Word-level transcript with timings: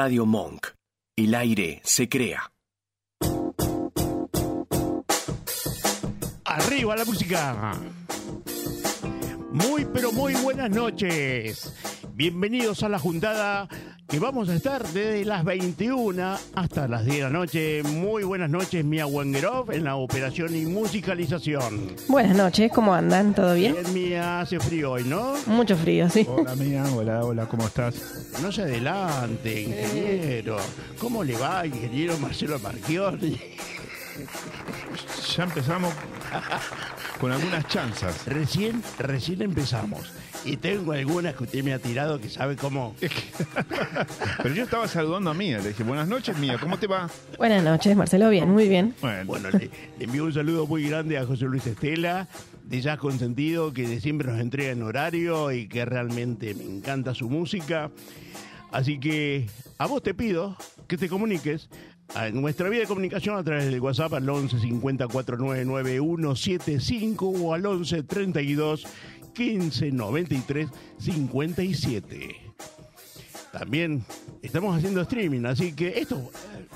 Radio 0.00 0.26
Monk. 0.26 0.68
El 1.16 1.34
aire 1.34 1.80
se 1.82 2.08
crea. 2.08 2.52
Arriba 6.44 6.94
la 6.94 7.04
música. 7.04 7.72
Muy 9.50 9.86
pero 9.92 10.12
muy 10.12 10.34
buenas 10.34 10.70
noches. 10.70 11.74
Bienvenidos 12.14 12.84
a 12.84 12.88
la 12.88 13.00
juntada 13.00 13.68
que 14.08 14.18
vamos 14.18 14.48
a 14.48 14.54
estar 14.54 14.82
desde 14.88 15.22
las 15.26 15.44
21 15.44 16.38
hasta 16.54 16.88
las 16.88 17.04
10 17.04 17.16
de 17.16 17.22
la 17.24 17.30
noche. 17.30 17.82
Muy 17.82 18.22
buenas 18.24 18.48
noches, 18.48 18.82
Mia 18.82 19.06
Wengerov, 19.06 19.70
en 19.70 19.84
la 19.84 19.96
operación 19.96 20.56
y 20.56 20.62
musicalización. 20.64 21.94
Buenas 22.08 22.34
noches, 22.34 22.72
¿cómo 22.72 22.94
andan? 22.94 23.34
¿Todo 23.34 23.52
bien? 23.52 23.74
Bien, 23.74 23.92
Mia, 23.92 24.40
hace 24.40 24.58
frío 24.60 24.92
hoy, 24.92 25.04
¿no? 25.04 25.34
Mucho 25.44 25.76
frío, 25.76 26.08
sí. 26.08 26.26
Hola 26.26 26.56
mía, 26.56 26.84
hola, 26.94 27.22
hola, 27.22 27.46
¿cómo 27.46 27.66
estás? 27.66 28.32
No 28.40 28.50
se 28.50 28.62
adelante, 28.62 29.60
ingeniero. 29.60 30.56
¿Cómo 30.98 31.22
le 31.22 31.36
va, 31.36 31.66
ingeniero 31.66 32.16
Marcelo 32.16 32.58
Marchiori? 32.60 33.38
Ya 35.36 35.44
empezamos 35.44 35.92
con 37.20 37.30
algunas 37.30 37.66
chanzas. 37.68 38.26
Recién, 38.26 38.82
recién 38.98 39.42
empezamos. 39.42 40.10
Y 40.44 40.56
tengo 40.56 40.92
algunas 40.92 41.34
que 41.34 41.44
usted 41.44 41.62
me 41.64 41.72
ha 41.74 41.78
tirado 41.78 42.20
que 42.20 42.28
sabe 42.28 42.56
cómo. 42.56 42.94
Pero 44.42 44.54
yo 44.54 44.64
estaba 44.64 44.88
saludando 44.88 45.30
a 45.30 45.34
Mía, 45.34 45.58
le 45.58 45.68
dije, 45.68 45.82
buenas 45.82 46.08
noches 46.08 46.38
Mía, 46.38 46.56
¿cómo 46.60 46.78
te 46.78 46.86
va? 46.86 47.10
Buenas 47.36 47.62
noches, 47.62 47.96
Marcelo, 47.96 48.30
bien, 48.30 48.50
muy 48.50 48.68
bien. 48.68 48.94
Bueno, 49.00 49.24
Bueno, 49.26 49.50
le, 49.50 49.70
le 49.98 50.04
envío 50.04 50.24
un 50.24 50.32
saludo 50.32 50.66
muy 50.66 50.88
grande 50.88 51.18
a 51.18 51.26
José 51.26 51.44
Luis 51.44 51.66
Estela, 51.66 52.28
de 52.64 52.80
Jazz 52.80 52.98
Consentido, 52.98 53.72
que 53.72 53.86
de 53.88 54.00
siempre 54.00 54.28
nos 54.30 54.40
entrega 54.40 54.70
en 54.70 54.82
horario 54.82 55.52
y 55.52 55.68
que 55.68 55.84
realmente 55.84 56.54
me 56.54 56.64
encanta 56.64 57.14
su 57.14 57.28
música. 57.28 57.90
Así 58.70 58.98
que 59.00 59.46
a 59.78 59.86
vos 59.86 60.02
te 60.02 60.14
pido 60.14 60.56
que 60.86 60.98
te 60.98 61.08
comuniques 61.08 61.68
a 62.14 62.28
nuestra 62.30 62.68
vía 62.68 62.80
de 62.80 62.86
comunicación 62.86 63.36
a 63.36 63.42
través 63.44 63.66
del 63.66 63.80
WhatsApp 63.80 64.14
al 64.14 64.28
11 64.28 64.58
50 64.60 65.08
499 65.08 65.98
175 66.00 67.28
o 67.28 67.54
al 67.54 67.64
11 67.66 68.02
32 68.02 68.86
15 69.38 69.92
93 69.92 70.68
57. 70.98 72.36
También 73.52 74.04
estamos 74.42 74.76
haciendo 74.76 75.00
streaming, 75.02 75.44
así 75.44 75.74
que 75.74 76.00
esto, 76.00 76.32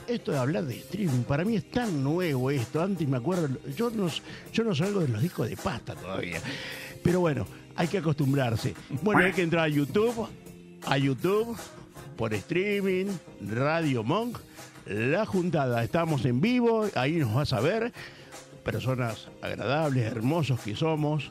esto 0.07 0.31
de 0.31 0.39
hablar 0.39 0.65
de 0.67 0.77
streaming, 0.77 1.25
para 1.25 1.45
mí 1.45 1.57
es 1.57 1.69
tan 1.73 2.05
nuevo 2.05 2.53
esto. 2.53 2.81
Antes 2.81 3.09
me 3.09 3.17
acuerdo, 3.17 3.49
yo 3.77 3.91
no, 3.91 4.07
yo 4.53 4.63
no 4.63 4.77
salgo 4.77 5.01
de 5.01 5.09
los 5.09 5.21
discos 5.21 5.49
de 5.49 5.57
pasta 5.57 5.97
todavía. 5.97 6.41
Pero 7.03 7.19
bueno, 7.19 7.49
hay 7.75 7.89
que 7.89 7.99
acostumbrarse. 7.99 8.75
Bueno, 9.03 9.25
hay 9.25 9.33
que 9.33 9.43
entrar 9.43 9.65
a 9.65 9.69
YouTube, 9.69 10.29
a 10.87 10.97
YouTube, 10.97 11.57
por 12.17 12.33
streaming, 12.33 13.07
Radio 13.41 14.05
Monk, 14.05 14.39
La 14.87 15.27
Juntada. 15.27 15.83
Estamos 15.83 16.25
en 16.27 16.41
vivo, 16.41 16.87
ahí 16.95 17.17
nos 17.17 17.35
vas 17.35 17.53
a 17.55 17.61
ver. 17.61 17.93
Personas 18.63 19.27
agradables, 19.43 20.05
hermosos 20.05 20.61
que 20.61 20.77
somos. 20.77 21.29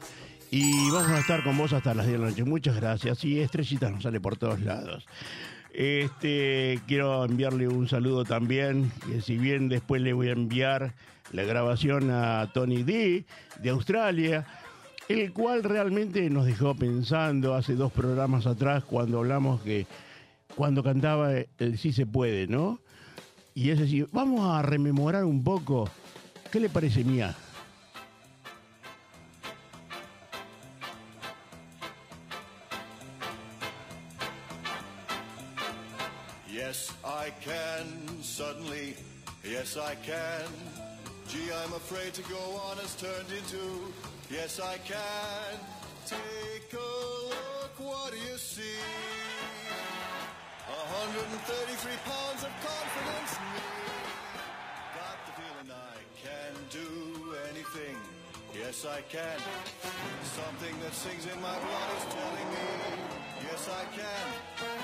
Y 0.54 0.92
vamos 0.92 1.12
a 1.12 1.20
estar 1.20 1.46
con 1.46 1.58
vos 1.58 1.72
hasta 1.72 1.94
las 1.94 2.06
10 2.06 2.20
de 2.20 2.26
la 2.26 2.30
noche. 2.30 2.44
Muchas 2.44 2.76
gracias. 2.76 3.24
Y 3.24 3.40
estrellitas 3.40 3.90
nos 3.90 4.04
sale 4.04 4.20
por 4.20 4.36
todos 4.36 4.60
lados. 4.60 5.08
Este, 5.74 6.82
quiero 6.88 7.24
enviarle 7.24 7.70
un 7.70 7.88
saludo 7.88 8.26
también, 8.26 8.92
que 9.08 9.22
si 9.22 9.38
bien 9.38 9.70
después 9.70 10.02
le 10.02 10.12
voy 10.12 10.28
a 10.28 10.34
enviar 10.34 10.94
la 11.32 11.44
grabación 11.44 12.12
a 12.12 12.52
Tony 12.54 12.84
D 12.84 13.24
de 13.62 13.70
Australia, 13.70 14.46
el 15.08 15.32
cual 15.32 15.64
realmente 15.64 16.30
nos 16.30 16.46
dejó 16.46 16.76
pensando 16.76 17.56
hace 17.56 17.76
dos 17.76 17.94
programas 17.94 18.46
atrás 18.46 18.84
cuando 18.84 19.20
hablamos 19.20 19.62
que 19.62 19.88
cuando 20.58 20.84
cantaba 20.84 21.32
el 21.32 21.78
Sí 21.78 21.94
se 21.94 22.06
puede, 22.06 22.48
¿no? 22.48 22.82
Y 23.56 23.70
es 23.70 23.80
decir, 23.80 24.10
vamos 24.12 24.42
a 24.54 24.62
rememorar 24.62 25.24
un 25.24 25.46
poco. 25.46 25.90
¿Qué 26.52 26.60
le 26.60 26.68
parece 26.68 27.06
mía? 27.06 27.38
Yes, 39.61 39.77
I 39.77 39.94
can. 39.94 40.49
Gee, 41.30 41.54
I'm 41.61 41.73
afraid 41.73 42.16
to 42.16 42.23
go 42.23 42.42
on 42.66 42.77
has 42.77 42.95
turned 42.95 43.30
into, 43.30 43.61
yes, 44.27 44.60
I 44.60 44.77
can. 44.80 45.54
Take 46.10 46.73
a 46.73 46.89
look, 47.30 47.73
what 47.77 48.10
do 48.10 48.17
you 48.17 48.38
see? 48.38 48.82
133 50.66 51.94
pounds 52.10 52.42
of 52.42 52.49
confidence 52.66 53.38
in 53.38 53.45
me. 53.54 53.61
Got 54.98 55.17
the 55.30 55.33
feeling 55.38 55.70
I 55.70 55.98
can 56.26 56.54
do 56.73 56.89
anything, 57.54 57.98
yes, 58.58 58.83
I 58.89 59.02
can. 59.14 59.38
Something 60.42 60.73
that 60.82 60.93
sings 60.98 61.30
in 61.30 61.38
my 61.39 61.54
blood 61.54 61.89
is 62.02 62.05
telling 62.10 62.49
me, 62.49 62.66
yes, 63.45 63.70
I 63.70 63.86
can. 63.93 64.80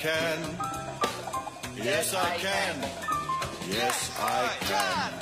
Can. 0.00 0.40
Yes, 1.76 2.14
I 2.14 2.36
can. 2.40 2.80
Yes, 3.68 4.10
I 4.18 4.48
can. 4.64 5.12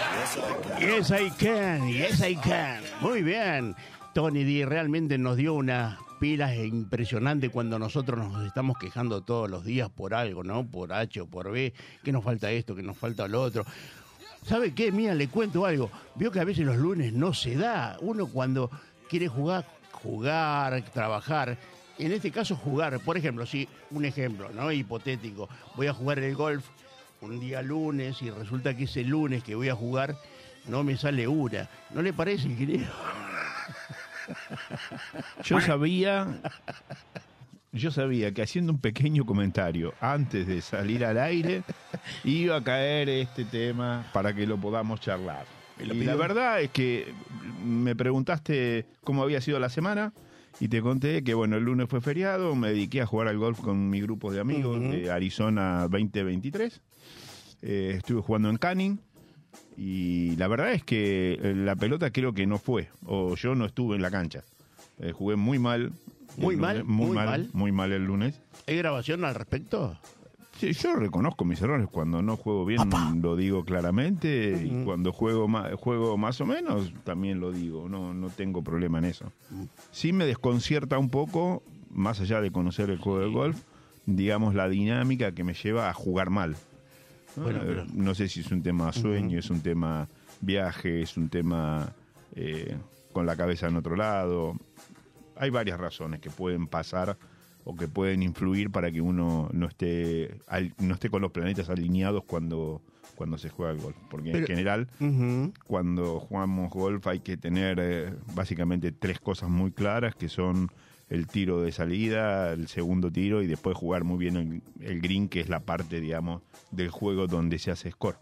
Yes, 0.00 0.38
I 0.38 0.50
can. 0.70 0.80
Yes, 0.80 1.10
I 1.10 1.28
can. 1.30 1.88
Yes, 1.88 2.22
I 2.22 2.34
can. 2.36 2.82
Muy 3.00 3.22
bien. 3.22 3.76
Tony 4.14 4.44
D 4.44 4.64
realmente 4.64 5.18
nos 5.18 5.36
dio 5.36 5.54
una 5.54 5.98
pilas 6.20 6.56
impresionante 6.56 7.50
cuando 7.50 7.78
nosotros 7.78 8.18
nos 8.18 8.46
estamos 8.46 8.78
quejando 8.78 9.20
todos 9.20 9.50
los 9.50 9.64
días 9.64 9.90
por 9.90 10.14
algo, 10.14 10.42
¿no? 10.42 10.66
Por 10.66 10.92
H 10.92 11.20
o 11.20 11.26
por 11.26 11.50
B, 11.50 11.74
que 12.02 12.12
nos 12.12 12.24
falta 12.24 12.50
esto, 12.50 12.74
que 12.74 12.82
nos 12.82 12.96
falta 12.96 13.28
lo 13.28 13.42
otro. 13.42 13.66
¿Sabe 14.46 14.72
qué? 14.72 14.90
Mira, 14.90 15.14
le 15.14 15.28
cuento 15.28 15.66
algo. 15.66 15.90
Vio 16.14 16.30
que 16.30 16.40
a 16.40 16.44
veces 16.44 16.64
los 16.64 16.76
lunes 16.76 17.12
no 17.12 17.34
se 17.34 17.56
da. 17.56 17.98
Uno 18.00 18.26
cuando 18.26 18.70
quiere 19.08 19.28
jugar, 19.28 19.66
jugar, 19.92 20.82
trabajar. 20.92 21.58
En 21.98 22.12
este 22.12 22.30
caso, 22.30 22.56
jugar. 22.56 22.98
Por 23.00 23.16
ejemplo, 23.16 23.46
si 23.46 23.68
un 23.90 24.04
ejemplo, 24.04 24.50
¿no? 24.50 24.72
Hipotético. 24.72 25.48
Voy 25.76 25.86
a 25.86 25.92
jugar 25.92 26.18
el 26.18 26.34
golf 26.34 26.64
un 27.20 27.40
día 27.40 27.62
lunes 27.62 28.20
y 28.22 28.30
resulta 28.30 28.76
que 28.76 28.84
ese 28.84 29.02
lunes 29.02 29.42
que 29.42 29.54
voy 29.54 29.68
a 29.68 29.74
jugar 29.74 30.16
no 30.66 30.82
me 30.84 30.96
sale 30.96 31.26
una. 31.28 31.68
¿No 31.90 32.02
le 32.02 32.12
parece, 32.12 32.48
ingeniero? 32.48 32.92
yo 35.44 35.60
sabía, 35.60 36.40
yo 37.72 37.90
sabía 37.90 38.32
que 38.32 38.42
haciendo 38.42 38.72
un 38.72 38.78
pequeño 38.78 39.24
comentario 39.24 39.94
antes 40.00 40.46
de 40.46 40.60
salir 40.60 41.04
al 41.04 41.18
aire 41.18 41.62
iba 42.24 42.56
a 42.56 42.64
caer 42.64 43.08
este 43.08 43.44
tema 43.44 44.06
para 44.12 44.34
que 44.34 44.46
lo 44.46 44.56
podamos 44.58 45.00
charlar. 45.00 45.46
Lo 45.78 45.94
Y 45.94 46.04
la 46.04 46.14
verdad 46.14 46.60
es 46.60 46.70
que 46.70 47.12
me 47.64 47.96
preguntaste 47.96 48.86
cómo 49.02 49.22
había 49.22 49.40
sido 49.40 49.58
la 49.58 49.68
semana 49.68 50.12
y 50.60 50.68
te 50.68 50.80
conté 50.80 51.24
que 51.24 51.34
bueno, 51.34 51.56
el 51.56 51.64
lunes 51.64 51.88
fue 51.88 52.00
feriado, 52.00 52.54
me 52.54 52.68
dediqué 52.68 53.00
a 53.00 53.06
jugar 53.06 53.28
al 53.28 53.38
golf 53.38 53.60
con 53.60 53.90
mi 53.90 54.00
grupo 54.00 54.32
de 54.32 54.40
amigos 54.40 54.80
de 54.80 55.10
Arizona 55.10 55.88
2023. 55.88 56.80
Eh, 57.62 57.94
estuve 57.96 58.20
jugando 58.20 58.50
en 58.50 58.56
Canning. 58.56 59.00
Y 59.76 60.36
la 60.36 60.46
verdad 60.46 60.72
es 60.72 60.84
que 60.84 61.38
eh, 61.42 61.54
la 61.54 61.74
pelota 61.74 62.10
creo 62.10 62.32
que 62.32 62.46
no 62.46 62.58
fue, 62.58 62.88
o 63.06 63.34
yo 63.34 63.54
no 63.54 63.64
estuve 63.64 63.96
en 63.96 64.02
la 64.02 64.10
cancha. 64.10 64.44
Eh, 64.98 65.12
jugué 65.12 65.36
muy 65.36 65.58
mal. 65.58 65.92
Muy 66.36 66.56
lunes, 66.56 66.60
mal, 66.60 66.84
muy, 66.84 67.06
muy 67.06 67.16
mal, 67.16 67.26
mal. 67.26 67.50
muy 67.52 67.72
mal 67.72 67.92
el 67.92 68.04
lunes. 68.04 68.40
¿Hay 68.66 68.76
grabación 68.76 69.24
al 69.24 69.34
respecto? 69.34 69.96
Sí, 70.58 70.72
yo 70.72 70.94
reconozco 70.96 71.44
mis 71.44 71.60
errores. 71.60 71.88
Cuando 71.90 72.22
no 72.22 72.36
juego 72.36 72.64
bien 72.64 72.80
lo 73.20 73.36
digo 73.36 73.64
claramente 73.64 74.62
y 74.64 74.84
cuando 74.84 75.12
juego 75.12 75.48
juego 75.76 76.16
más 76.16 76.40
o 76.40 76.46
menos 76.46 76.92
también 77.04 77.40
lo 77.40 77.52
digo. 77.52 77.88
No, 77.88 78.14
no 78.14 78.30
tengo 78.30 78.62
problema 78.62 78.98
en 78.98 79.06
eso. 79.06 79.32
Sí 79.90 80.12
me 80.12 80.26
desconcierta 80.26 80.96
un 80.98 81.10
poco, 81.10 81.62
más 81.90 82.20
allá 82.20 82.40
de 82.40 82.50
conocer 82.50 82.90
el 82.90 82.98
juego 82.98 83.20
de 83.20 83.28
golf, 83.30 83.60
digamos 84.06 84.54
la 84.54 84.68
dinámica 84.68 85.32
que 85.32 85.44
me 85.44 85.54
lleva 85.54 85.88
a 85.90 85.92
jugar 85.94 86.30
mal. 86.30 86.56
pero- 87.44 87.84
no 87.92 88.14
sé 88.14 88.28
si 88.28 88.40
es 88.40 88.52
un 88.52 88.62
tema 88.62 88.92
sueño, 88.92 89.38
es 89.40 89.50
un 89.50 89.60
tema 89.60 90.08
viaje, 90.40 91.02
es 91.02 91.16
un 91.16 91.28
tema 91.28 91.92
eh, 92.36 92.76
con 93.12 93.26
la 93.26 93.34
cabeza 93.36 93.66
en 93.68 93.76
otro 93.76 93.96
lado. 93.96 94.54
Hay 95.36 95.50
varias 95.50 95.80
razones 95.80 96.20
que 96.20 96.30
pueden 96.30 96.68
pasar 96.68 97.16
o 97.64 97.74
que 97.76 97.88
pueden 97.88 98.22
influir 98.22 98.70
para 98.70 98.90
que 98.92 99.00
uno 99.00 99.48
no 99.52 99.66
esté 99.66 100.38
al- 100.46 100.74
no 100.78 100.94
esté 100.94 101.08
con 101.10 101.22
los 101.22 101.32
planetas 101.32 101.68
alineados 101.70 102.24
cuando 102.24 102.82
cuando 103.16 103.38
se 103.38 103.48
juega 103.48 103.70
el 103.72 103.78
golf, 103.80 103.96
porque 104.10 104.30
en 104.30 104.46
general 104.48 104.88
cuando 105.66 106.18
jugamos 106.20 106.70
golf 106.70 107.06
hay 107.06 107.20
que 107.20 107.36
tener 107.36 107.78
eh, 107.80 108.12
básicamente 108.34 108.90
tres 108.92 109.20
cosas 109.20 109.48
muy 109.50 109.70
claras 109.70 110.14
que 110.16 110.28
son 110.28 110.68
el 111.08 111.28
tiro 111.28 111.60
de 111.62 111.70
salida, 111.70 112.52
el 112.52 112.66
segundo 112.66 113.12
tiro 113.12 113.40
y 113.42 113.46
después 113.46 113.76
jugar 113.76 114.04
muy 114.04 114.18
bien 114.18 114.36
el, 114.36 114.62
el 114.80 115.00
green, 115.00 115.28
que 115.28 115.40
es 115.40 115.48
la 115.48 115.60
parte, 115.60 116.00
digamos, 116.00 116.42
del 116.70 116.88
juego 116.90 117.26
donde 117.28 117.58
se 117.58 117.70
hace 117.70 117.90
score. 117.90 118.16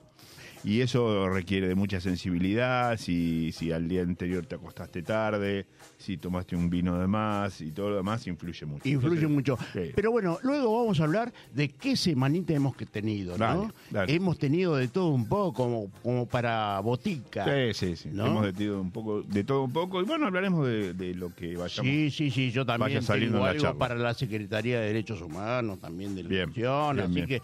Y 0.64 0.81
eso 0.81 1.29
requiere 1.29 1.67
de 1.67 1.75
mucha 1.75 2.00
sensibilidad, 2.00 2.97
si, 2.97 3.50
si 3.50 3.73
al 3.73 3.88
día 3.88 4.03
anterior 4.03 4.47
te 4.47 4.55
acostaste 4.55 5.03
tarde, 5.03 5.67
si 5.99 6.19
tomaste 6.19 6.55
un 6.55 6.70
vino 6.70 7.00
de 7.00 7.09
más 7.09 7.61
y 7.61 7.73
todo 7.73 7.91
lo 7.91 7.97
demás, 7.97 8.25
influye 8.29 8.64
mucho. 8.64 8.88
Influye 8.88 9.25
Entonces, 9.25 9.31
mucho. 9.31 9.59
sí. 9.73 9.91
Pero 9.93 10.12
bueno, 10.12 10.38
luego 10.44 10.79
vamos 10.81 11.00
a 11.00 11.05
hablar 11.05 11.32
de 11.53 11.69
qué 11.69 11.97
semanita 11.97 12.55
hemos 12.55 12.76
que 12.76 12.87
tenido, 12.87 13.37
¿no? 13.37 13.44
Dale, 13.44 13.73
dale. 13.91 14.14
Hemos 14.14 14.38
tenido 14.38 14.76
de 14.76 14.87
todo 14.87 15.09
un 15.09 15.26
poco, 15.26 15.53
como, 15.53 15.91
como 16.00 16.26
para 16.26 16.79
botica. 16.79 17.44
Sí, 17.44 17.75
sí, 17.75 17.97
sí. 17.97 18.11
¿No? 18.12 18.26
Hemos 18.26 18.55
de, 18.56 18.70
un 18.70 18.93
poco, 18.93 19.23
de 19.23 19.43
todo 19.43 19.64
un 19.64 19.73
poco. 19.73 20.00
Y 20.00 20.05
bueno, 20.05 20.26
hablaremos 20.26 20.64
de, 20.69 20.94
de 20.94 21.12
lo 21.14 21.35
que 21.35 21.56
vayamos. 21.56 21.91
Sí, 21.91 22.09
sí, 22.12 22.31
sí, 22.31 22.53
yo 22.53 22.64
también 22.64 22.99
Vaya 22.99 23.03
saliendo 23.03 23.38
tengo 23.38 23.47
la 23.47 23.50
algo 23.53 23.79
para 23.79 23.97
la 23.97 24.14
Secretaría 24.14 24.79
de 24.79 24.87
Derechos 24.87 25.20
Humanos, 25.23 25.81
también 25.81 26.14
de 26.14 26.23
la 26.23 26.29
Bien, 26.29 26.49
Nación, 26.50 26.97
bien, 26.97 27.06
así 27.06 27.14
bien. 27.14 27.26
que... 27.26 27.43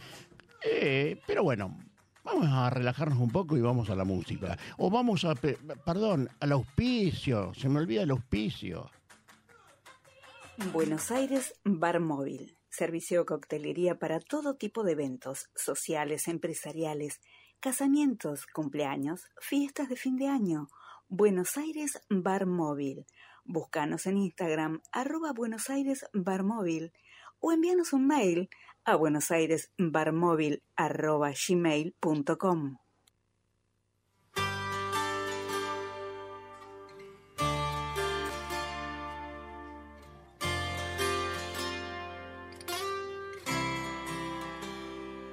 eh, 0.65 1.17
pero 1.27 1.43
bueno, 1.43 1.77
vamos 2.33 2.49
a 2.51 2.71
relajarnos 2.71 3.19
un 3.19 3.31
poco 3.31 3.57
y 3.57 3.61
vamos 3.61 3.91
a 3.91 3.95
la 3.95 4.05
música. 4.05 4.59
O 4.77 4.91
vamos 4.91 5.25
a, 5.25 5.35
pe- 5.35 5.59
perdón, 5.85 6.29
al 6.41 6.53
auspicio, 6.53 7.53
se 7.55 7.69
me 7.69 7.79
olvida 7.81 8.03
el 8.03 8.11
auspicio. 8.11 8.91
Buenos 10.73 11.11
Aires 11.11 11.55
Bar 11.65 12.01
Móvil. 12.01 12.57
Servicio 12.71 13.21
de 13.21 13.27
coctelería 13.27 13.99
para 13.99 14.21
todo 14.21 14.57
tipo 14.57 14.85
de 14.85 14.93
eventos, 14.93 15.49
sociales, 15.55 16.29
empresariales, 16.29 17.21
casamientos, 17.61 18.47
cumpleaños, 18.47 19.23
fiestas 19.41 19.89
de 19.89 19.97
fin 19.97 20.17
de 20.17 20.29
año. 20.29 20.69
Buenos 21.09 21.57
Aires 21.57 22.01
Bar 22.09 22.47
Móvil. 22.47 23.07
Búscanos 23.45 24.07
en 24.07 24.19
Instagram, 24.19 24.83
arroba 24.93 25.33
Buenos 25.33 25.71
Aires 25.71 26.05
Bar 26.13 26.45
Móvil, 26.45 26.93
o 27.41 27.53
envíanos 27.53 27.93
un 27.93 28.07
mail 28.07 28.51
a 28.89 28.97
buenosairesbarmóvil 28.97 30.63
arroba 30.77 31.31
gmail.com. 31.33 32.79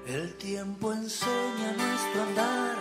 El 0.06 0.36
tiempo 0.36 0.94
enseña 0.94 1.74
nuestro 1.78 2.24
andar 2.24 2.78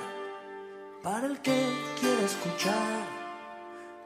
para 1.02 1.26
el 1.26 1.40
que 1.40 1.68
quiere 2.00 2.24
escuchar, 2.24 3.06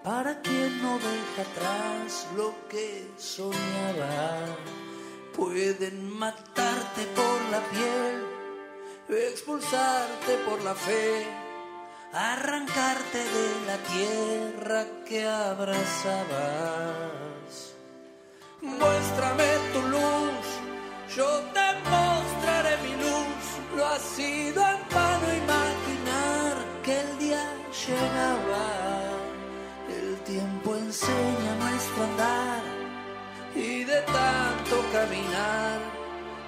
para 0.04 0.40
quien 0.42 0.82
no 0.82 0.98
deja 0.98 1.42
atrás 1.42 2.28
lo 2.36 2.54
que 2.68 3.10
soñaba. 3.16 4.87
Pueden 5.38 6.18
matarte 6.18 7.06
por 7.14 7.38
la 7.52 7.60
piel, 7.70 8.26
expulsarte 9.08 10.36
por 10.44 10.60
la 10.62 10.74
fe, 10.74 11.24
arrancarte 12.12 13.18
de 13.18 13.48
la 13.68 13.78
tierra 13.94 14.84
que 15.06 15.24
abrazabas. 15.24 16.18
Muéstrame 18.62 19.48
tu 19.72 19.80
luz, 19.82 20.44
yo 21.14 21.28
te 21.54 21.68
mostraré 21.88 22.76
mi 22.82 22.94
luz. 23.04 23.44
Lo 23.76 23.86
ha 23.86 23.98
sido 24.00 24.60
en 24.60 24.80
vano 24.92 25.26
imaginar 25.44 26.54
que 26.82 27.00
el 27.00 27.18
día 27.20 27.44
llegaba. 27.86 28.66
El 29.88 30.16
tiempo 30.24 30.74
enseña 30.74 31.47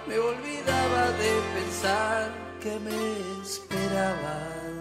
me 0.07 0.19
olvidaba 0.19 1.11
de 1.13 1.33
pensar 1.55 2.33
que 2.61 2.79
me 2.79 3.43
esperabas. 3.43 4.80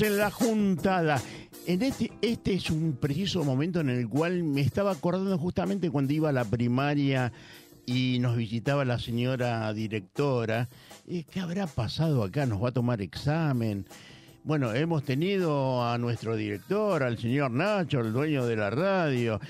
En 0.00 0.16
la 0.16 0.30
juntada. 0.30 1.20
En 1.66 1.82
este, 1.82 2.12
este 2.22 2.54
es 2.54 2.70
un 2.70 2.96
preciso 3.00 3.42
momento 3.44 3.80
en 3.80 3.90
el 3.90 4.08
cual 4.08 4.42
me 4.44 4.60
estaba 4.60 4.92
acordando 4.92 5.36
justamente 5.38 5.90
cuando 5.90 6.12
iba 6.12 6.28
a 6.28 6.32
la 6.32 6.44
primaria 6.44 7.32
y 7.84 8.18
nos 8.20 8.36
visitaba 8.36 8.84
la 8.84 8.98
señora 8.98 9.72
directora. 9.74 10.68
Eh, 11.06 11.24
¿Qué 11.30 11.40
habrá 11.40 11.66
pasado 11.66 12.22
acá? 12.22 12.46
¿Nos 12.46 12.62
va 12.62 12.68
a 12.68 12.72
tomar 12.72 13.02
examen? 13.02 13.86
Bueno, 14.44 14.72
hemos 14.72 15.02
tenido 15.04 15.84
a 15.86 15.98
nuestro 15.98 16.36
director, 16.36 17.02
al 17.02 17.18
señor 17.18 17.50
Nacho, 17.50 18.00
el 18.00 18.12
dueño 18.12 18.46
de 18.46 18.56
la 18.56 18.70
radio, 18.70 19.40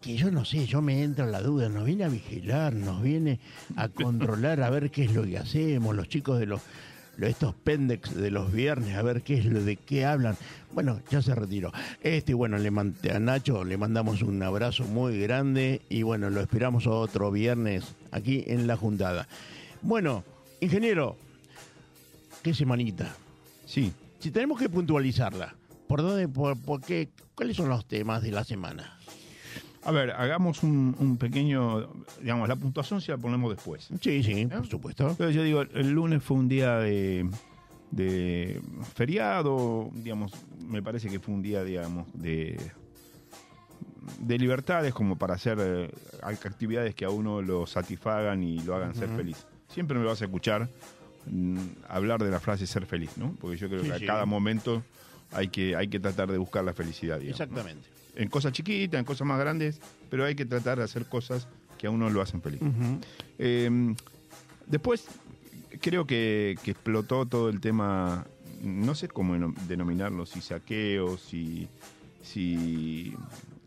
que 0.00 0.16
yo 0.16 0.30
no 0.30 0.44
sé, 0.44 0.66
yo 0.66 0.80
me 0.80 1.02
entra 1.02 1.26
la 1.26 1.42
duda, 1.42 1.68
nos 1.68 1.84
viene 1.84 2.04
a 2.04 2.08
vigilar, 2.08 2.72
nos 2.72 3.02
viene 3.02 3.38
a 3.76 3.88
controlar, 3.88 4.62
a 4.62 4.70
ver 4.70 4.90
qué 4.90 5.04
es 5.04 5.12
lo 5.14 5.24
que 5.24 5.36
hacemos, 5.36 5.94
los 5.96 6.08
chicos 6.08 6.38
de 6.38 6.46
los 6.46 6.60
lo- 6.60 6.89
estos 7.28 7.54
pendex 7.54 8.14
de 8.14 8.30
los 8.30 8.52
viernes, 8.52 8.96
a 8.96 9.02
ver 9.02 9.22
qué 9.22 9.34
es 9.38 9.44
lo 9.46 9.62
de 9.62 9.76
qué 9.76 10.04
hablan. 10.04 10.36
Bueno, 10.72 11.00
ya 11.10 11.20
se 11.22 11.34
retiró. 11.34 11.72
Este, 12.02 12.34
bueno, 12.34 12.58
le 12.58 12.70
man- 12.70 12.94
a 13.12 13.18
Nacho 13.18 13.64
le 13.64 13.76
mandamos 13.76 14.22
un 14.22 14.42
abrazo 14.42 14.84
muy 14.84 15.18
grande 15.20 15.82
y 15.88 16.02
bueno, 16.02 16.30
lo 16.30 16.40
esperamos 16.40 16.86
otro 16.86 17.30
viernes 17.30 17.84
aquí 18.10 18.44
en 18.46 18.66
la 18.66 18.76
juntada. 18.76 19.26
Bueno, 19.82 20.24
ingeniero, 20.60 21.16
qué 22.42 22.54
semanita. 22.54 23.14
Sí, 23.66 23.92
Si 24.18 24.30
tenemos 24.30 24.58
que 24.58 24.68
puntualizarla, 24.68 25.54
¿por 25.88 26.02
dónde, 26.02 26.28
por, 26.28 26.60
por 26.60 26.80
qué, 26.82 27.08
cuáles 27.34 27.56
son 27.56 27.68
los 27.70 27.86
temas 27.86 28.22
de 28.22 28.30
la 28.32 28.44
semana? 28.44 28.98
A 29.82 29.90
ver, 29.92 30.10
hagamos 30.10 30.62
un, 30.62 30.94
un 30.98 31.16
pequeño, 31.16 31.88
digamos, 32.20 32.48
la 32.48 32.56
puntuación 32.56 33.00
si 33.00 33.10
la 33.10 33.18
ponemos 33.18 33.54
después. 33.54 33.88
Sí, 34.00 34.22
sí, 34.22 34.46
por 34.46 34.66
supuesto. 34.66 35.14
Pero 35.16 35.30
yo 35.30 35.42
digo, 35.42 35.62
el 35.62 35.90
lunes 35.90 36.22
fue 36.22 36.36
un 36.36 36.48
día 36.48 36.76
de, 36.78 37.28
de 37.90 38.60
feriado, 38.94 39.90
digamos, 39.94 40.32
me 40.66 40.82
parece 40.82 41.08
que 41.08 41.18
fue 41.18 41.34
un 41.34 41.42
día, 41.42 41.64
digamos, 41.64 42.06
de, 42.12 42.60
de 44.20 44.38
libertades 44.38 44.92
como 44.92 45.16
para 45.16 45.34
hacer 45.34 45.58
eh, 45.60 45.90
actividades 46.22 46.94
que 46.94 47.04
a 47.04 47.10
uno 47.10 47.40
lo 47.42 47.66
satisfagan 47.66 48.42
y 48.42 48.58
lo 48.60 48.74
hagan 48.76 48.94
ser 48.94 49.08
feliz. 49.10 49.46
Siempre 49.68 49.98
me 49.98 50.04
vas 50.04 50.20
a 50.20 50.24
escuchar 50.26 50.68
mm, 51.26 51.58
hablar 51.88 52.22
de 52.22 52.30
la 52.30 52.40
frase 52.40 52.66
ser 52.66 52.86
feliz, 52.86 53.16
¿no? 53.16 53.34
Porque 53.40 53.56
yo 53.56 53.68
creo 53.68 53.82
Sí, 53.82 53.88
que 53.88 53.94
a 53.94 53.98
sí. 53.98 54.06
cada 54.06 54.26
momento 54.26 54.82
hay 55.32 55.48
que, 55.48 55.76
hay 55.76 55.88
que 55.88 56.00
tratar 56.00 56.30
de 56.30 56.38
buscar 56.38 56.64
la 56.64 56.72
felicidad, 56.74 57.18
digamos, 57.20 57.38
¿no? 57.48 57.56
En 58.16 58.28
cosas 58.28 58.52
chiquitas, 58.52 58.98
en 58.98 59.04
cosas 59.04 59.26
más 59.26 59.38
grandes, 59.38 59.80
pero 60.10 60.24
hay 60.24 60.34
que 60.34 60.44
tratar 60.44 60.78
de 60.78 60.84
hacer 60.84 61.06
cosas 61.06 61.48
que 61.78 61.86
a 61.86 61.90
uno 61.90 62.10
lo 62.10 62.20
hacen 62.20 62.42
feliz. 62.42 62.60
Eh, 63.38 63.94
después, 64.66 65.06
creo 65.80 66.06
que, 66.06 66.56
que 66.62 66.72
explotó 66.72 67.26
todo 67.26 67.48
el 67.48 67.60
tema, 67.60 68.26
no 68.62 68.94
sé 68.94 69.08
cómo 69.08 69.34
eno- 69.36 69.54
denominarlo, 69.68 70.26
si 70.26 70.40
saqueo, 70.40 71.16
si, 71.16 71.68
si 72.22 73.14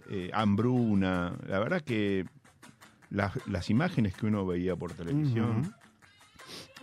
eh, 0.09 0.29
hambruna. 0.33 1.33
La 1.47 1.59
verdad 1.59 1.81
que 1.81 2.25
las, 3.09 3.33
las 3.47 3.69
imágenes 3.69 4.13
que 4.13 4.25
uno 4.27 4.45
veía 4.45 4.75
por 4.75 4.93
televisión, 4.93 5.73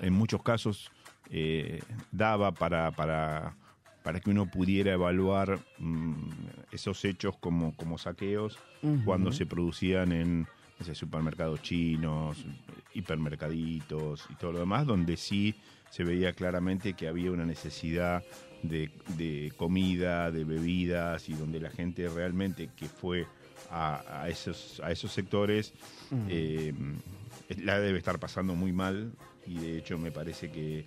en 0.01 0.13
muchos 0.15 0.43
casos, 0.43 0.91
eh, 1.31 1.81
daba 2.11 2.53
para, 2.53 2.91
para, 2.91 3.55
para 4.03 4.21
que 4.21 4.31
uno 4.31 4.47
pudiera 4.47 4.93
evaluar 4.93 5.59
mm, 5.79 6.15
esos 6.73 7.05
hechos 7.05 7.37
como, 7.39 7.75
como 7.77 7.99
saqueos 7.99 8.59
cuando 9.05 9.31
se 9.31 9.45
producían 9.45 10.13
en 10.13 10.47
no 10.79 10.87
sé, 10.87 10.95
supermercados 10.95 11.61
chinos, 11.61 12.39
hipermercaditos 12.95 14.25
y 14.31 14.35
todo 14.37 14.53
lo 14.53 14.61
demás, 14.61 14.87
donde 14.87 15.19
sí 15.19 15.55
se 15.91 16.05
veía 16.05 16.33
claramente 16.33 16.95
que 16.95 17.09
había 17.09 17.31
una 17.31 17.45
necesidad 17.45 18.25
de, 18.63 18.91
de 19.19 19.53
comida, 19.57 20.31
de 20.31 20.45
bebidas 20.45 21.29
y 21.29 21.35
donde 21.35 21.61
la 21.61 21.71
gente 21.71 22.09
realmente 22.09 22.71
que 22.75 22.87
fue 22.87 23.27
a, 23.71 24.23
a 24.23 24.29
esos, 24.29 24.81
a 24.83 24.91
esos 24.91 25.13
sectores 25.13 25.75
eh, 26.29 26.73
la 27.59 27.79
debe 27.81 27.99
estar 27.99 28.19
pasando 28.19 28.55
muy 28.55 28.73
mal 28.73 29.13
y 29.47 29.59
de 29.59 29.79
hecho 29.79 29.99
me 29.99 30.11
parece 30.11 30.51
que, 30.51 30.87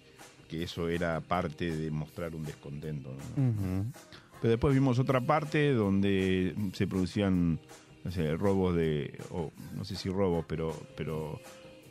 que 0.54 0.64
eso 0.64 0.88
era 0.88 1.20
parte 1.20 1.76
de 1.76 1.90
mostrar 1.90 2.36
un 2.36 2.44
descontento. 2.44 3.10
¿no? 3.36 3.92
Pero 4.40 4.52
después 4.52 4.74
vimos 4.74 5.00
otra 5.00 5.20
parte 5.20 5.74
donde 5.74 6.54
se 6.74 6.86
producían 6.86 7.60
no 8.04 8.12
sé, 8.12 8.36
robos 8.36 8.76
de, 8.76 9.18
o 9.32 9.52
no 9.74 9.84
sé 9.84 9.96
si 9.96 10.10
robos, 10.10 10.46
pero, 10.48 10.78
pero 10.96 11.40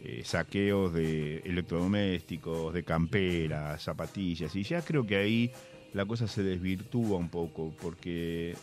eh, 0.01 0.23
saqueos 0.25 0.93
de 0.93 1.39
electrodomésticos, 1.39 2.73
de 2.73 2.85
camperas, 2.85 3.83
zapatillas, 3.83 4.55
y 4.55 4.63
ya 4.63 4.83
creo 4.83 5.05
que 5.05 5.17
ahí 5.17 5.51
la 5.93 6.07
cosa 6.07 6.29
se 6.29 6.45
desvirtúa 6.45 7.19
un 7.19 7.31
poco, 7.31 7.75
porque 7.81 8.55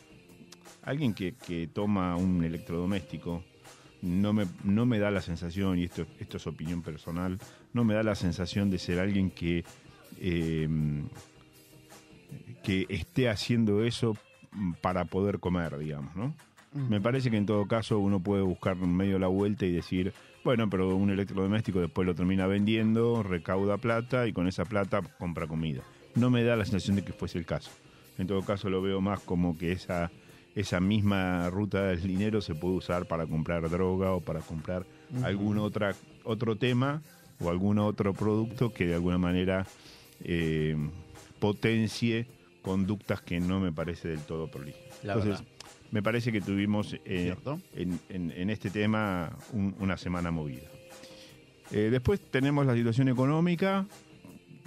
alguien 0.83 1.13
que, 1.13 1.33
que 1.33 1.67
toma 1.67 2.15
un 2.15 2.43
electrodoméstico 2.43 3.43
no 4.01 4.31
me, 4.31 4.45
no 4.63 4.85
me 4.85 4.99
da 4.99 5.11
la 5.11 5.21
sensación, 5.21 5.77
y 5.77 5.85
esto, 5.85 6.05
esto 6.19 6.37
es 6.37 6.47
opinión 6.47 6.83
personal, 6.83 7.37
no 7.73 7.83
me 7.83 7.95
da 7.95 8.03
la 8.03 8.15
sensación 8.15 8.69
de 8.69 8.77
ser 8.77 8.99
alguien 8.99 9.31
que, 9.31 9.65
eh, 10.19 10.67
que 12.63 12.85
esté 12.89 13.29
haciendo 13.29 13.83
eso 13.83 14.15
para 14.81 15.05
poder 15.05 15.39
comer, 15.39 15.77
digamos, 15.77 16.15
¿no? 16.15 16.35
Me 16.73 17.01
parece 17.01 17.31
que 17.31 17.37
en 17.37 17.47
todo 17.47 17.65
caso 17.67 17.97
uno 17.97 18.19
puede 18.19 18.43
buscar 18.43 18.75
medio 18.75 19.17
la 19.17 19.27
vuelta 19.27 19.65
y 19.65 19.71
decir, 19.71 20.13
bueno, 20.43 20.69
pero 20.69 20.95
un 20.95 21.09
electrodoméstico 21.09 21.79
después 21.79 22.05
lo 22.05 22.13
termina 22.13 22.45
vendiendo, 22.45 23.23
recauda 23.23 23.77
plata 23.77 24.27
y 24.27 24.33
con 24.33 24.47
esa 24.47 24.65
plata 24.65 25.01
compra 25.17 25.47
comida. 25.47 25.81
No 26.15 26.29
me 26.29 26.43
da 26.43 26.55
la 26.55 26.65
sensación 26.65 26.95
de 26.95 27.03
que 27.03 27.13
fuese 27.13 27.39
el 27.39 27.45
caso. 27.45 27.71
En 28.19 28.27
todo 28.27 28.43
caso 28.43 28.69
lo 28.69 28.81
veo 28.81 29.01
más 29.01 29.19
como 29.21 29.57
que 29.57 29.71
esa, 29.71 30.11
esa 30.55 30.79
misma 30.79 31.49
ruta 31.49 31.83
del 31.83 32.03
dinero 32.03 32.39
se 32.39 32.53
puede 32.53 32.75
usar 32.75 33.07
para 33.07 33.25
comprar 33.25 33.67
droga 33.69 34.11
o 34.11 34.21
para 34.21 34.41
comprar 34.41 34.85
algún 35.23 35.57
otra, 35.57 35.95
otro 36.23 36.55
tema 36.55 37.01
o 37.39 37.49
algún 37.49 37.79
otro 37.79 38.13
producto 38.13 38.71
que 38.71 38.85
de 38.85 38.95
alguna 38.95 39.17
manera 39.17 39.65
eh, 40.23 40.75
potencie 41.39 42.27
conductas 42.61 43.21
que 43.21 43.39
no 43.39 43.59
me 43.59 43.71
parece 43.71 44.09
del 44.09 44.19
todo 44.21 44.47
prolijas. 44.47 44.81
Entonces, 45.23 45.39
verdad. 45.39 45.45
me 45.91 46.03
parece 46.03 46.31
que 46.31 46.41
tuvimos 46.41 46.93
eh, 47.05 47.33
en, 47.75 47.99
en- 48.09 48.31
en 48.31 48.49
este 48.49 48.69
tema 48.69 49.37
un- 49.53 49.75
una 49.79 49.97
semana 49.97 50.31
movida. 50.31 50.67
Eh, 51.71 51.89
después 51.91 52.19
tenemos 52.19 52.65
la 52.65 52.75
situación 52.75 53.09
económica, 53.09 53.85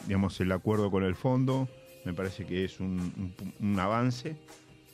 digamos, 0.06 0.40
el 0.40 0.52
acuerdo 0.52 0.90
con 0.90 1.04
el 1.04 1.14
fondo, 1.16 1.68
me 2.04 2.12
parece 2.14 2.44
que 2.46 2.64
es 2.64 2.80
un, 2.80 2.98
un 3.16 3.34
pu- 3.36 3.52
un 3.60 3.78
avance. 3.78 4.36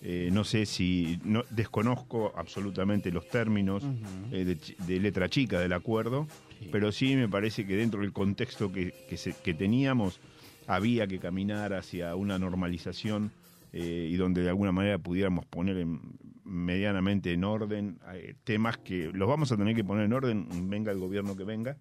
Eh, 0.00 0.30
no 0.32 0.44
sé 0.44 0.64
si, 0.64 1.18
no, 1.24 1.42
desconozco 1.50 2.32
absolutamente 2.36 3.10
los 3.10 3.28
términos 3.28 3.82
eh, 4.30 4.56
de, 4.86 5.00
letra 5.00 5.28
chica 5.28 5.58
del 5.58 5.72
acuerdo, 5.72 6.28
pero 6.70 6.92
sí 6.92 7.16
me 7.16 7.28
parece 7.28 7.66
que 7.66 7.74
dentro 7.76 8.00
del 8.02 8.12
contexto 8.12 8.70
que, 8.70 8.92
que 9.08 9.16
se- 9.16 9.34
que 9.34 9.54
teníamos 9.54 10.20
había 10.68 11.06
que 11.08 11.18
caminar 11.18 11.72
hacia 11.72 12.14
una 12.14 12.38
normalización 12.38 13.32
eh, 13.72 14.08
y 14.10 14.16
donde 14.16 14.42
de 14.42 14.50
alguna 14.50 14.70
manera 14.70 14.98
pudiéramos 14.98 15.44
poner 15.46 15.78
en- 15.78 16.00
medianamente 16.44 17.32
en 17.32 17.42
orden 17.44 17.98
eh, 18.14 18.34
temas 18.44 18.78
que 18.78 19.10
los 19.12 19.28
vamos 19.28 19.50
a 19.50 19.56
tener 19.56 19.74
que 19.74 19.82
poner 19.84 20.04
en 20.04 20.12
orden, 20.12 20.46
venga 20.70 20.92
el 20.92 20.98
gobierno 20.98 21.34
que 21.36 21.44
venga. 21.44 21.76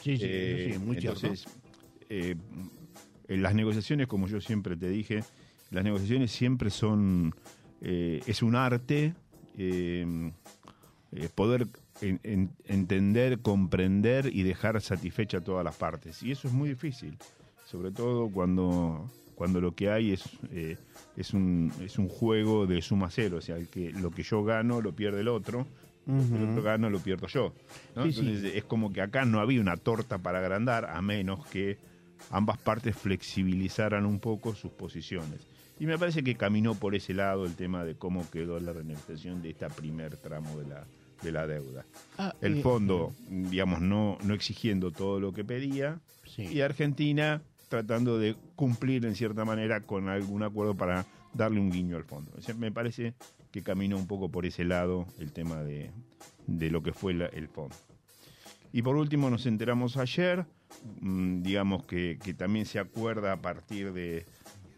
Sí, 0.00 0.16
sí, 0.16 0.24
Eh, 0.24 0.70
sí, 0.74 0.78
muy 0.78 0.96
cierto. 1.00 1.26
entonces, 1.26 1.52
eh, 2.10 2.34
en 3.26 3.42
las 3.42 3.54
negociaciones, 3.54 4.06
como 4.06 4.26
yo 4.28 4.40
siempre 4.40 4.76
te 4.76 4.88
dije, 4.88 5.24
las 5.70 5.82
negociaciones 5.84 6.30
siempre 6.30 6.70
son, 6.70 7.34
es 7.82 8.42
un 8.42 8.54
arte, 8.54 9.14
poder 11.34 11.66
en- 12.00 12.20
en- 12.22 12.50
entender, 12.64 13.40
comprender 13.40 14.30
y 14.32 14.42
dejar 14.42 14.80
satisfecha 14.80 15.38
a 15.38 15.40
todas 15.42 15.64
las 15.64 15.76
partes. 15.76 16.22
Y 16.22 16.30
eso 16.30 16.48
es 16.48 16.54
muy 16.54 16.68
difícil, 16.70 17.18
sobre 17.70 17.90
todo 17.90 18.30
cuando, 18.30 19.10
cuando 19.34 19.60
lo 19.60 19.74
que 19.74 19.90
hay 19.90 20.12
es, 20.12 20.24
eh, 20.52 20.76
es, 21.16 21.34
un, 21.34 21.70
es 21.82 21.98
un 21.98 22.08
juego 22.08 22.66
de 22.66 22.80
suma 22.80 23.10
cero, 23.10 23.36
o 23.38 23.40
sea, 23.42 23.56
que, 23.70 23.92
lo 23.92 24.10
que 24.10 24.22
yo 24.22 24.42
gano 24.42 24.80
lo 24.80 24.92
pierde 24.94 25.20
el 25.20 25.28
otro, 25.28 25.66
lo 26.06 26.28
que 26.28 26.42
el 26.42 26.48
otro 26.50 26.62
gano 26.62 26.88
lo 26.88 26.98
pierdo 27.00 27.26
yo. 27.26 27.52
¿no? 27.94 28.04
Sí, 28.04 28.12
sí. 28.12 28.20
Entonces 28.20 28.54
es 28.54 28.64
como 28.64 28.90
que 28.90 29.02
acá 29.02 29.26
no 29.26 29.40
había 29.40 29.60
una 29.60 29.76
torta 29.76 30.16
para 30.16 30.38
agrandar, 30.38 30.86
a 30.86 31.02
menos 31.02 31.46
que 31.48 31.76
ambas 32.30 32.56
partes 32.56 32.96
flexibilizaran 32.96 34.06
un 34.06 34.18
poco 34.18 34.54
sus 34.54 34.70
posiciones. 34.72 35.46
Y 35.78 35.84
me 35.86 35.98
parece 35.98 36.24
que 36.24 36.34
caminó 36.34 36.74
por 36.74 36.94
ese 36.94 37.12
lado 37.12 37.44
el 37.44 37.54
tema 37.54 37.84
de 37.84 37.94
cómo 37.96 38.28
quedó 38.30 38.58
la 38.58 38.72
renegociación 38.72 39.42
de 39.42 39.50
este 39.50 39.68
primer 39.68 40.16
tramo 40.16 40.58
de 40.58 40.66
la, 40.66 40.86
de 41.22 41.32
la 41.32 41.46
deuda. 41.46 41.84
Ah, 42.16 42.34
El 42.40 42.58
eh, 42.58 42.62
fondo, 42.62 43.12
digamos, 43.28 43.82
no, 43.82 44.16
no 44.24 44.34
exigiendo 44.34 44.90
todo 44.90 45.20
lo 45.20 45.32
que 45.34 45.44
pedía, 45.44 46.00
Sí. 46.24 46.42
y 46.42 46.60
Argentina 46.60 47.42
tratando 47.68 48.18
de 48.18 48.34
cumplir 48.56 49.04
en 49.04 49.14
cierta 49.14 49.44
manera 49.44 49.80
con 49.82 50.08
algún 50.08 50.42
acuerdo 50.42 50.74
para 50.76 51.04
darle 51.34 51.60
un 51.60 51.70
guiño 51.70 51.96
al 51.96 52.04
fondo. 52.04 52.32
O 52.36 52.42
sea, 52.42 52.54
me 52.54 52.72
parece 52.72 53.14
que 53.50 53.62
caminó 53.62 53.96
un 53.96 54.06
poco 54.06 54.30
por 54.30 54.46
ese 54.46 54.64
lado 54.64 55.06
el 55.18 55.32
tema 55.32 55.62
de, 55.62 55.90
de 56.46 56.70
lo 56.70 56.82
que 56.82 56.92
fue 56.92 57.14
la- 57.14 57.26
el 57.26 57.48
fondo. 57.48 57.76
Y 58.72 58.82
por 58.82 58.96
último 58.96 59.30
nos 59.30 59.46
enteramos 59.46 59.96
ayer, 59.96 60.44
mm, 61.00 61.42
digamos 61.42 61.84
que, 61.84 62.18
que 62.22 62.34
también 62.34 62.66
se 62.66 62.78
acuerda 62.78 63.32
a 63.32 63.40
partir 63.40 63.92
de, 63.92 64.26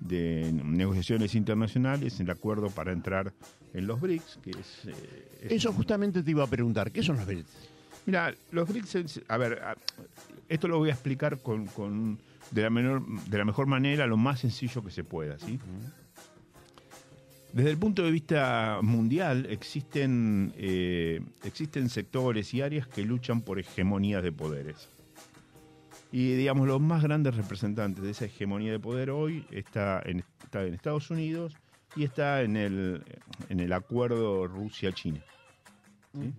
de 0.01 0.51
negociaciones 0.53 1.35
internacionales 1.35 2.19
el 2.21 2.31
acuerdo 2.31 2.69
para 2.71 2.93
entrar 2.93 3.33
en 3.75 3.87
los 3.87 4.01
BRICS, 4.01 4.39
que 4.43 4.51
es... 4.51 4.87
eh, 4.87 5.29
es- 5.43 5.53
Eso 5.53 5.73
justamente 5.73 6.23
te 6.23 6.31
iba 6.31 6.45
a 6.45 6.47
preguntar. 6.49 6.91
¿Qué 6.93 7.03
son 7.03 7.17
los 7.17 7.27
BRICS? 7.27 7.51
Mira, 8.07 8.35
los 8.51 8.69
BRICS, 8.69 9.23
a 9.29 9.37
ver, 9.37 9.61
esto 10.49 10.69
lo 10.69 10.79
voy 10.79 10.91
a 10.91 10.93
explicar 10.93 11.39
con, 11.39 11.67
con- 11.67 12.19
de, 12.51 12.63
la 12.63 12.71
menor, 12.71 13.07
de 13.07 13.39
la 13.39 13.45
mejor 13.45 13.67
manera, 13.67 14.07
lo 14.07 14.17
más 14.17 14.41
sencillo 14.41 14.83
que 14.83 14.91
se 14.91 15.05
pueda, 15.05 15.39
¿sí? 15.39 15.59
Desde 17.53 17.71
el 17.71 17.79
punto 17.79 18.05
de 18.05 18.13
vista 18.13 18.79
mundial, 18.81 19.47
existen, 19.51 20.53
eh, 20.57 21.21
existen 21.43 21.89
sectores 21.89 22.55
y 22.55 22.63
áreas 22.63 22.87
que 22.87 23.03
luchan 23.03 23.41
por 23.41 23.59
hegemonías 23.59 24.23
de 24.23 24.31
poderes. 24.31 24.89
Y, 26.13 26.35
digamos, 26.35 26.69
los 26.69 26.81
más 26.81 27.03
grandes 27.03 27.37
representantes 27.37 28.05
de 28.05 28.11
esa 28.11 28.25
hegemonía 28.27 28.71
de 28.71 28.79
poder 28.79 29.11
hoy 29.11 29.47
está 29.51 30.01
en, 30.05 30.25
está 30.45 30.65
en 30.65 30.75
Estados 30.75 31.11
Unidos 31.11 31.57
y 31.97 32.05
está 32.05 32.43
en 32.43 32.57
el, 32.57 33.03
en 33.49 33.61
el 33.61 33.73
acuerdo 33.73 34.47
Rusia-China. 34.47 35.21
¿sí? 36.15 36.33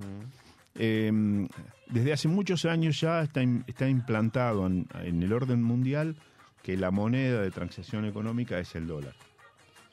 Eh, 0.75 1.47
desde 1.91 2.13
hace 2.13 2.27
muchos 2.27 2.65
años 2.65 2.99
ya 2.99 3.21
está, 3.21 3.43
in- 3.43 3.63
está 3.67 3.87
implantado 3.87 4.65
en, 4.65 4.87
en 5.03 5.21
el 5.21 5.31
orden 5.31 5.61
mundial 5.61 6.15
que 6.63 6.75
la 6.77 6.91
moneda 6.91 7.41
de 7.41 7.51
transacción 7.51 8.05
económica 8.05 8.59
es 8.59 8.73
el 8.75 8.87
dólar. 8.87 9.13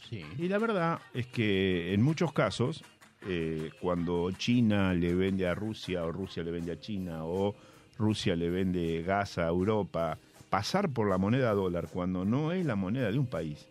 Sí. 0.08 0.24
Y 0.38 0.48
la 0.48 0.58
verdad 0.58 1.00
es 1.12 1.26
que 1.26 1.92
en 1.92 2.02
muchos 2.02 2.32
casos, 2.32 2.82
eh, 3.26 3.70
cuando 3.80 4.30
China 4.32 4.94
le 4.94 5.14
vende 5.14 5.46
a 5.46 5.54
Rusia 5.54 6.04
o 6.04 6.12
Rusia 6.12 6.42
le 6.42 6.50
vende 6.50 6.72
a 6.72 6.80
China 6.80 7.24
o 7.24 7.54
Rusia 7.98 8.36
le 8.36 8.48
vende 8.48 9.02
gas 9.02 9.38
a 9.38 9.48
Europa, 9.48 10.16
pasar 10.48 10.88
por 10.88 11.08
la 11.10 11.18
moneda 11.18 11.52
dólar 11.52 11.88
cuando 11.92 12.24
no 12.24 12.52
es 12.52 12.64
la 12.64 12.76
moneda 12.76 13.10
de 13.10 13.18
un 13.18 13.26
país, 13.26 13.66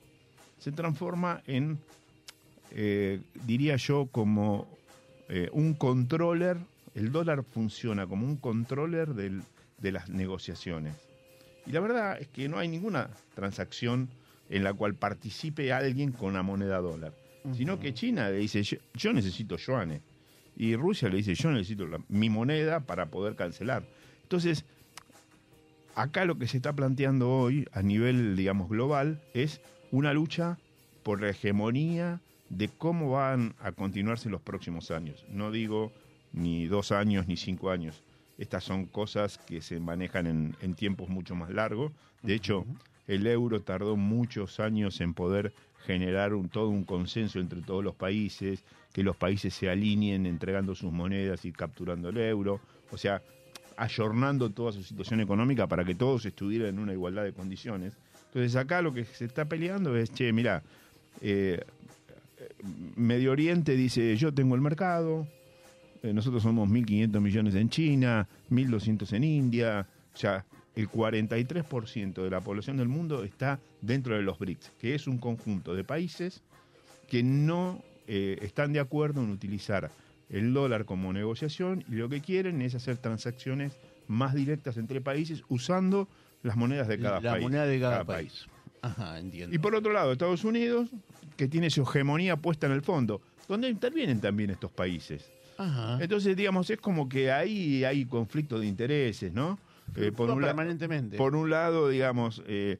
se 0.59 0.71
transforma 0.71 1.41
en, 1.47 1.77
eh, 2.71 3.21
diría 3.45 3.77
yo, 3.77 4.07
como 4.11 4.67
eh, 5.29 5.49
un 5.53 5.73
controller, 5.75 6.57
el 6.97 7.11
dólar 7.11 7.43
funciona 7.43 8.05
como 8.07 8.25
un 8.25 8.35
controller 8.37 9.13
del- 9.13 9.43
de 9.77 9.91
las 9.91 10.09
negociaciones. 10.09 10.95
Y 11.65 11.71
la 11.71 11.79
verdad 11.79 12.17
es 12.19 12.27
que 12.27 12.49
no 12.49 12.57
hay 12.57 12.67
ninguna 12.67 13.09
transacción 13.35 14.09
en 14.49 14.63
la 14.63 14.73
cual 14.73 14.95
participe 14.95 15.71
alguien 15.71 16.11
con 16.11 16.33
la 16.33 16.41
moneda 16.43 16.79
dólar, 16.79 17.13
sino 17.55 17.79
que 17.79 17.93
China 17.93 18.29
le 18.29 18.37
dice, 18.37 18.63
yo, 18.63 18.77
yo 18.95 19.13
necesito 19.13 19.57
yuanes, 19.57 20.01
y 20.55 20.75
Rusia 20.75 21.07
le 21.09 21.17
dice, 21.17 21.35
yo 21.35 21.51
necesito 21.51 21.85
la- 21.85 22.01
mi 22.09 22.29
moneda 22.29 22.79
para 22.79 23.05
poder 23.07 23.35
cancelar. 23.35 23.83
Entonces, 24.23 24.65
acá 25.95 26.25
lo 26.25 26.37
que 26.37 26.47
se 26.47 26.57
está 26.57 26.73
planteando 26.73 27.29
hoy 27.29 27.67
a 27.73 27.81
nivel, 27.81 28.35
digamos, 28.35 28.69
global 28.69 29.21
es 29.33 29.61
una 29.91 30.13
lucha 30.13 30.57
por 31.03 31.21
la 31.21 31.29
hegemonía 31.29 32.21
de 32.49 32.69
cómo 32.69 33.11
van 33.11 33.53
a 33.59 33.71
continuarse 33.71 34.29
los 34.29 34.41
próximos 34.41 34.89
años. 34.91 35.25
No 35.29 35.51
digo 35.51 35.91
ni 36.37 36.67
dos 36.67 36.91
años 36.91 37.27
ni 37.27 37.37
cinco 37.37 37.69
años. 37.69 38.01
Estas 38.37 38.63
son 38.63 38.85
cosas 38.85 39.37
que 39.39 39.61
se 39.61 39.79
manejan 39.79 40.27
en, 40.27 40.55
en 40.61 40.75
tiempos 40.75 41.09
mucho 41.09 41.35
más 41.35 41.49
largos. 41.49 41.91
De 42.21 42.35
hecho, 42.35 42.65
el 43.07 43.25
euro 43.25 43.61
tardó 43.61 43.95
muchos 43.95 44.59
años 44.59 45.01
en 45.01 45.13
poder 45.13 45.53
generar 45.85 46.33
un, 46.33 46.49
todo 46.49 46.69
un 46.69 46.83
consenso 46.83 47.39
entre 47.39 47.61
todos 47.61 47.83
los 47.83 47.95
países, 47.95 48.63
que 48.93 49.03
los 49.03 49.15
países 49.15 49.53
se 49.53 49.69
alineen 49.69 50.25
entregando 50.25 50.75
sus 50.75 50.91
monedas 50.91 51.45
y 51.45 51.51
capturando 51.51 52.09
el 52.09 52.17
euro. 52.17 52.59
O 52.91 52.97
sea, 52.97 53.21
ayornando 53.77 54.49
toda 54.49 54.71
su 54.71 54.83
situación 54.83 55.21
económica 55.21 55.67
para 55.67 55.85
que 55.85 55.95
todos 55.95 56.25
estuvieran 56.25 56.69
en 56.69 56.79
una 56.79 56.93
igualdad 56.93 57.23
de 57.23 57.31
condiciones. 57.31 57.93
Entonces 58.27 58.55
acá 58.55 58.81
lo 58.81 58.93
que 58.93 59.05
se 59.05 59.25
está 59.25 59.45
peleando 59.45 59.95
es, 59.95 60.11
che, 60.11 60.33
mira, 60.33 60.63
eh, 61.21 61.63
Medio 62.95 63.31
Oriente 63.31 63.75
dice, 63.75 64.15
yo 64.17 64.33
tengo 64.33 64.55
el 64.55 64.61
mercado, 64.61 65.27
eh, 66.03 66.13
nosotros 66.13 66.43
somos 66.43 66.69
1.500 66.69 67.19
millones 67.19 67.55
en 67.55 67.69
China, 67.69 68.27
1.200 68.49 69.13
en 69.13 69.23
India, 69.23 69.87
o 70.13 70.17
sea, 70.17 70.45
el 70.75 70.89
43% 70.89 72.23
de 72.23 72.29
la 72.29 72.41
población 72.41 72.77
del 72.77 72.87
mundo 72.87 73.23
está 73.23 73.59
dentro 73.81 74.15
de 74.15 74.21
los 74.21 74.37
BRICS, 74.37 74.71
que 74.79 74.93
es 74.93 75.07
un 75.07 75.17
conjunto 75.17 75.73
de 75.73 75.83
países 75.83 76.43
que 77.07 77.23
no 77.23 77.81
eh, 78.07 78.37
están 78.41 78.73
de 78.73 78.79
acuerdo 78.79 79.23
en 79.23 79.31
utilizar 79.31 79.89
el 80.29 80.53
dólar 80.53 80.85
como 80.85 81.13
negociación 81.13 81.83
y 81.89 81.95
lo 81.95 82.09
que 82.09 82.21
quieren 82.21 82.61
es 82.61 82.75
hacer 82.75 82.97
transacciones 82.97 83.73
más 84.07 84.33
directas 84.33 84.77
entre 84.77 85.01
países 85.01 85.43
usando 85.49 86.07
las 86.43 86.55
monedas 86.55 86.87
de 86.87 86.99
cada 86.99 87.19
la 87.21 87.31
país. 87.31 87.43
moneda 87.43 87.65
de 87.65 87.79
cada, 87.79 88.03
país. 88.05 88.45
Ajá, 88.81 89.19
entiendo. 89.19 89.55
Y 89.55 89.59
por 89.59 89.73
otro 89.73 89.91
lado, 89.91 90.11
Estados 90.11 90.43
Unidos, 90.43 90.89
que 91.35 91.47
tiene 91.47 91.69
su 91.69 91.81
hegemonía 91.81 92.35
puesta 92.37 92.67
en 92.67 92.73
el 92.73 92.81
fondo, 92.81 93.21
donde 93.47 93.69
intervienen 93.69 94.21
también 94.21 94.49
estos 94.51 94.71
países. 94.71 95.31
Ajá. 95.57 95.97
Entonces, 96.01 96.35
digamos, 96.35 96.69
es 96.69 96.79
como 96.79 97.07
que 97.09 97.31
ahí 97.31 97.83
hay 97.83 98.05
conflicto 98.05 98.59
de 98.59 98.67
intereses, 98.67 99.33
¿no? 99.33 99.59
Eh, 99.95 100.11
por, 100.11 100.29
un 100.29 100.41
permanentemente. 100.41 101.17
por 101.17 101.35
un 101.35 101.49
lado, 101.49 101.89
digamos, 101.89 102.43
eh, 102.47 102.79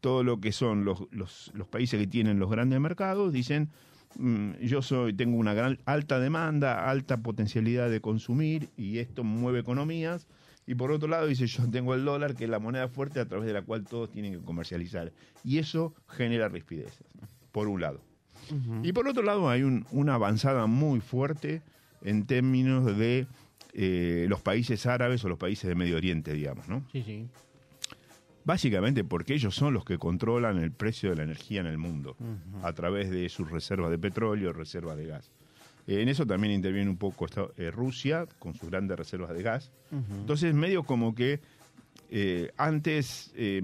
todo 0.00 0.22
lo 0.22 0.40
que 0.40 0.52
son 0.52 0.84
los, 0.84 1.06
los, 1.10 1.50
los 1.54 1.66
países 1.66 1.98
que 1.98 2.06
tienen 2.06 2.38
los 2.38 2.48
grandes 2.50 2.78
mercados 2.80 3.32
dicen, 3.32 3.70
mm, 4.18 4.52
yo 4.60 4.80
soy 4.82 5.12
tengo 5.14 5.36
una 5.36 5.52
gran 5.54 5.78
alta 5.84 6.20
demanda, 6.20 6.88
alta 6.88 7.16
potencialidad 7.18 7.90
de 7.90 8.00
consumir 8.00 8.68
y 8.76 8.98
esto 8.98 9.24
mueve 9.24 9.58
economías. 9.60 10.26
Y 10.66 10.74
por 10.74 10.92
otro 10.92 11.08
lado 11.08 11.26
dice, 11.26 11.46
yo 11.46 11.68
tengo 11.70 11.94
el 11.94 12.04
dólar, 12.04 12.34
que 12.34 12.44
es 12.44 12.50
la 12.50 12.58
moneda 12.58 12.88
fuerte 12.88 13.20
a 13.20 13.26
través 13.26 13.46
de 13.46 13.54
la 13.54 13.62
cual 13.62 13.84
todos 13.84 14.10
tienen 14.10 14.32
que 14.34 14.40
comercializar. 14.40 15.12
Y 15.42 15.58
eso 15.58 15.94
genera 16.06 16.48
rispideces, 16.48 17.04
por 17.52 17.68
un 17.68 17.80
lado. 17.80 18.02
Y 18.82 18.92
por 18.92 19.08
otro 19.08 19.22
lado 19.22 19.48
hay 19.48 19.62
un- 19.62 19.86
una 19.90 20.14
avanzada 20.14 20.66
muy 20.66 21.00
fuerte 21.00 21.62
en 22.02 22.26
términos 22.26 22.96
de 22.96 23.26
eh, 23.74 24.26
los 24.28 24.40
países 24.40 24.86
árabes 24.86 25.24
o 25.24 25.28
los 25.28 25.38
países 25.38 25.68
de 25.68 25.74
Medio 25.74 25.96
Oriente, 25.96 26.32
digamos, 26.32 26.68
¿no? 26.68 26.84
Sí, 26.92 27.02
sí. 27.02 27.26
Básicamente 28.44 29.04
porque 29.04 29.34
ellos 29.34 29.54
son 29.54 29.74
los 29.74 29.84
que 29.84 29.98
controlan 29.98 30.56
el 30.58 30.72
precio 30.72 31.10
de 31.10 31.16
la 31.16 31.22
energía 31.24 31.60
en 31.60 31.66
el 31.66 31.76
mundo, 31.76 32.16
a 32.62 32.72
través 32.72 33.10
de 33.10 33.28
sus 33.28 33.50
reservas 33.50 33.90
de 33.90 33.98
petróleo, 33.98 34.52
reservas 34.54 34.96
de 34.96 35.06
gas. 35.06 35.30
Eh, 35.86 36.00
en 36.00 36.08
eso 36.08 36.26
también 36.26 36.54
interviene 36.54 36.88
un 36.88 36.96
poco 36.96 37.26
esta- 37.26 37.48
eh, 37.58 37.70
Rusia, 37.70 38.26
con 38.38 38.54
sus 38.54 38.70
grandes 38.70 38.96
reservas 38.98 39.34
de 39.34 39.42
gas. 39.42 39.70
Entonces, 40.20 40.54
medio 40.54 40.82
como 40.82 41.14
que 41.14 41.40
antes 42.56 43.32
eh, 43.36 43.60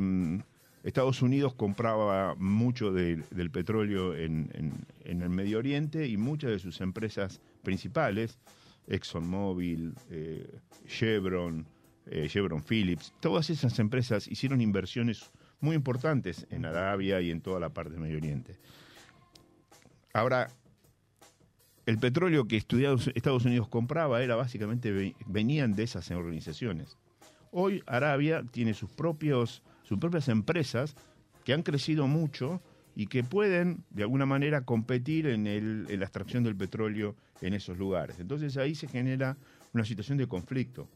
Estados 0.83 1.23
Unidos 1.23 1.55
compraba 1.55 2.35
mucho 2.35 2.93
de- 2.93 3.23
del 3.31 3.51
petróleo 3.51 4.15
en, 4.15 4.51
en- 4.53 4.73
en 5.05 5.23
el 5.23 5.31
Medio 5.31 5.59
Oriente 5.59 6.07
y 6.09 6.19
muchas 6.19 6.51
de 6.51 6.59
sus 6.59 6.83
empresas 6.83 7.41
principales, 7.65 8.39
ExxonMobil, 8.87 9.95
eh, 10.11 10.61
Chevron, 10.87 11.67
eh, 12.07 12.29
Chevron 12.29 12.63
Phillips, 12.63 13.13
todas 13.21 13.51
esas 13.51 13.79
empresas 13.79 14.29
hicieron 14.29 14.61
inversiones 14.61 15.31
muy 15.61 15.75
importantes 15.75 16.47
en 16.51 16.67
Arabia 16.67 17.21
y 17.21 17.31
en 17.31 17.41
toda 17.41 17.59
la 17.59 17.71
parte 17.71 17.93
del 17.93 18.01
Medio 18.01 18.19
Oriente. 18.19 18.57
Ahora, 20.13 20.49
el 21.87 21.99
petróleo 21.99 22.47
que 22.47 22.57
Estados 22.57 23.45
Unidos 23.45 23.69
compraba 23.69 24.23
era 24.23 24.37
básicamente 24.37 24.93
ve- 24.93 25.17
venían 25.27 25.75
de 25.75 25.83
esas 25.83 26.11
organizaciones. 26.11 26.97
Hoy 27.51 27.83
Arabia 27.87 28.43
tiene 28.51 28.75
sus 28.75 28.91
propios 28.91 29.63
sus 29.83 29.99
propias 29.99 30.29
empresas 30.29 30.97
que 31.45 31.53
han 31.53 31.63
crecido 31.63 32.07
mucho 32.07 32.63
y 32.95 33.07
que 33.07 33.25
pueden 33.25 33.85
de 33.91 34.03
alguna 34.03 34.27
manera 34.27 34.65
competir 34.65 35.27
en, 35.27 35.47
el- 35.47 35.85
la 35.85 36.05
extracción 36.05 36.45
del 36.45 36.57
petróleo 36.57 37.17
en 37.41 37.55
esos 37.55 37.77
lugares. 37.79 38.19
Entonces 38.21 38.57
ahí 38.57 38.75
se 38.75 38.89
genera 38.89 39.37
una 39.73 39.85
situación 39.85 40.19
de 40.19 40.27
conflicto. 40.29 40.89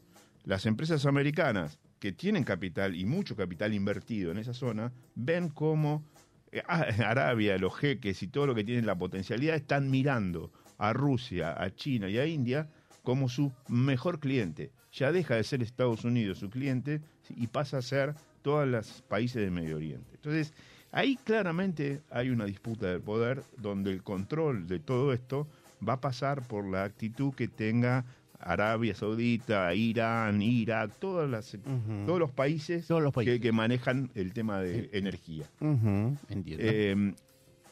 Las 0.45 0.65
empresas 0.65 1.05
americanas 1.05 1.79
que 1.99 2.11
tienen 2.13 2.43
capital 2.45 2.95
y 2.95 3.05
mucho 3.05 3.35
capital 3.35 3.73
invertido 3.73 4.31
en 4.31 4.37
esa 4.37 4.53
zona 4.53 4.91
ven 5.15 5.49
cómo 5.49 6.03
eh, 6.51 6.63
ah, 6.67 6.85
Arabia, 7.05 7.57
los 7.57 7.75
jeques 7.75 8.23
y 8.23 8.27
todo 8.29 8.47
lo 8.47 8.55
que 8.55 8.63
tienen 8.63 8.85
la 8.85 8.97
potencialidad 8.97 9.55
están 9.55 9.91
mirando 9.91 10.51
a 10.77 10.93
Rusia, 10.93 11.61
a 11.61 11.69
China 11.75 12.09
y 12.09 12.17
a 12.17 12.25
India 12.25 12.69
como 13.03 13.27
su 13.27 13.51
mejor 13.67 14.19
cliente. 14.21 14.71
Ya 14.93 15.11
deja 15.11 15.35
de 15.35 15.43
ser 15.43 15.61
Estados 15.61 16.05
Unidos 16.05 16.39
su 16.39 16.49
cliente 16.49 17.01
y 17.35 17.47
pasa 17.47 17.77
a 17.77 17.81
ser 17.81 18.15
todos 18.41 18.65
los 18.67 19.01
países 19.03 19.41
del 19.41 19.51
Medio 19.51 19.75
Oriente. 19.75 20.11
Entonces, 20.15 20.53
ahí 20.91 21.17
claramente 21.23 22.01
hay 22.09 22.29
una 22.29 22.45
disputa 22.45 22.87
de 22.87 22.99
poder 22.99 23.43
donde 23.57 23.91
el 23.91 24.03
control 24.03 24.67
de 24.67 24.79
todo 24.79 25.13
esto 25.13 25.47
va 25.87 25.93
a 25.93 26.01
pasar 26.01 26.47
por 26.47 26.65
la 26.69 26.83
actitud 26.83 27.33
que 27.33 27.47
tenga 27.47 28.05
Arabia 28.39 28.95
Saudita, 28.95 29.73
Irán, 29.75 30.41
Irak, 30.41 30.91
todas 30.99 31.29
las, 31.29 31.57
todos 32.05 32.19
los 32.19 32.31
países, 32.31 32.87
Todos 32.87 33.01
los 33.03 33.13
países. 33.13 33.35
Que, 33.35 33.39
que 33.41 33.51
manejan 33.51 34.09
el 34.15 34.31
tema 34.33 34.59
de 34.61 34.89
energía. 34.93 35.45
Entiendo. 35.59 36.63
Eh, 36.65 37.13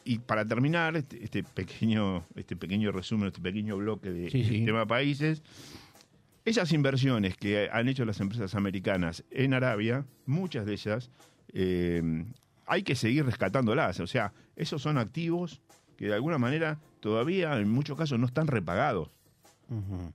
y 0.04 0.18
para 0.20 0.44
terminar 0.46 0.96
este, 0.96 1.22
este 1.22 1.42
pequeño 1.42 2.24
este 2.34 2.56
pequeño 2.56 2.92
resumen, 2.92 3.28
este 3.28 3.40
pequeño 3.42 3.76
bloque 3.76 4.10
de 4.10 4.30
Sí, 4.30 4.42
sí. 4.44 4.64
tema 4.64 4.86
países, 4.86 5.42
esas 6.46 6.72
inversiones 6.72 7.36
que 7.36 7.68
han 7.70 7.88
hecho 7.88 8.06
las 8.06 8.20
empresas 8.20 8.54
americanas 8.54 9.22
en 9.30 9.52
Arabia, 9.52 10.06
muchas 10.24 10.64
de 10.64 10.72
ellas, 10.72 11.10
eh, 11.52 12.24
hay 12.68 12.82
que 12.82 12.94
seguir 12.94 13.24
rescatándolas. 13.24 13.98
O 14.00 14.06
sea, 14.06 14.32
esos 14.56 14.82
son 14.82 14.98
activos 14.98 15.60
que 15.96 16.06
de 16.06 16.14
alguna 16.14 16.38
manera 16.38 16.78
todavía 17.00 17.58
en 17.58 17.70
muchos 17.70 17.96
casos 17.98 18.18
no 18.18 18.26
están 18.26 18.46
repagados. 18.46 19.10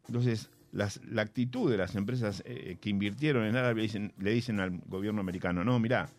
Entonces, 0.07 0.49
las- 0.71 0.99
la 1.05 1.21
actitud 1.21 1.69
de 1.69 1.77
las 1.77 1.95
empresas 1.95 2.41
eh, 2.45 2.77
que 2.81 2.89
invirtieron 2.89 3.45
en 3.45 3.55
Arabia 3.55 3.83
dicen- 3.83 4.13
le 4.17 4.31
dicen 4.31 4.59
al 4.59 4.79
gobierno 4.87 5.21
americano, 5.21 5.63
no, 5.63 5.79
mira, 5.79 6.09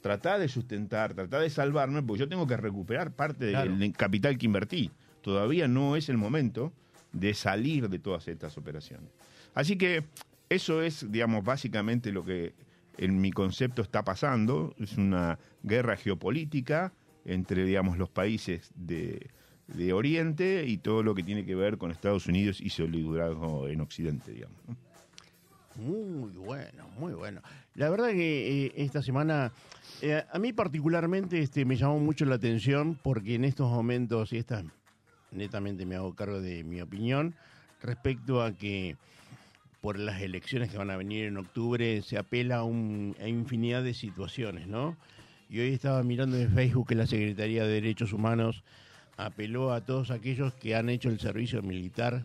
tratá 0.00 0.38
de 0.38 0.48
sustentar, 0.48 1.14
tratá 1.14 1.40
de 1.40 1.50
salvarme, 1.50 2.02
porque 2.02 2.20
yo 2.20 2.28
tengo 2.28 2.46
que 2.46 2.56
recuperar 2.56 3.10
parte 3.12 3.50
Claro. 3.50 3.70
del, 3.70 3.78
del 3.80 3.92
capital 3.92 4.38
que 4.38 4.46
invertí. 4.46 4.90
Todavía 5.22 5.66
no 5.66 5.96
es 5.96 6.08
el 6.08 6.18
momento 6.18 6.72
de 7.12 7.34
salir 7.34 7.88
de 7.88 7.98
todas 7.98 8.28
estas 8.28 8.56
operaciones. 8.58 9.08
Así 9.54 9.76
que 9.76 10.04
eso 10.48 10.82
es, 10.82 11.10
digamos, 11.10 11.42
básicamente 11.44 12.12
lo 12.12 12.24
que 12.24 12.52
en 12.98 13.20
mi 13.20 13.30
concepto 13.30 13.82
está 13.82 14.04
pasando. 14.04 14.74
Es 14.78 14.96
una 14.96 15.38
guerra 15.62 15.96
geopolítica 15.96 16.92
entre, 17.24 17.64
digamos, 17.64 17.98
los 17.98 18.10
países 18.10 18.72
de, 18.74 19.30
de 19.68 19.92
Oriente 19.92 20.64
y 20.66 20.78
todo 20.78 21.02
lo 21.02 21.14
que 21.14 21.22
tiene 21.22 21.44
que 21.44 21.54
ver 21.54 21.78
con 21.78 21.90
Estados 21.90 22.26
Unidos 22.26 22.60
y 22.60 22.70
su 22.70 22.86
liderazgo 22.86 23.68
en 23.68 23.80
Occidente, 23.80 24.32
digamos. 24.32 24.58
Muy 25.76 26.30
bueno, 26.30 26.88
muy 26.98 27.14
bueno. 27.14 27.42
La 27.74 27.90
verdad 27.90 28.10
que 28.10 28.66
eh, 28.66 28.72
esta 28.76 29.02
semana, 29.02 29.52
eh, 30.02 30.22
a 30.30 30.38
mí 30.38 30.52
particularmente 30.52 31.40
este, 31.40 31.64
me 31.64 31.76
llamó 31.76 31.98
mucho 31.98 32.24
la 32.26 32.36
atención 32.36 32.96
porque 33.02 33.34
en 33.34 33.44
estos 33.44 33.68
momentos, 33.70 34.32
y 34.32 34.38
esta 34.38 34.62
netamente 35.32 35.84
me 35.84 35.96
hago 35.96 36.14
cargo 36.14 36.40
de 36.40 36.62
mi 36.62 36.80
opinión, 36.80 37.34
respecto 37.82 38.42
a 38.42 38.52
que 38.52 38.96
por 39.84 39.98
las 39.98 40.22
elecciones 40.22 40.70
que 40.70 40.78
van 40.78 40.90
a 40.90 40.96
venir 40.96 41.26
en 41.26 41.36
octubre 41.36 42.00
se 42.00 42.16
apela 42.16 42.56
a, 42.56 42.64
un- 42.64 43.14
a 43.20 43.28
infinidad 43.28 43.84
de 43.84 43.92
situaciones, 43.92 44.66
¿no? 44.66 44.96
Y 45.50 45.60
hoy 45.60 45.74
estaba 45.74 46.02
mirando 46.02 46.38
en 46.38 46.50
Facebook 46.54 46.88
que 46.88 46.94
la 46.94 47.06
Secretaría 47.06 47.64
de 47.64 47.68
Derechos 47.74 48.14
Humanos 48.14 48.62
apeló 49.18 49.74
a 49.74 49.82
todos 49.82 50.10
aquellos 50.10 50.54
que 50.54 50.74
han 50.74 50.88
hecho 50.88 51.10
el 51.10 51.20
servicio 51.20 51.60
militar 51.60 52.24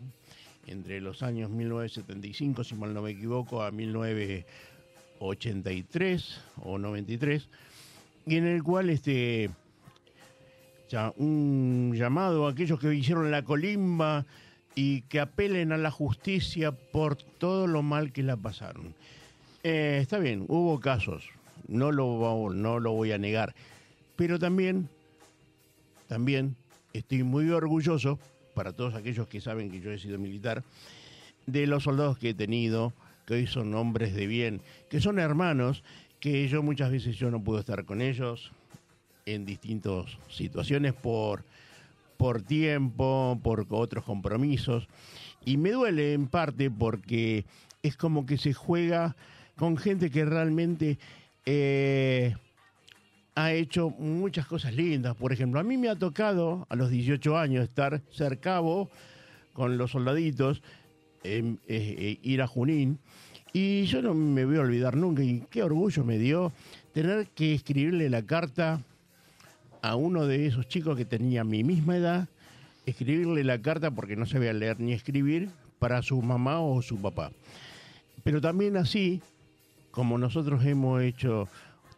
entre 0.68 1.02
los 1.02 1.22
años 1.22 1.50
1975, 1.50 2.64
si 2.64 2.74
mal 2.76 2.94
no 2.94 3.02
me 3.02 3.10
equivoco, 3.10 3.62
a 3.62 3.70
1983 3.70 6.40
o 6.62 6.78
93, 6.78 7.46
y 8.24 8.36
en 8.36 8.46
el 8.46 8.62
cual 8.62 8.88
este 8.88 9.50
ya 10.88 11.12
un 11.18 11.92
llamado 11.94 12.46
a 12.46 12.52
aquellos 12.52 12.80
que 12.80 12.94
hicieron 12.94 13.30
la 13.30 13.42
colimba 13.42 14.24
y 14.74 15.02
que 15.02 15.20
apelen 15.20 15.72
a 15.72 15.78
la 15.78 15.90
justicia 15.90 16.72
por 16.72 17.16
todo 17.16 17.66
lo 17.66 17.82
mal 17.82 18.12
que 18.12 18.22
la 18.22 18.36
pasaron. 18.36 18.94
Eh, 19.62 19.98
está 20.00 20.18
bien, 20.18 20.44
hubo 20.48 20.80
casos, 20.80 21.28
no 21.68 21.92
lo, 21.92 22.50
no 22.52 22.78
lo 22.78 22.92
voy 22.92 23.12
a 23.12 23.18
negar, 23.18 23.54
pero 24.16 24.38
también, 24.38 24.88
también 26.08 26.56
estoy 26.92 27.22
muy 27.22 27.50
orgulloso, 27.50 28.18
para 28.54 28.72
todos 28.72 28.94
aquellos 28.94 29.28
que 29.28 29.40
saben 29.40 29.70
que 29.70 29.80
yo 29.80 29.90
he 29.92 29.98
sido 29.98 30.18
militar, 30.18 30.64
de 31.46 31.66
los 31.66 31.84
soldados 31.84 32.18
que 32.18 32.30
he 32.30 32.34
tenido, 32.34 32.92
que 33.26 33.34
hoy 33.34 33.46
son 33.46 33.74
hombres 33.74 34.14
de 34.14 34.26
bien, 34.26 34.60
que 34.88 35.00
son 35.00 35.18
hermanos, 35.18 35.82
que 36.20 36.48
yo 36.48 36.62
muchas 36.62 36.90
veces 36.90 37.16
yo 37.16 37.30
no 37.30 37.42
puedo 37.42 37.60
estar 37.60 37.84
con 37.84 38.02
ellos 38.02 38.52
en 39.26 39.46
distintas 39.46 40.06
situaciones 40.28 40.92
por, 40.92 41.44
por 42.20 42.42
tiempo, 42.42 43.40
por 43.42 43.66
otros 43.70 44.04
compromisos. 44.04 44.88
Y 45.42 45.56
me 45.56 45.70
duele 45.70 46.12
en 46.12 46.26
parte 46.26 46.70
porque 46.70 47.46
es 47.82 47.96
como 47.96 48.26
que 48.26 48.36
se 48.36 48.52
juega 48.52 49.16
con 49.56 49.78
gente 49.78 50.10
que 50.10 50.26
realmente 50.26 50.98
eh, 51.46 52.36
ha 53.34 53.52
hecho 53.54 53.88
muchas 53.88 54.44
cosas 54.44 54.74
lindas. 54.74 55.16
Por 55.16 55.32
ejemplo, 55.32 55.60
a 55.60 55.62
mí 55.62 55.78
me 55.78 55.88
ha 55.88 55.96
tocado 55.96 56.66
a 56.68 56.76
los 56.76 56.90
18 56.90 57.38
años 57.38 57.64
estar 57.64 58.02
ser 58.10 58.38
cabo 58.38 58.90
con 59.54 59.78
los 59.78 59.92
soldaditos, 59.92 60.62
em, 61.24 61.56
eh, 61.68 61.94
eh, 61.98 62.18
ir 62.22 62.42
a 62.42 62.46
Junín. 62.46 62.98
Y 63.54 63.84
yo 63.84 64.02
no 64.02 64.12
me 64.12 64.44
voy 64.44 64.58
a 64.58 64.60
olvidar 64.60 64.94
nunca, 64.94 65.22
y 65.22 65.40
qué 65.50 65.62
orgullo 65.62 66.04
me 66.04 66.18
dio 66.18 66.52
tener 66.92 67.28
que 67.28 67.54
escribirle 67.54 68.10
la 68.10 68.20
carta 68.26 68.82
a 69.82 69.96
uno 69.96 70.26
de 70.26 70.46
esos 70.46 70.68
chicos 70.68 70.96
que 70.96 71.04
tenía 71.04 71.44
mi 71.44 71.64
misma 71.64 71.96
edad, 71.96 72.28
escribirle 72.86 73.44
la 73.44 73.60
carta 73.60 73.90
porque 73.90 74.16
no 74.16 74.26
sabía 74.26 74.52
leer 74.52 74.80
ni 74.80 74.92
escribir 74.92 75.50
para 75.78 76.02
su 76.02 76.20
mamá 76.20 76.60
o 76.60 76.82
su 76.82 77.00
papá. 77.00 77.32
Pero 78.22 78.40
también 78.40 78.76
así, 78.76 79.22
como 79.90 80.18
nosotros 80.18 80.64
hemos 80.64 81.02
hecho, 81.02 81.48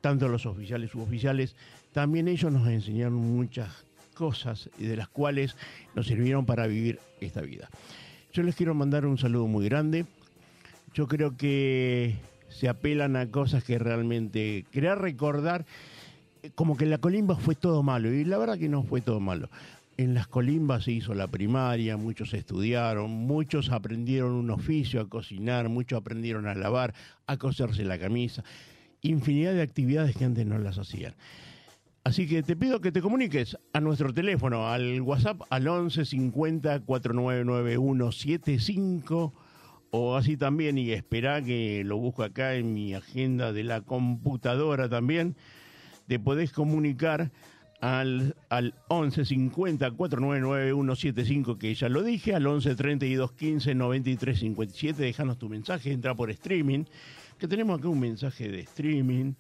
tanto 0.01 0.29
los 0.29 0.47
oficiales 0.47 0.91
suboficiales, 0.91 1.57
también 1.93 2.29
ellos 2.29 2.53
nos 2.53 2.69
enseñaron 2.69 3.15
muchas 3.15 3.85
cosas 4.15 4.71
de 4.79 4.97
las 4.97 5.09
cuales 5.09 5.57
nos 5.95 6.07
sirvieron 6.07 6.47
para 6.47 6.67
vivir 6.67 7.01
esta 7.21 7.41
vida. 7.41 7.69
Yo 8.33 8.43
les 8.43 8.55
quiero 8.55 8.75
mandar 8.75 9.05
un 9.05 9.19
saludo 9.19 9.47
muy 9.47 9.69
grande. 9.69 10.07
Yo 10.95 11.09
creo 11.09 11.37
que 11.37 12.17
se 12.49 12.69
apelan 12.69 13.17
a 13.17 13.31
cosas 13.31 13.65
que 13.65 13.79
realmente 13.79 14.65
quería 14.71 14.95
recordar 14.95 15.65
como 16.55 16.77
que 16.77 16.85
en 16.85 16.91
la 16.91 16.99
colimba 16.99 17.37
fue 17.37 17.55
todo 17.55 17.83
malo 17.83 18.13
y 18.13 18.25
la 18.25 18.39
verdad 18.39 18.59
que 18.59 18.69
no 18.69 18.83
fue 18.83 19.01
todo 19.01 19.21
malo. 19.21 19.49
En 19.97 20.15
las 20.15 20.27
colimbas 20.27 20.85
se 20.85 20.93
hizo 20.93 21.15
la 21.15 21.29
primaria, 21.29 21.97
muchos 21.97 22.33
estudiaron, 22.35 23.11
muchos 23.11 23.71
aprendieron 23.71 24.33
un 24.33 24.51
oficio 24.51 25.01
a 25.01 25.09
cocinar, 25.09 25.69
muchos 25.69 25.99
aprendieron 25.99 26.47
a 26.47 26.55
lavar, 26.55 26.95
a 27.27 27.37
coserse 27.37 27.85
la 27.85 27.99
camisa, 27.99 28.43
infinidad 29.03 29.53
de 29.53 29.63
actividades 29.63 30.17
que 30.17 30.25
antes 30.25 30.47
no 30.47 30.59
las 30.59 30.79
hacían. 30.79 31.15
Así 32.05 32.27
que 32.27 32.43
te 32.43 32.57
pido 32.57 32.81
que 32.81 32.91
te 32.91 33.01
comuniques 33.01 33.57
a 33.73 33.81
nuestro 33.81 34.13
teléfono, 34.13 34.69
al 34.69 35.01
WhatsApp, 35.03 35.43
al 35.51 35.69
11 35.69 36.05
50 36.05 36.81
4991 36.81 38.13
75 38.13 39.33
o 39.93 40.17
así 40.17 40.37
también, 40.37 40.79
y 40.79 40.91
espera 40.91 41.43
que 41.43 41.85
lo 41.85 41.99
busco 41.99 42.25
acá 42.25 42.55
en 42.55 42.73
mi 42.73 42.95
agenda 42.95 43.53
de 43.53 43.63
la 43.63 43.83
computadora 43.83 44.89
también, 44.89 45.37
te 46.13 46.19
podés 46.19 46.53
comunicar 46.53 47.31
al, 47.81 48.37
al 48.51 48.75
11 48.89 49.25
50 49.25 49.93
4991 49.93 50.95
75 50.95 51.57
que 51.57 51.75
ya 51.75 51.89
lo 51.89 52.03
dije, 52.03 52.35
al 52.35 52.47
11 52.47 52.75
32 52.75 53.33
15 53.33 53.75
93 53.75 54.39
57, 54.41 55.03
déjanos 55.03 55.39
tu 55.39 55.49
mensaje, 55.49 55.91
entra 55.91 56.15
por 56.15 56.31
streaming, 56.31 56.85
que 57.39 57.49
tenemos 57.49 57.79
acá 57.79 57.89
un 57.89 58.01
mensaje 58.01 58.51
de 58.51 58.61
streaming, 58.61 59.33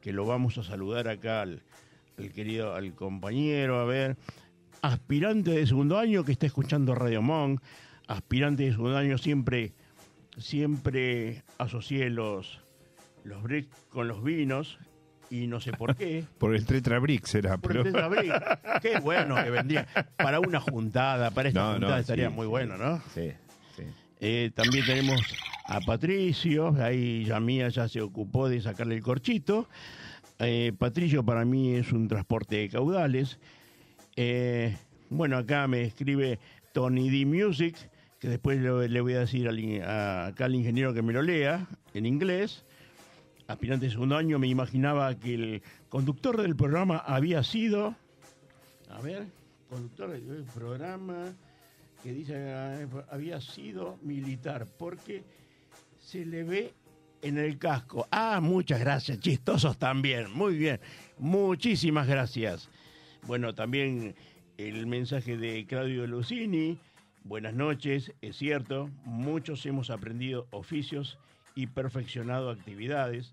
que 0.00 0.12
lo 0.12 0.26
vamos 0.26 0.58
a 0.58 0.64
saludar 0.64 1.06
acá 1.06 1.42
al, 1.42 1.62
al 2.18 2.32
querido, 2.32 2.74
al 2.74 2.92
compañero, 2.94 3.78
a 3.78 3.84
ver, 3.84 4.16
aspirante 4.82 5.52
de 5.52 5.68
segundo 5.68 5.98
año 5.98 6.24
que 6.24 6.32
está 6.32 6.46
escuchando 6.46 6.96
Radio 6.96 7.22
Monk, 7.22 7.62
aspirante 8.08 8.64
de 8.64 8.72
segundo 8.72 8.96
año 8.96 9.18
siempre, 9.18 9.72
siempre 10.36 11.44
asocié 11.58 12.10
los, 12.10 12.58
los 13.22 13.44
con 13.90 14.08
los 14.08 14.24
vinos 14.24 14.80
y 15.30 15.46
no 15.46 15.60
sé 15.60 15.72
por 15.72 15.94
qué. 15.96 16.24
Por 16.38 16.54
el 16.54 16.64
Tetra 16.66 16.98
Brick 16.98 17.26
será, 17.26 17.58
Por 17.58 17.70
pero... 17.72 17.80
el 17.82 17.92
Tetrabric. 17.92 18.80
Qué 18.82 18.98
bueno 19.00 19.34
que 19.42 19.50
vendría. 19.50 19.86
Para 20.16 20.40
una 20.40 20.60
juntada, 20.60 21.30
para 21.30 21.48
esta 21.48 21.60
No, 21.60 21.66
no, 21.72 21.72
juntada 21.78 22.00
estaría 22.00 22.28
sí, 22.28 22.34
muy 22.34 22.46
bueno, 22.46 22.76
¿no? 22.76 23.00
Sí, 23.14 23.32
sí. 23.76 23.82
Eh, 24.20 24.50
también 24.54 24.84
tenemos 24.86 25.20
a 25.66 25.80
Patricio, 25.80 26.74
ahí 26.80 27.24
ya 27.24 27.38
mía 27.40 27.68
ya 27.68 27.88
se 27.88 28.00
ocupó 28.00 28.48
de 28.48 28.60
sacarle 28.60 28.94
el 28.96 29.02
corchito. 29.02 29.68
Eh, 30.38 30.72
Patricio 30.78 31.24
para 31.24 31.44
mí 31.44 31.74
es 31.74 31.92
un 31.92 32.08
transporte 32.08 32.56
de 32.56 32.68
caudales. 32.68 33.38
Eh, 34.16 34.76
bueno, 35.10 35.36
acá 35.36 35.66
me 35.68 35.82
escribe 35.82 36.38
Tony 36.72 37.10
D 37.10 37.26
Music, 37.26 37.76
que 38.18 38.28
después 38.28 38.58
le 38.60 39.00
voy 39.00 39.14
a 39.14 39.20
decir 39.20 39.48
al 39.48 39.58
in- 39.58 39.82
a- 39.82 40.26
acá 40.26 40.46
al 40.46 40.54
ingeniero 40.54 40.92
que 40.94 41.02
me 41.02 41.12
lo 41.12 41.22
lea 41.22 41.66
en 41.94 42.06
inglés. 42.06 42.64
Aspirante 43.48 43.86
de 43.86 43.92
segundo 43.92 44.14
año, 44.14 44.38
me 44.38 44.46
imaginaba 44.46 45.14
que 45.14 45.32
el 45.32 45.62
conductor 45.88 46.36
del 46.36 46.54
programa 46.54 46.98
había 46.98 47.42
sido. 47.42 47.96
A 48.90 49.00
ver, 49.00 49.24
conductor 49.70 50.10
del 50.10 50.44
programa 50.44 51.32
que 52.02 52.12
dice 52.12 52.34
eh, 52.36 52.86
había 53.10 53.40
sido 53.40 53.96
militar, 54.02 54.66
porque 54.78 55.24
se 55.98 56.26
le 56.26 56.44
ve 56.44 56.74
en 57.22 57.38
el 57.38 57.56
casco. 57.56 58.06
Ah, 58.10 58.38
muchas 58.42 58.80
gracias, 58.80 59.18
chistosos 59.18 59.78
también. 59.78 60.30
Muy 60.30 60.58
bien, 60.58 60.78
muchísimas 61.18 62.06
gracias. 62.06 62.68
Bueno, 63.26 63.54
también 63.54 64.14
el 64.58 64.86
mensaje 64.86 65.38
de 65.38 65.64
Claudio 65.64 66.06
Lucini. 66.06 66.78
Buenas 67.24 67.54
noches, 67.54 68.12
es 68.20 68.36
cierto, 68.36 68.90
muchos 69.06 69.64
hemos 69.64 69.88
aprendido 69.88 70.46
oficios 70.50 71.18
y 71.58 71.66
perfeccionado 71.66 72.50
actividades. 72.50 73.32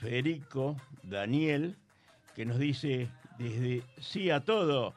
Federico 0.00 0.76
Daniel, 1.04 1.76
que 2.34 2.44
nos 2.44 2.58
dice 2.58 3.08
desde 3.38 3.82
Sí 4.00 4.30
a 4.30 4.40
Todo. 4.40 4.94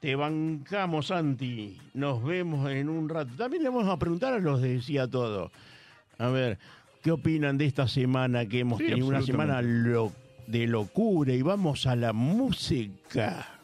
Te 0.00 0.16
bancamos, 0.16 1.06
Santi. 1.06 1.78
Nos 1.94 2.22
vemos 2.22 2.70
en 2.70 2.90
un 2.90 3.08
rato. 3.08 3.30
También 3.38 3.62
le 3.62 3.70
vamos 3.70 3.88
a 3.88 3.96
preguntar 3.98 4.34
a 4.34 4.38
los 4.38 4.60
de 4.60 4.82
Sí 4.82 4.98
a 4.98 5.08
Todo. 5.08 5.50
A 6.18 6.28
ver, 6.28 6.58
¿qué 7.02 7.10
opinan 7.10 7.56
de 7.56 7.64
esta 7.64 7.88
semana 7.88 8.44
que 8.44 8.60
hemos 8.60 8.78
Sí, 8.78 8.86
tenido? 8.88 9.06
Una 9.06 9.22
semana 9.22 9.62
lo- 9.62 10.12
de 10.46 10.66
locura 10.66 11.32
y 11.32 11.40
vamos 11.42 11.86
a 11.86 11.96
la 11.96 12.12
música. 12.12 13.59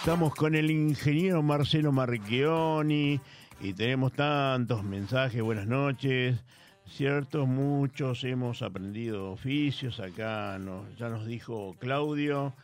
Estamos 0.00 0.34
con 0.34 0.54
el 0.54 0.70
ingeniero 0.70 1.42
Marcelo 1.42 1.92
Marchioni 1.92 3.20
y 3.60 3.74
tenemos 3.74 4.14
tantos 4.14 4.82
mensajes, 4.82 5.42
buenas 5.42 5.66
noches. 5.66 6.42
Cierto, 6.86 7.44
muchos 7.44 8.24
hemos 8.24 8.62
aprendido 8.62 9.30
oficios 9.30 10.00
acá, 10.00 10.56
nos, 10.58 10.96
ya 10.96 11.10
nos 11.10 11.26
dijo 11.26 11.76
Claudio, 11.78 12.54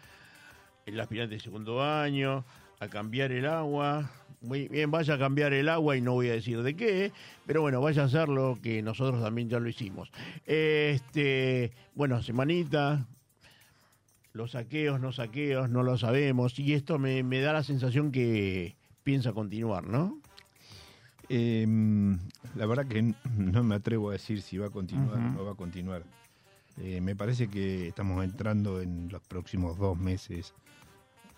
el 0.87 0.99
aspirante 0.99 1.35
de 1.35 1.41
segundo 1.43 1.85
año, 1.85 2.43
a 2.81 2.89
cambiar 2.89 3.33
el 3.33 3.45
agua. 3.45 4.11
Muy 4.41 4.69
bien, 4.69 4.91
vaya 4.91 5.15
a 5.15 5.19
cambiar 5.19 5.53
el 5.53 5.69
agua 5.69 5.95
y 5.95 6.01
no 6.01 6.15
voy 6.15 6.31
a 6.31 6.33
decir 6.33 6.63
de 6.63 6.75
qué, 6.75 7.13
pero 7.47 7.61
bueno, 7.61 7.83
vaya 7.83 8.01
a 8.01 8.07
hacerlo 8.07 8.59
que 8.63 8.81
nosotros 8.81 9.23
también 9.23 9.51
ya 9.51 9.61
lo 9.61 9.69
hicimos. 9.69 10.11
Este, 10.47 11.71
bueno, 11.95 12.23
semanita, 12.23 13.07
los 14.37 14.53
saqueos, 14.53 15.01
no 15.01 15.13
saqueos, 15.13 15.69
no 15.71 15.83
lo 15.83 15.99
sabemos. 15.99 16.59
Y 16.59 16.75
esto 16.75 16.99
me, 16.99 17.23
me 17.23 17.41
da 17.41 17.53
la 17.53 17.63
sensación 17.63 18.13
que 18.13 18.77
piensa 19.03 19.33
continuar, 19.33 19.87
¿no? 19.87 20.21
Eh, 21.29 21.67
la 22.55 22.67
verdad 22.67 22.87
que 22.87 23.15
no 23.37 23.65
me 23.65 23.75
atrevo 23.75 24.11
a 24.11 24.13
decir 24.13 24.43
si 24.43 24.59
va 24.59 24.67
a 24.67 24.71
continuar 24.71 25.19
o 25.19 25.21
no 25.21 25.45
va 25.45 25.53
a 25.53 25.57
continuar. 25.57 26.05
Eh, 26.79 27.01
me 27.01 27.17
parece 27.17 27.49
que 27.49 27.89
estamos 27.89 28.23
entrando 28.23 28.81
en 28.81 29.09
los 29.11 29.23
próximos 29.23 29.79
dos 29.79 29.99
meses 29.99 30.55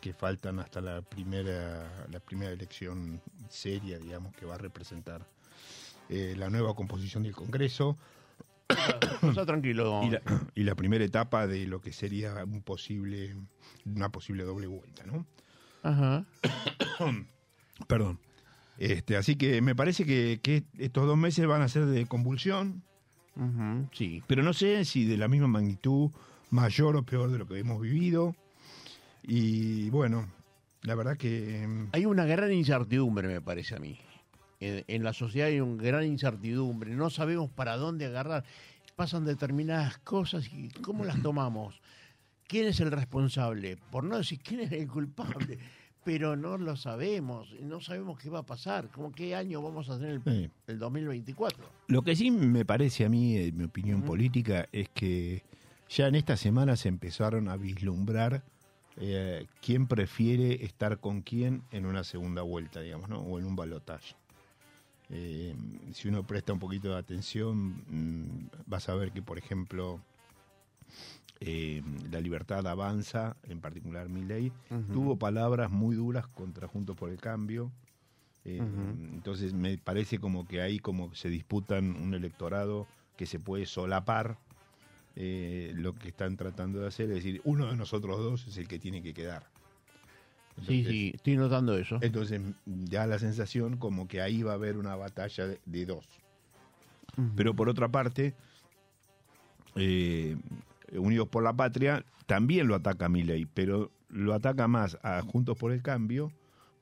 que 0.00 0.12
faltan 0.12 0.58
hasta 0.58 0.80
la 0.80 1.02
primera, 1.02 2.06
la 2.10 2.20
primera 2.20 2.52
elección 2.52 3.20
seria, 3.48 3.98
digamos, 3.98 4.34
que 4.34 4.46
va 4.46 4.56
a 4.56 4.58
representar 4.58 5.26
eh, 6.08 6.34
la 6.36 6.50
nueva 6.50 6.74
composición 6.74 7.22
del 7.22 7.34
Congreso 7.34 7.96
Está 9.22 9.46
tranquilo. 9.46 10.00
y 10.04 10.10
la, 10.10 10.22
y 10.54 10.62
la 10.64 10.74
primera 10.74 11.04
etapa 11.04 11.46
de 11.46 11.66
lo 11.66 11.80
que 11.80 11.92
sería 11.92 12.44
un 12.44 12.62
posible, 12.62 13.34
una 13.86 14.10
posible 14.10 14.44
doble 14.44 14.66
vuelta, 14.66 15.04
¿no? 15.06 15.26
Ajá. 15.82 16.24
Perdón. 17.86 18.18
Este, 18.78 19.16
así 19.16 19.36
que 19.36 19.60
me 19.60 19.74
parece 19.74 20.04
que, 20.04 20.38
que 20.42 20.62
estos 20.78 21.06
dos 21.06 21.16
meses 21.18 21.46
van 21.46 21.62
a 21.62 21.68
ser 21.68 21.86
de 21.86 22.06
convulsión, 22.06 22.82
Sí. 23.92 24.20
pero 24.26 24.42
no 24.42 24.52
sé 24.52 24.84
si 24.84 25.04
de 25.04 25.16
la 25.16 25.28
misma 25.28 25.46
magnitud, 25.46 26.10
mayor 26.50 26.96
o 26.96 27.04
peor 27.04 27.30
de 27.30 27.38
lo 27.38 27.46
que 27.46 27.56
hemos 27.58 27.80
vivido. 27.80 28.34
Y 29.22 29.90
bueno, 29.90 30.28
la 30.82 30.94
verdad 30.96 31.16
que 31.16 31.64
mm, 31.66 31.88
Hay 31.92 32.04
una 32.06 32.24
gran 32.24 32.52
incertidumbre, 32.52 33.28
me 33.28 33.40
parece 33.40 33.76
a 33.76 33.78
mí. 33.78 33.98
En, 34.60 34.84
en 34.88 35.02
la 35.04 35.12
sociedad 35.12 35.48
hay 35.48 35.60
una 35.60 35.82
gran 35.82 36.04
incertidumbre. 36.04 36.94
No 36.94 37.10
sabemos 37.10 37.50
para 37.50 37.76
dónde 37.76 38.06
agarrar. 38.06 38.44
Pasan 38.96 39.24
determinadas 39.24 39.98
cosas 39.98 40.50
y 40.52 40.70
cómo 40.70 41.04
las 41.04 41.22
tomamos. 41.22 41.80
¿Quién 42.46 42.66
es 42.66 42.80
el 42.80 42.90
responsable? 42.90 43.76
Por 43.90 44.04
no 44.04 44.16
decir 44.16 44.40
quién 44.42 44.60
es 44.60 44.72
el 44.72 44.88
culpable. 44.88 45.58
Pero 46.04 46.36
no 46.36 46.56
lo 46.56 46.76
sabemos. 46.76 47.54
No 47.60 47.80
sabemos 47.80 48.18
qué 48.18 48.30
va 48.30 48.40
a 48.40 48.46
pasar. 48.46 48.88
¿Cómo 48.90 49.12
qué 49.12 49.34
año 49.36 49.60
vamos 49.60 49.90
a 49.90 49.98
tener 49.98 50.22
el, 50.24 50.50
el 50.66 50.78
2024? 50.78 51.64
Lo 51.88 52.02
que 52.02 52.16
sí 52.16 52.30
me 52.30 52.64
parece 52.64 53.04
a 53.04 53.08
mí, 53.08 53.36
en 53.36 53.56
mi 53.56 53.64
opinión 53.64 54.02
política, 54.02 54.68
es 54.72 54.88
que 54.88 55.42
ya 55.88 56.06
en 56.06 56.14
esta 56.14 56.36
semana 56.36 56.76
se 56.76 56.88
empezaron 56.88 57.48
a 57.48 57.56
vislumbrar 57.56 58.42
eh, 58.96 59.46
quién 59.62 59.86
prefiere 59.86 60.64
estar 60.64 60.98
con 60.98 61.22
quién 61.22 61.62
en 61.70 61.86
una 61.86 62.02
segunda 62.04 62.42
vuelta, 62.42 62.80
digamos, 62.80 63.08
¿no? 63.08 63.20
O 63.20 63.38
en 63.38 63.44
un 63.44 63.54
balotaje. 63.54 64.16
Eh, 65.10 65.54
si 65.92 66.08
uno 66.08 66.26
presta 66.26 66.52
un 66.52 66.58
poquito 66.58 66.88
de 66.90 66.98
atención, 66.98 67.82
mm, 67.88 68.48
vas 68.66 68.88
a 68.88 68.94
ver 68.94 69.12
que, 69.12 69.22
por 69.22 69.38
ejemplo, 69.38 70.00
eh, 71.40 71.82
la 72.10 72.20
libertad 72.20 72.66
avanza, 72.66 73.36
en 73.44 73.60
particular 73.60 74.08
Milei, 74.08 74.52
tuvo 74.92 75.16
palabras 75.16 75.70
muy 75.70 75.94
duras 75.94 76.26
contra 76.26 76.66
Juntos 76.68 76.96
por 76.96 77.10
el 77.10 77.18
Cambio. 77.18 77.70
Eh, 78.44 78.58
Entonces 79.12 79.52
me 79.52 79.78
parece 79.78 80.18
como 80.18 80.46
que 80.46 80.60
ahí 80.62 80.78
como 80.78 81.14
se 81.14 81.28
disputan 81.28 81.96
un 81.96 82.14
electorado 82.14 82.86
que 83.16 83.26
se 83.26 83.38
puede 83.38 83.66
solapar 83.66 84.38
eh, 85.16 85.72
lo 85.74 85.94
que 85.94 86.08
están 86.08 86.36
tratando 86.36 86.80
de 86.80 86.86
hacer, 86.86 87.08
es 87.10 87.16
decir, 87.16 87.40
uno 87.44 87.66
de 87.66 87.76
nosotros 87.76 88.18
dos 88.18 88.46
es 88.46 88.56
el 88.56 88.68
que 88.68 88.78
tiene 88.78 89.02
que 89.02 89.12
quedar. 89.12 89.44
Sí, 90.66 90.78
Entonces, 90.78 90.92
sí, 90.92 91.12
estoy 91.14 91.36
notando 91.36 91.76
eso. 91.76 91.98
Entonces 92.00 92.40
ya 92.66 93.06
la 93.06 93.18
sensación 93.18 93.76
como 93.76 94.08
que 94.08 94.20
ahí 94.20 94.42
va 94.42 94.52
a 94.52 94.54
haber 94.54 94.76
una 94.76 94.96
batalla 94.96 95.46
de, 95.46 95.60
de 95.64 95.86
dos. 95.86 96.06
Pero 97.36 97.54
por 97.54 97.68
otra 97.68 97.88
parte, 97.88 98.34
eh, 99.74 100.36
Unidos 100.92 101.28
por 101.28 101.42
la 101.42 101.52
Patria 101.52 102.04
también 102.26 102.68
lo 102.68 102.74
ataca 102.74 103.06
a 103.06 103.08
Milei, 103.08 103.46
pero 103.46 103.90
lo 104.08 104.34
ataca 104.34 104.68
más 104.68 104.98
a 105.02 105.20
Juntos 105.22 105.58
por 105.58 105.72
el 105.72 105.82
Cambio 105.82 106.32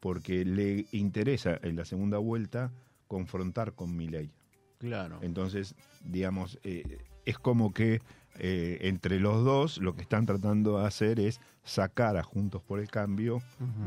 porque 0.01 0.45
le 0.45 0.87
interesa 0.93 1.59
en 1.63 1.77
la 1.77 1.85
segunda 1.85 2.19
vuelta 2.19 2.71
confrontar 3.09 3.73
con 3.73 3.97
Milei. 3.97 4.31
Claro. 4.79 5.19
Entonces, 5.23 5.75
digamos, 6.05 6.59
eh, 6.63 6.99
es 7.25 7.39
como 7.39 7.73
que 7.73 8.01
eh, 8.39 8.79
entre 8.83 9.19
los 9.21 9.45
dos 9.45 9.79
lo 9.79 9.95
que 9.95 10.03
están 10.03 10.27
tratando 10.27 10.79
de 10.81 10.87
hacer 10.87 11.21
es 11.21 11.41
sacar 11.65 12.17
a 12.17 12.23
Juntos 12.23 12.63
por 12.63 12.81
el 12.81 12.89
Cambio 12.91 13.43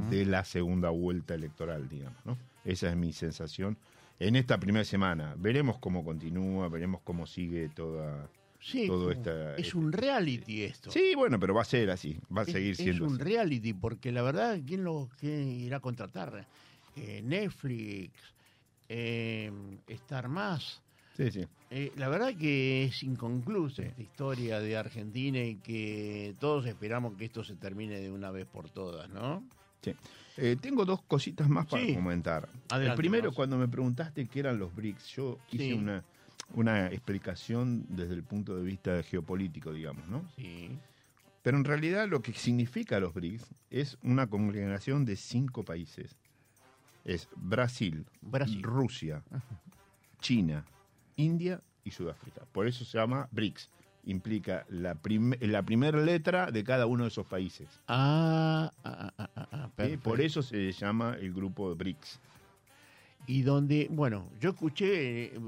de 0.09 0.25
la 0.25 0.43
segunda 0.45 0.89
vuelta 0.89 1.33
electoral, 1.35 1.87
digamos, 1.89 2.25
¿no? 2.25 2.37
Esa 2.65 2.89
es 2.89 2.95
mi 2.95 3.13
sensación 3.13 3.77
en 4.19 4.35
esta 4.35 4.59
primera 4.59 4.83
semana. 4.85 5.33
Veremos 5.37 5.77
cómo 5.79 6.03
continúa, 6.03 6.67
veremos 6.69 7.01
cómo 7.03 7.25
sigue 7.25 7.69
toda... 7.69 8.29
Sí, 8.61 8.87
todo 8.87 9.09
esta- 9.11 9.55
es 9.55 9.73
un 9.73 9.93
reality 9.93 10.63
esto. 10.63 10.91
Sí, 10.91 11.13
bueno, 11.15 11.39
pero 11.39 11.53
va 11.53 11.61
a 11.61 11.65
ser 11.65 11.89
así, 11.91 12.19
va 12.35 12.41
a 12.41 12.43
Es- 12.43 12.51
seguir 12.51 12.71
es, 12.71 12.77
siendo 12.77 13.05
un 13.05 13.13
así. 13.15 13.23
reality, 13.23 13.71
porque 13.73 14.11
la 14.11 14.21
verdad, 14.21 14.59
¿quién 14.67 14.83
lo 14.83 15.09
quién 15.17 15.47
irá 15.47 15.77
a 15.77 15.79
contratar? 15.79 16.45
Eh, 16.97 17.21
Netflix, 17.23 18.11
eh, 18.89 19.49
Star 19.87 20.27
Más. 20.27 20.81
Sí, 21.15 21.31
sí. 21.31 21.45
Eh, 21.71 21.91
la 21.97 22.09
verdad 22.09 22.33
que 22.35 22.85
es 22.85 23.03
inconclusa 23.03 23.83
esta 23.83 24.01
historia 24.01 24.59
de 24.59 24.75
Argentina 24.75 25.39
y 25.39 25.55
que 25.57 26.33
todos 26.39 26.65
esperamos 26.65 27.15
que 27.15 27.25
esto 27.25 27.43
se 27.43 27.55
termine 27.55 27.99
de 27.99 28.11
una 28.11 28.31
vez 28.31 28.47
por 28.47 28.69
todas, 28.71 29.07
¿no? 29.09 29.43
Sí. 29.81 29.93
Eh, 30.37 30.55
tengo 30.59 30.83
dos 30.83 31.01
cositas 31.03 31.47
más 31.47 31.67
para 31.67 31.85
Sí. 31.85 31.93
comentar. 31.93 32.49
Adelante, 32.69 32.91
el 32.93 32.95
primero, 32.97 33.23
vamos. 33.25 33.35
cuando 33.35 33.57
me 33.57 33.67
preguntaste 33.67 34.25
qué 34.27 34.39
eran 34.39 34.57
los 34.57 34.73
BRICS, 34.75 35.07
yo 35.15 35.37
hice 35.51 35.65
Sí. 35.65 35.73
una, 35.73 36.03
una 36.53 36.87
explicación 36.87 37.85
desde 37.89 38.15
el 38.15 38.23
punto 38.23 38.55
de 38.55 38.63
vista 38.63 39.03
geopolítico, 39.03 39.71
digamos, 39.71 40.07
¿no? 40.07 40.23
Sí. 40.37 40.71
Pero 41.43 41.57
en 41.57 41.65
realidad 41.65 42.07
lo 42.09 42.21
que 42.21 42.33
significa 42.33 42.99
los 42.99 43.13
BRICS 43.13 43.45
es 43.69 43.97
una 44.01 44.27
congregación 44.27 45.05
de 45.05 45.15
cinco 45.15 45.63
países. 45.63 46.17
Es 47.05 47.29
Brasil, 47.35 48.05
Brasil. 48.21 48.61
Rusia, 48.63 49.23
China, 50.19 50.65
India 51.19 51.59
y 51.83 51.91
Sudáfrica. 51.91 52.41
Por 52.51 52.67
eso 52.67 52.85
se 52.85 52.97
llama 52.97 53.27
BRICS. 53.31 53.69
Implica 54.05 54.65
la, 54.69 54.95
prim- 54.95 55.35
la 55.41 55.61
primera 55.63 55.99
letra 55.99 56.49
de 56.51 56.63
cada 56.63 56.85
uno 56.85 57.03
de 57.03 57.09
esos 57.09 57.27
países. 57.27 57.67
Ah, 57.87 58.71
ah, 58.83 59.11
ah, 59.17 59.29
ah, 59.35 59.47
ah. 59.51 59.69
Por 60.01 60.21
eso 60.21 60.41
se 60.41 60.71
llama 60.71 61.15
el 61.19 61.33
grupo 61.33 61.75
BRICS. 61.75 62.19
y 63.27 63.41
donde, 63.43 63.87
bueno, 63.91 64.27
yo 64.39 64.51
escuché, 64.51 65.25
eh, 65.25 65.39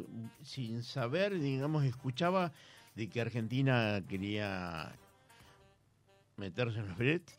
sin 0.44 0.84
saber, 0.84 1.40
digamos, 1.40 1.84
escuchaba 1.86 2.52
de 2.96 3.08
que 3.08 3.22
Argentina 3.22 4.04
quería 4.08 4.92
meterse 6.38 6.80
en 6.80 6.88
los 6.90 6.98
BRICS, 6.98 7.34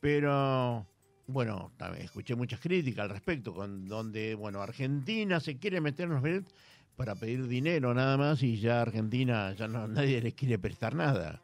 pero, 0.00 0.84
bueno, 1.28 1.70
también 1.76 2.04
escuché 2.04 2.34
muchas 2.34 2.60
críticas 2.60 3.04
al 3.04 3.10
respecto, 3.10 3.54
con 3.54 3.86
donde, 3.88 4.34
bueno, 4.34 4.60
Argentina 4.60 5.40
se 5.40 5.56
quiere 5.58 5.80
meter 5.80 6.06
en 6.06 6.14
los 6.14 6.22
BRICS 6.22 6.52
para 6.96 7.14
pedir 7.14 7.46
dinero 7.46 7.92
nada 7.94 8.16
más 8.16 8.42
y 8.42 8.58
ya 8.58 8.82
Argentina, 8.82 9.52
ya 9.52 9.68
no, 9.68 9.86
nadie 9.88 10.20
les 10.20 10.34
quiere 10.34 10.58
prestar 10.58 10.94
nada. 10.94 11.40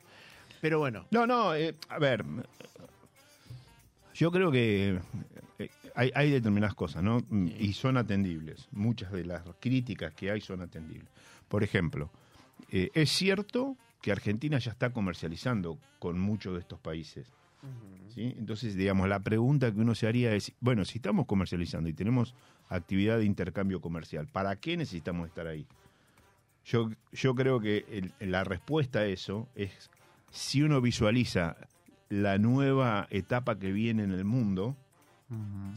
Pero 0.61 0.79
bueno, 0.79 1.07
No, 1.11 1.27
no, 1.27 1.55
eh, 1.55 1.74
a 1.89 1.99
ver. 1.99 2.24
Yo 4.14 4.31
creo 4.31 4.53
que 4.53 5.01
eh, 5.59 5.68
hay, 5.95 6.12
hay 6.14 6.31
determinadas 6.31 6.74
cosas, 6.74 7.03
¿no? 7.03 7.20
Y 7.59 7.72
son 7.72 7.97
atendibles. 7.97 8.68
Muchas 8.70 9.11
de 9.11 9.24
las 9.24 9.43
críticas 9.59 10.14
que 10.14 10.31
hay 10.31 10.41
son 10.41 10.61
atendibles. 10.61 11.09
Por 11.49 11.64
ejemplo, 11.64 12.11
eh, 12.70 12.91
es 12.95 13.11
cierto 13.11 13.77
que 14.01 14.12
Argentina 14.12 14.59
ya 14.59 14.72
está 14.72 14.91
comercializando 14.91 15.79
con 15.99 16.18
muchos 16.18 16.55
de 16.55 16.61
estos 16.61 16.79
países. 16.79 17.27
¿sí? 18.14 18.35
Entonces, 18.39 18.74
digamos, 18.77 19.09
la 19.09 19.20
pregunta 19.20 19.72
que 19.72 19.81
uno 19.81 19.95
se 19.95 20.07
haría 20.07 20.35
es, 20.35 20.53
bueno, 20.61 20.85
si 20.85 20.99
estamos 20.99 21.27
comercializando 21.27 21.89
y 21.89 21.93
tenemos 21.93 22.35
actividad 22.75 23.18
de 23.18 23.25
intercambio 23.25 23.81
comercial, 23.81 24.27
¿para 24.27 24.57
qué 24.57 24.77
necesitamos 24.77 25.29
estar 25.29 25.47
ahí? 25.47 25.66
Yo, 26.64 26.91
yo 27.12 27.35
creo 27.35 27.61
que 27.61 27.85
el- 28.20 28.31
la 28.31 28.45
respuesta 28.45 29.01
a 29.01 29.07
eso 29.07 29.49
es 29.55 29.91
si 30.31 30.62
uno 30.62 30.81
visualiza 30.81 31.57
la 32.09 32.39
nueva 32.39 33.07
etapa 33.11 33.59
que 33.59 33.73
viene 33.73 34.05
en 34.05 34.12
el 34.12 34.25
mundo, 34.25 34.77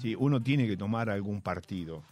¿sí? 0.01 0.15
uno 0.17 0.41
tiene 0.41 0.67
que 0.67 0.77
tomar 0.77 1.09
algún 1.09 1.41
partido. 1.41 2.03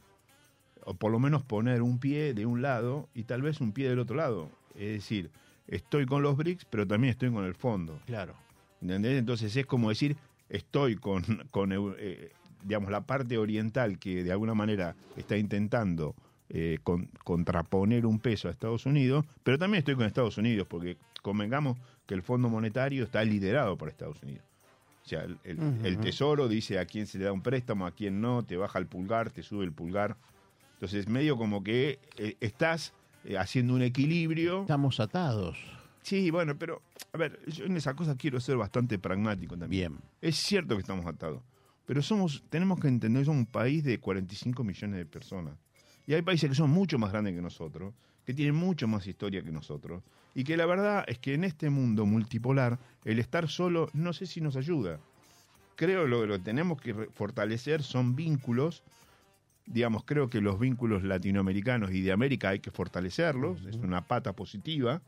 O 0.86 0.94
por 0.94 1.12
lo 1.12 1.20
menos 1.20 1.44
poner 1.44 1.82
un 1.82 2.00
pie 2.00 2.34
de 2.34 2.46
un 2.46 2.62
lado 2.62 3.08
y 3.14 3.24
tal 3.24 3.42
vez 3.42 3.62
un 3.62 3.72
pie 3.74 3.90
del 3.90 4.00
otro 4.00 4.16
lado. 4.16 4.50
Es 4.76 4.94
decir, 4.94 5.30
estoy 5.68 6.06
con 6.06 6.24
los 6.24 6.36
BRICS, 6.36 6.66
pero 6.66 6.86
también 6.88 7.12
estoy 7.12 7.32
con 7.32 7.46
el 7.46 7.56
fondo. 7.56 8.00
claro. 8.06 8.34
¿Entendés? 8.82 9.18
Entonces 9.18 9.56
es 9.56 9.66
como 9.66 9.88
decir, 9.90 10.18
estoy 10.50 10.96
con, 10.98 11.24
con 11.52 11.72
eh, 11.72 12.32
digamos, 12.64 12.92
la 12.92 13.02
parte 13.02 13.38
oriental 13.38 14.00
que 14.00 14.24
de 14.24 14.32
alguna 14.32 14.54
manera 14.54 14.96
está 15.18 15.38
intentando 15.38 16.16
eh, 16.50 16.80
con- 16.84 17.10
contraponer 17.24 18.06
un 18.06 18.20
peso 18.20 18.48
a 18.48 18.52
Estados 18.52 18.86
Unidos, 18.86 19.26
pero 19.44 19.58
también 19.58 19.80
estoy 19.80 19.96
con 19.96 20.06
Estados 20.06 20.38
Unidos, 20.38 20.68
porque 20.70 20.98
convengamos 21.22 21.78
que 22.06 22.14
el 22.14 22.22
Fondo 22.22 22.50
Monetario 22.50 23.04
está 23.04 23.24
liderado 23.24 23.78
por 23.78 23.90
Estados 23.90 24.22
Unidos. 24.22 24.44
O 25.06 25.08
sea, 25.10 25.24
el, 25.24 25.38
el- 25.44 25.60
el 25.86 25.98
Tesoro 26.00 26.48
dice 26.48 26.80
a 26.80 26.86
quién 26.86 27.08
se 27.08 27.18
le 27.18 27.26
da 27.26 27.32
un 27.32 27.42
préstamo, 27.42 27.86
a 27.86 27.92
quién 27.92 28.22
no, 28.22 28.44
te 28.44 28.56
baja 28.58 28.78
el 28.80 28.88
pulgar, 28.88 29.32
te 29.32 29.42
sube 29.44 29.66
el 29.66 29.72
pulgar. 29.72 30.16
Entonces, 30.76 31.08
medio 31.08 31.38
como 31.38 31.64
que 31.64 32.00
eh, 32.18 32.36
estás 32.40 32.94
eh, 33.26 33.38
haciendo 33.38 33.74
un 33.74 33.82
equilibrio. 33.82 34.62
Estamos 34.62 35.00
atados. 35.00 35.58
Sí, 36.04 36.30
bueno, 36.30 36.58
pero, 36.58 36.82
a 37.14 37.18
ver, 37.18 37.40
yo 37.48 37.66
en 37.66 37.78
esa 37.78 37.94
cosa 37.96 38.16
quiero 38.18 38.40
ser 38.42 38.58
bastante 38.58 39.00
pragmático 39.00 39.58
también. 39.58 39.94
Bien. 39.94 40.02
Es 40.22 40.36
cierto 40.36 40.76
que 40.76 40.82
estamos 40.82 41.06
atados, 41.06 41.42
pero 41.86 42.02
somos, 42.02 42.44
tenemos 42.50 42.80
que 42.80 42.88
entender 42.88 43.22
que 43.22 43.26
somos 43.26 43.40
un 43.42 43.46
país 43.46 43.84
de 43.84 44.00
45 44.00 44.64
millones 44.64 44.98
de 44.98 45.06
personas. 45.06 45.56
Y 46.06 46.14
hay 46.14 46.22
países 46.22 46.50
que 46.50 46.56
son 46.56 46.70
mucho 46.70 46.98
más 46.98 47.12
grandes 47.12 47.34
que 47.34 47.42
nosotros, 47.42 47.94
que 48.26 48.34
tienen 48.34 48.56
mucho 48.56 48.88
más 48.88 49.06
historia 49.08 49.44
que 49.44 49.52
nosotros, 49.52 50.04
y 50.36 50.44
que 50.44 50.58
la 50.58 50.66
verdad 50.66 51.04
es 51.08 51.20
que 51.20 51.34
en 51.34 51.44
este 51.44 51.70
mundo 51.70 52.06
multipolar, 52.06 52.80
el 53.06 53.20
estar 53.20 53.50
solo 53.50 53.90
no 53.94 54.14
sé 54.14 54.26
si 54.26 54.42
nos 54.42 54.56
ayuda. 54.56 55.00
Creo 55.76 56.08
lo 56.08 56.28
que 56.28 56.40
tenemos 56.40 56.82
que 56.82 56.94
fortalecer 56.94 57.84
son 57.84 58.16
vínculos, 58.16 58.84
digamos, 59.66 60.04
creo 60.04 60.30
que 60.30 60.42
los 60.42 60.60
vínculos 60.60 61.04
latinoamericanos 61.04 61.92
y 61.92 62.02
de 62.02 62.12
América 62.12 62.50
hay 62.50 62.60
que 62.60 62.72
fortalecerlos, 62.72 63.66
es 63.66 63.78
una 63.78 64.08
pata 64.08 64.34
positiva, 64.34 65.02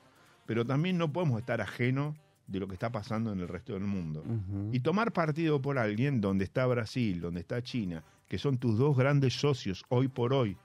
pero 0.45 0.65
también 0.65 0.97
no 0.97 1.11
podemos 1.11 1.39
estar 1.39 1.61
ajenos 1.61 2.15
de 2.47 2.59
lo 2.59 2.67
que 2.67 2.73
está 2.73 2.91
pasando 2.91 3.31
en 3.33 3.39
el 3.39 3.47
resto 3.47 3.73
del 3.73 3.83
mundo. 3.83 4.23
Y 4.71 4.79
tomar 4.81 5.11
partido 5.11 5.61
por 5.61 5.77
alguien 5.77 6.21
donde 6.21 6.43
está 6.45 6.65
Brasil, 6.67 7.19
donde 7.21 7.39
está 7.41 7.61
China, 7.63 8.03
que 8.27 8.37
son 8.37 8.57
tus 8.57 8.77
dos 8.77 8.95
grandes 8.95 9.33
socios 9.33 9.83
hoy 9.89 10.07
por 10.07 10.33
hoy, 10.33 10.55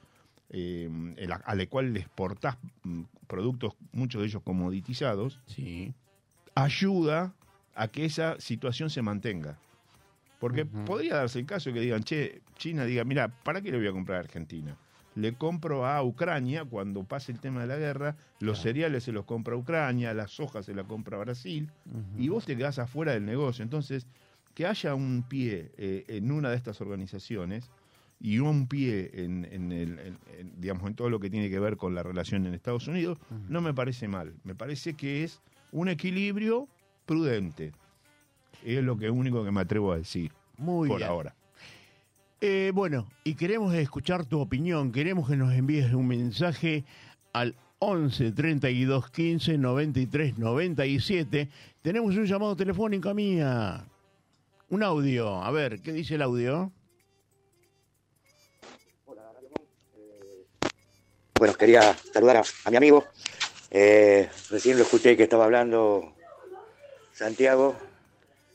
eh, 0.50 0.90
el- 1.16 1.32
a 1.32 1.54
la 1.54 1.66
cual 1.66 1.92
le 1.92 2.00
exportás 2.00 2.56
mm, 2.82 3.02
productos, 3.26 3.74
muchos 3.92 4.20
de 4.20 4.26
ellos 4.26 4.42
comoditizados, 4.42 5.40
Sí. 5.46 5.92
ayuda 6.54 7.32
a 7.74 7.88
que 7.88 8.04
esa 8.04 8.38
situación 8.40 8.90
se 8.90 9.02
mantenga. 9.02 9.58
Porque 10.38 10.64
podría 10.64 11.16
darse 11.16 11.38
el 11.38 11.46
caso 11.46 11.72
que 11.72 11.80
digan, 11.80 12.02
che, 12.02 12.40
China 12.56 12.84
diga, 12.84 13.04
mira, 13.04 13.28
¿para 13.28 13.60
qué 13.60 13.70
le 13.70 13.76
voy 13.78 13.86
a 13.86 13.92
comprar 13.92 14.16
a 14.18 14.20
Argentina? 14.20 14.76
Le 15.20 15.34
compro 15.34 15.86
a 15.86 16.02
Ucrania 16.02 16.64
cuando 16.64 17.04
pase 17.04 17.30
el 17.32 17.40
tema 17.40 17.60
de 17.60 17.66
la 17.66 17.76
guerra, 17.76 18.16
los 18.38 18.58
cereales 18.62 19.04
se 19.04 19.12
los 19.12 19.24
compra 19.26 19.54
a 19.54 19.58
Ucrania, 19.58 20.14
las 20.14 20.40
hojas 20.40 20.64
se 20.66 20.74
las 20.74 20.86
compra 20.86 21.16
a 21.18 21.20
Brasil, 21.20 21.70
y 22.16 22.28
vos 22.28 22.46
te 22.46 22.56
quedás 22.56 22.78
afuera 22.78 23.12
del 23.12 23.26
negocio. 23.26 23.62
Entonces, 23.62 24.06
que 24.54 24.66
haya 24.66 24.94
un 24.94 25.22
pie 25.28 25.72
eh, 25.76 26.04
en 26.08 26.30
una 26.32 26.48
de 26.50 26.56
estas 26.56 26.80
organizaciones 26.80 27.70
y 28.18 28.38
un 28.38 28.66
pie 28.66 29.10
en, 29.24 29.46
en 29.50 29.72
el, 29.72 29.98
en- 29.98 30.18
en, 30.38 30.60
digamos, 30.60 30.86
en 30.88 30.94
todo 30.94 31.10
lo 31.10 31.20
que 31.20 31.28
tiene 31.30 31.50
que 31.50 31.58
ver 31.60 31.76
con 31.76 31.94
la 31.94 32.02
relación 32.02 32.46
en 32.46 32.54
Estados 32.54 32.86
Unidos, 32.88 33.18
no 33.48 33.60
me 33.60 33.74
parece 33.74 34.08
mal. 34.08 34.34
Me 34.44 34.54
parece 34.54 34.94
que 34.94 35.22
es 35.24 35.40
un 35.72 35.88
equilibrio 35.88 36.66
prudente. 37.06 37.72
Es 38.64 38.82
lo 38.82 38.96
que 38.96 39.10
único 39.10 39.44
que 39.44 39.50
me 39.50 39.60
atrevo 39.60 39.92
a 39.92 39.96
decir 39.98 40.32
Muy 40.58 40.88
por 40.88 40.98
bien. 40.98 41.08
ahora. 41.10 41.34
Eh, 42.42 42.72
bueno, 42.74 43.06
y 43.22 43.34
queremos 43.34 43.74
escuchar 43.74 44.24
tu 44.24 44.40
opinión, 44.40 44.92
queremos 44.92 45.28
que 45.28 45.36
nos 45.36 45.52
envíes 45.52 45.92
un 45.92 46.08
mensaje 46.08 46.84
al 47.34 47.54
11 47.80 48.32
32 48.32 49.10
15 49.10 49.58
93 49.58 50.38
97. 50.38 51.48
Tenemos 51.82 52.16
un 52.16 52.24
llamado 52.24 52.56
telefónico 52.56 53.12
mía. 53.12 53.84
Un 54.70 54.82
audio. 54.82 55.42
A 55.42 55.50
ver, 55.50 55.80
¿qué 55.82 55.92
dice 55.92 56.14
el 56.14 56.22
audio? 56.22 56.72
Bueno, 61.38 61.54
quería 61.54 61.94
saludar 62.12 62.38
a, 62.38 62.42
a 62.64 62.70
mi 62.70 62.76
amigo. 62.76 63.06
Eh, 63.70 64.28
recién 64.50 64.76
lo 64.76 64.82
escuché 64.82 65.16
que 65.16 65.22
estaba 65.24 65.44
hablando 65.44 66.14
Santiago, 67.12 67.76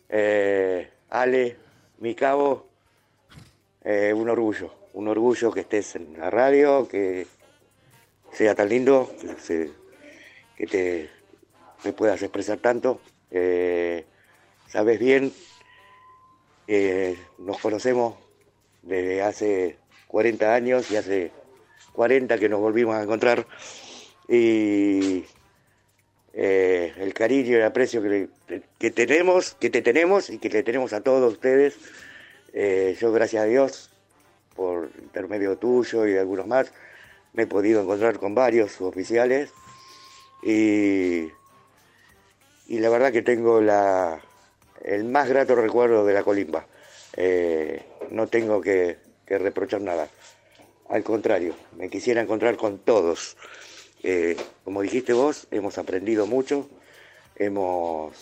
eh, 0.09 0.89
Ale, 1.09 1.55
mi 1.99 2.15
cabo. 2.15 2.74
Eh, 3.85 4.11
un 4.13 4.27
orgullo, 4.29 4.73
un 4.93 5.07
orgullo 5.07 5.51
que 5.51 5.59
estés 5.61 5.95
en 5.95 6.17
la 6.17 6.29
radio, 6.31 6.87
que 6.87 7.27
sea 8.31 8.55
tan 8.55 8.67
lindo, 8.69 9.13
que, 9.21 9.35
se- 9.39 9.71
te, 10.67 11.09
me 11.83 11.93
puedas 11.93 12.19
expresar 12.23 12.57
tanto. 12.57 12.99
Eh, 13.29 14.03
sabes 14.67 14.99
bien, 14.99 15.31
eh, 16.67 17.15
nos 17.37 17.59
conocemos 17.59 18.15
desde 18.81 19.21
hace 19.21 19.77
40 20.07 20.55
años 20.55 20.89
y 20.89 20.95
hace 20.97 21.31
40 21.93 22.39
que 22.39 22.49
nos 22.49 22.59
volvimos 22.59 22.95
a 22.95 23.03
encontrar 23.03 23.45
y 24.27 25.25
eh, 26.33 26.91
el 26.97 27.13
cariño 27.13 27.51
y 27.51 27.53
el 27.53 27.63
aprecio 27.63 28.01
que, 28.01 28.29
que 28.79 28.89
tenemos, 28.91 29.53
que 29.59 29.69
te 29.69 29.81
tenemos 29.83 30.29
y 30.31 30.39
que 30.39 30.49
le 30.49 30.63
tenemos 30.63 30.91
a 30.93 31.01
todos 31.01 31.31
ustedes. 31.33 31.77
Eh, 32.57 32.95
yo 33.01 33.11
gracias 33.11 33.43
a 33.43 33.47
Dios, 33.47 33.89
por 34.55 34.89
intermedio 35.01 35.57
tuyo 35.57 36.07
y 36.07 36.11
de 36.11 36.19
algunos 36.21 36.47
más, 36.47 36.71
me 37.33 37.43
he 37.43 37.47
podido 37.47 37.81
encontrar 37.81 38.17
con 38.17 38.33
varios 38.33 38.79
oficiales 38.79 39.51
y, 40.41 41.27
y 42.67 42.79
la 42.79 42.87
verdad 42.87 43.11
que 43.11 43.21
tengo 43.23 43.59
la, 43.59 44.21
el 44.81 45.03
más 45.03 45.27
grato 45.27 45.53
recuerdo 45.55 46.05
de 46.05 46.13
la 46.13 46.23
colimba. 46.23 46.65
Eh, 47.17 47.83
no 48.11 48.27
tengo 48.27 48.61
que, 48.61 48.99
que 49.25 49.37
reprochar 49.37 49.81
nada. 49.81 50.07
Al 50.87 51.03
contrario, 51.03 51.55
me 51.75 51.89
quisiera 51.89 52.21
encontrar 52.21 52.55
con 52.55 52.77
todos. 52.77 53.35
Eh, 54.01 54.37
como 54.63 54.81
dijiste 54.81 55.11
vos, 55.11 55.47
hemos 55.51 55.77
aprendido 55.77 56.25
mucho, 56.25 56.69
hemos 57.35 58.13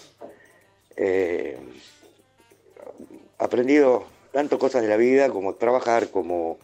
aprendido 3.38 4.08
tanto 4.34 4.60
cosas 4.60 4.82
de 4.82 4.90
la 4.90 4.98
vida 4.98 5.30
como 5.30 5.56
trabajar, 5.56 6.10
como 6.10 6.58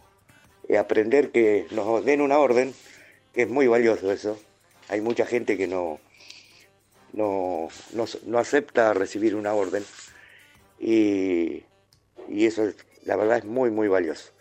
eh, 0.68 0.78
aprender 0.78 1.32
que 1.32 1.68
nos 1.72 2.04
den 2.04 2.20
una 2.20 2.40
orden, 2.40 2.74
que 3.34 3.44
es 3.44 3.50
muy 3.50 3.68
valioso 3.68 4.12
eso. 4.12 4.38
Hay 4.90 5.00
mucha 5.02 5.26
gente 5.26 5.56
que 5.56 5.68
no, 5.68 6.00
no, 7.14 7.70
no, 7.94 8.06
no 8.26 8.40
acepta 8.40 8.94
recibir 8.94 9.36
una 9.36 9.54
orden 9.54 9.84
y, 10.80 11.64
y 12.28 12.46
eso 12.46 12.66
es- 12.68 12.76
la 13.06 13.16
verdad 13.16 13.38
es 13.38 13.46
muy, 13.46 13.72
muy 13.72 13.88
valioso. 13.88 14.32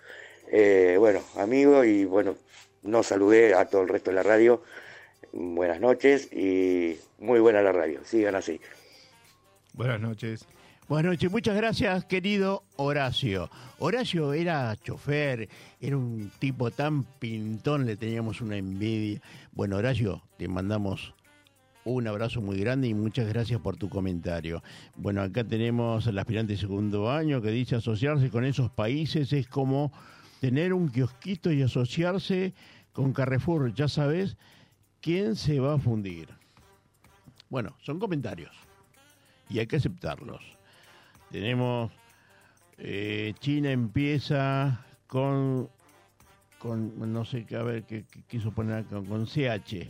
Eh, 0.51 0.97
bueno, 0.99 1.20
amigo, 1.37 1.85
y 1.85 2.05
bueno, 2.05 2.35
no 2.83 3.03
saludé 3.03 3.55
a 3.55 3.66
todo 3.66 3.83
el 3.83 3.89
resto 3.89 4.11
de 4.11 4.16
la 4.16 4.22
radio. 4.22 4.62
Buenas 5.33 5.81
noches 5.81 6.33
y 6.33 6.99
muy 7.18 7.41
buena 7.41 7.61
la 7.62 7.72
radio. 7.72 8.01
Sigan 8.05 8.35
así. 8.35 8.61
Buenas 9.74 10.01
noches. 10.01 10.47
Buenas 10.89 11.12
noches, 11.12 11.30
muchas 11.30 11.55
gracias, 11.55 12.07
querido 12.07 12.64
Horacio. 12.76 13.51
Horacio 13.78 14.32
era 14.32 14.74
chofer, 14.74 15.47
era 15.82 15.99
un 15.99 16.32
tipo 16.39 16.70
tan 16.70 17.05
pintón, 17.05 17.84
le 17.84 17.95
teníamos 17.95 18.41
una 18.41 18.57
envidia. 18.57 19.20
Bueno, 19.53 19.76
Horacio, 19.76 20.22
te 20.39 20.49
mandamos 20.49 21.12
un 21.84 22.09
abrazo 22.09 22.41
muy 22.41 22.59
grande 22.59 22.89
y 22.89 22.95
muchas 22.95 23.28
gracias 23.28 23.61
por 23.61 23.76
tu 23.76 23.91
comentario. 23.91 24.62
Bueno, 24.97 25.20
acá 25.20 25.45
tenemos 25.45 26.07
al 26.07 26.18
aspirante 26.18 26.55
de 26.55 26.59
segundo 26.59 27.11
año 27.11 27.43
que 27.43 27.51
dice 27.51 27.76
asociarse 27.76 28.30
con 28.30 28.47
esos 28.47 28.70
países 28.70 29.30
es 29.34 29.47
como 29.47 29.93
tener 30.41 30.72
un 30.72 30.89
kiosquito 30.89 31.53
y 31.53 31.61
asociarse 31.61 32.55
con 32.95 33.12
Carrefour. 33.12 33.74
Ya 33.74 33.89
sabes 33.89 34.39
quién 35.03 35.36
se 35.36 35.61
va 35.61 35.74
a 35.74 35.78
fundir. 35.78 36.30
Bueno, 37.51 37.76
son 37.82 37.99
comentarios 37.99 38.57
y 39.51 39.59
hay 39.59 39.66
que 39.66 39.76
aceptarlos. 39.76 40.58
Tenemos 41.31 41.91
eh, 42.79 43.35
China 43.41 43.70
empieza 43.70 44.85
con 45.07 45.68
con 46.59 47.12
no 47.12 47.24
sé 47.24 47.45
qué 47.45 47.57
a 47.57 47.62
ver 47.62 47.85
qué, 47.85 48.05
qué 48.11 48.22
quiso 48.22 48.51
poner 48.53 48.79
acá, 48.79 49.01
con 49.09 49.26
CH. 49.26 49.89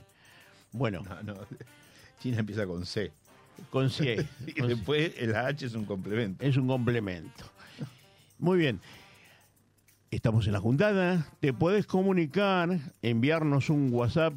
Bueno, 0.73 1.03
No, 1.03 1.23
no. 1.23 1.35
China 2.21 2.39
empieza 2.41 2.67
con 2.67 2.85
C. 2.85 3.13
con 3.71 3.89
C. 3.91 4.27
Y 4.47 4.53
con 4.53 4.69
C. 4.69 4.75
después 4.75 5.13
el 5.19 5.35
H 5.35 5.65
es 5.67 5.75
un 5.75 5.85
complemento. 5.85 6.45
Es 6.45 6.57
un 6.57 6.67
complemento. 6.67 7.45
Muy 8.39 8.59
bien. 8.59 8.81
Estamos 10.11 10.47
en 10.47 10.53
la 10.53 10.61
juntada. 10.61 11.27
Te 11.41 11.53
puedes 11.53 11.87
comunicar, 11.87 12.79
enviarnos 13.03 13.69
un 13.71 13.93
WhatsApp 13.93 14.35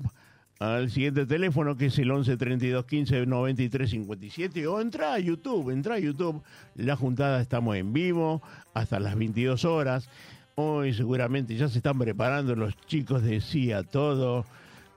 al 0.62 0.92
siguiente 0.92 1.26
teléfono 1.26 1.76
que 1.76 1.88
es 1.88 1.98
el 1.98 2.12
11 2.12 2.38
32 2.38 2.86
15 2.86 3.26
93 3.26 3.90
57 3.90 4.68
o 4.68 4.80
entra 4.80 5.14
a 5.16 5.20
YouTube, 5.20 5.72
entra 5.72 5.96
a 5.96 6.00
YouTube. 6.00 6.44
La 6.76 6.96
juntada 6.96 7.42
estamos 7.42 7.76
en 7.78 7.92
vivo 7.94 8.44
hasta 8.76 9.00
las 9.00 9.16
22 9.16 9.66
horas. 9.66 10.08
Hoy 10.54 10.94
seguramente 10.94 11.56
ya 11.56 11.68
se 11.68 11.78
están 11.80 11.98
preparando 11.98 12.56
los 12.56 12.78
chicos 12.86 13.24
de 13.24 13.42
Sí 13.42 13.72
a 13.72 13.82
Todo 13.82 14.46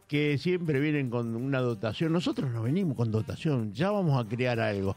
que 0.06 0.36
siempre 0.36 0.80
vienen 0.80 1.08
con 1.08 1.34
una 1.34 1.60
dotación. 1.60 2.12
Nosotros 2.12 2.50
no 2.52 2.62
venimos 2.62 2.94
con 2.94 3.10
dotación, 3.10 3.72
ya 3.72 3.90
vamos 3.90 4.22
a 4.22 4.28
crear 4.28 4.60
algo. 4.60 4.94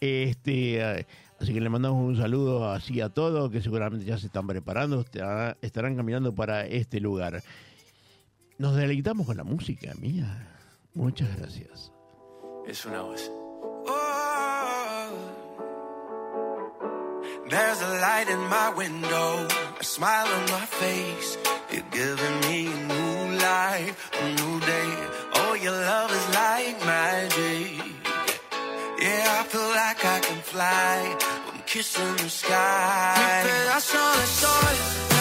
Este, 0.00 0.76
eh, 1.00 1.06
así 1.40 1.52
que 1.52 1.60
le 1.60 1.68
mandamos 1.70 2.00
un 2.06 2.16
saludo 2.16 2.70
así 2.70 3.00
a 3.00 3.08
todos, 3.08 3.50
que 3.50 3.60
seguramente 3.60 4.06
ya 4.06 4.16
se 4.16 4.26
están 4.26 4.46
preparando, 4.46 5.00
estará- 5.00 5.56
estarán 5.60 5.96
caminando 5.96 6.32
para 6.32 6.66
este 6.66 7.00
lugar. 7.00 7.42
Nos 8.58 8.76
deleitamos 8.76 9.26
con 9.26 9.36
la 9.36 9.44
música 9.44 9.92
mía. 10.00 10.48
Muchas 10.94 11.36
gracias. 11.36 11.92
Es 12.66 12.84
una 12.84 13.02
voz. 13.02 13.30
There's 17.48 17.82
a 17.82 18.00
light 18.00 18.28
in 18.30 18.40
my 18.48 18.70
window, 18.74 19.46
a 19.78 19.84
smile 19.84 20.26
on 20.26 20.44
my 20.50 20.66
face. 20.66 21.38
You're 21.70 21.84
giving 21.90 22.40
me 22.48 22.66
a 22.66 22.76
new 22.88 23.38
life, 23.38 24.10
a 24.18 24.24
new 24.40 24.60
day. 24.60 24.92
Oh, 25.34 25.54
your 25.54 25.72
love 25.72 26.10
is 26.10 26.26
like 26.34 26.86
magic. 26.86 27.84
Yeah, 28.98 29.40
I 29.40 29.44
feel 29.44 29.68
like 29.82 30.04
I 30.04 30.20
can 30.20 30.40
fly. 30.42 31.16
I'm 31.52 31.60
kissing 31.66 32.16
the 32.16 32.30
sky. 32.30 33.14
Mi 33.16 33.50
pedazo 33.50 34.02
de 34.18 34.26
sol, 34.26 35.13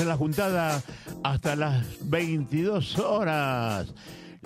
En 0.00 0.08
la 0.08 0.16
juntada 0.16 0.82
hasta 1.22 1.54
las 1.54 1.84
22 2.08 2.98
horas. 2.98 3.92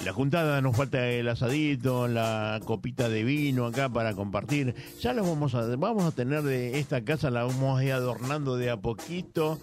La 0.05 0.13
juntada 0.13 0.61
nos 0.61 0.77
falta 0.77 1.09
el 1.09 1.29
asadito, 1.29 2.09
la 2.09 2.61
copita 2.65 3.09
de 3.09 3.23
vino 3.23 3.67
acá 3.67 3.89
para 3.89 4.15
compartir. 4.15 4.75
Ya 5.01 5.13
lo 5.13 5.23
vamos 5.23 5.55
a 5.55 5.63
vamos 5.77 6.05
a 6.05 6.11
tener 6.11 6.43
de 6.43 6.79
esta 6.79 7.05
casa 7.05 7.31
la 7.31 7.45
vamos 7.45 7.79
a 7.79 7.85
ir 7.85 7.93
adornando 7.93 8.57
de 8.57 8.71
a 8.71 8.77
poquito 8.77 9.59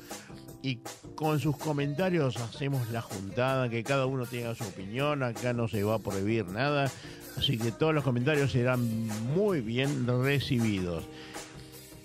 y 0.61 0.79
con 1.15 1.39
sus 1.39 1.57
comentarios 1.57 2.37
hacemos 2.37 2.89
la 2.89 3.01
juntada, 3.01 3.69
que 3.69 3.83
cada 3.83 4.05
uno 4.05 4.25
tenga 4.25 4.55
su 4.55 4.63
opinión, 4.63 5.21
acá 5.21 5.51
no 5.51 5.67
se 5.67 5.83
va 5.83 5.95
a 5.95 5.99
prohibir 5.99 6.45
nada, 6.47 6.89
así 7.37 7.57
que 7.57 7.71
todos 7.71 7.93
los 7.93 8.03
comentarios 8.03 8.53
serán 8.53 9.07
muy 9.35 9.59
bien 9.59 10.07
recibidos. 10.07 11.03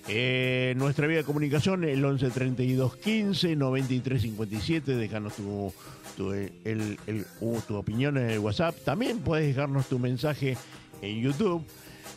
Eh, 0.09 0.73
nuestra 0.77 1.07
vía 1.07 1.19
de 1.19 1.25
comunicación, 1.25 1.85
el 1.85 2.03
11 2.05 2.31
32 2.31 2.97
15 2.97 3.57
93 3.57 4.23
57. 4.23 4.97
Déjanos 4.97 5.35
tu, 5.35 5.73
tu, 6.17 6.33
el- 6.33 6.99
el- 7.07 7.27
tu 7.67 7.77
opinión 7.77 8.17
en 8.17 8.31
el 8.31 8.39
WhatsApp. 8.39 8.75
También 8.85 9.19
puedes 9.19 9.47
dejarnos 9.47 9.87
tu 9.89 9.99
mensaje 9.99 10.57
en 11.03 11.21
YouTube, 11.21 11.63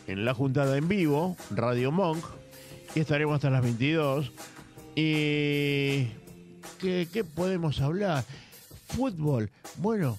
en 0.06 0.24
la 0.24 0.32
juntada 0.34 0.76
en 0.78 0.88
vivo, 0.88 1.36
Radio 1.50 1.92
Monk. 1.92 2.24
Y 2.94 3.00
estaremos 3.00 3.34
hasta 3.36 3.50
las 3.50 3.62
22. 3.62 4.32
Y. 4.94 6.08
¿Qué, 6.80 7.06
qué 7.12 7.24
podemos 7.24 7.80
hablar? 7.80 8.24
Fútbol. 8.88 9.50
Bueno, 9.76 10.18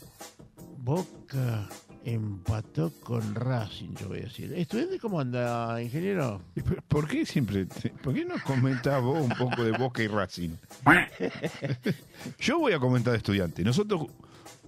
Boca 0.77 1.67
empató 2.05 2.91
con 3.01 3.33
Racing, 3.35 3.93
yo 3.99 4.09
voy 4.09 4.19
a 4.19 4.23
decir. 4.23 4.53
¿Estudiante 4.53 4.99
cómo 4.99 5.19
anda, 5.19 5.81
ingeniero? 5.81 6.41
¿Y 6.55 6.61
por- 6.61 6.81
¿Por 6.83 7.07
qué 7.07 7.25
siempre, 7.25 7.65
te- 7.65 7.89
por 7.89 8.13
qué 8.13 8.25
no 8.25 8.35
comentás 8.45 9.01
vos 9.01 9.21
un 9.21 9.29
poco 9.37 9.63
de 9.63 9.71
Boca 9.71 10.03
y 10.03 10.07
Racing? 10.07 10.51
Yo 12.39 12.59
voy 12.59 12.73
a 12.73 12.79
comentar 12.79 13.11
de 13.11 13.17
estudiante. 13.17 13.63
Nosotros 13.63 14.07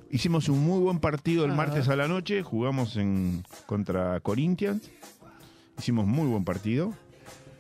hicimos 0.10 0.50
un 0.50 0.64
muy 0.64 0.80
buen 0.80 1.00
partido 1.00 1.46
el 1.46 1.52
Ah. 1.52 1.56
martes 1.56 1.88
a 1.90 1.96
la 1.96 2.08
noche, 2.08 2.42
jugamos 2.44 2.96
en 2.98 3.44
contra 3.66 4.20
Corinthians, 4.22 4.90
hicimos 5.78 6.06
muy 6.08 6.28
buen 6.28 6.46
partido. 6.46 6.94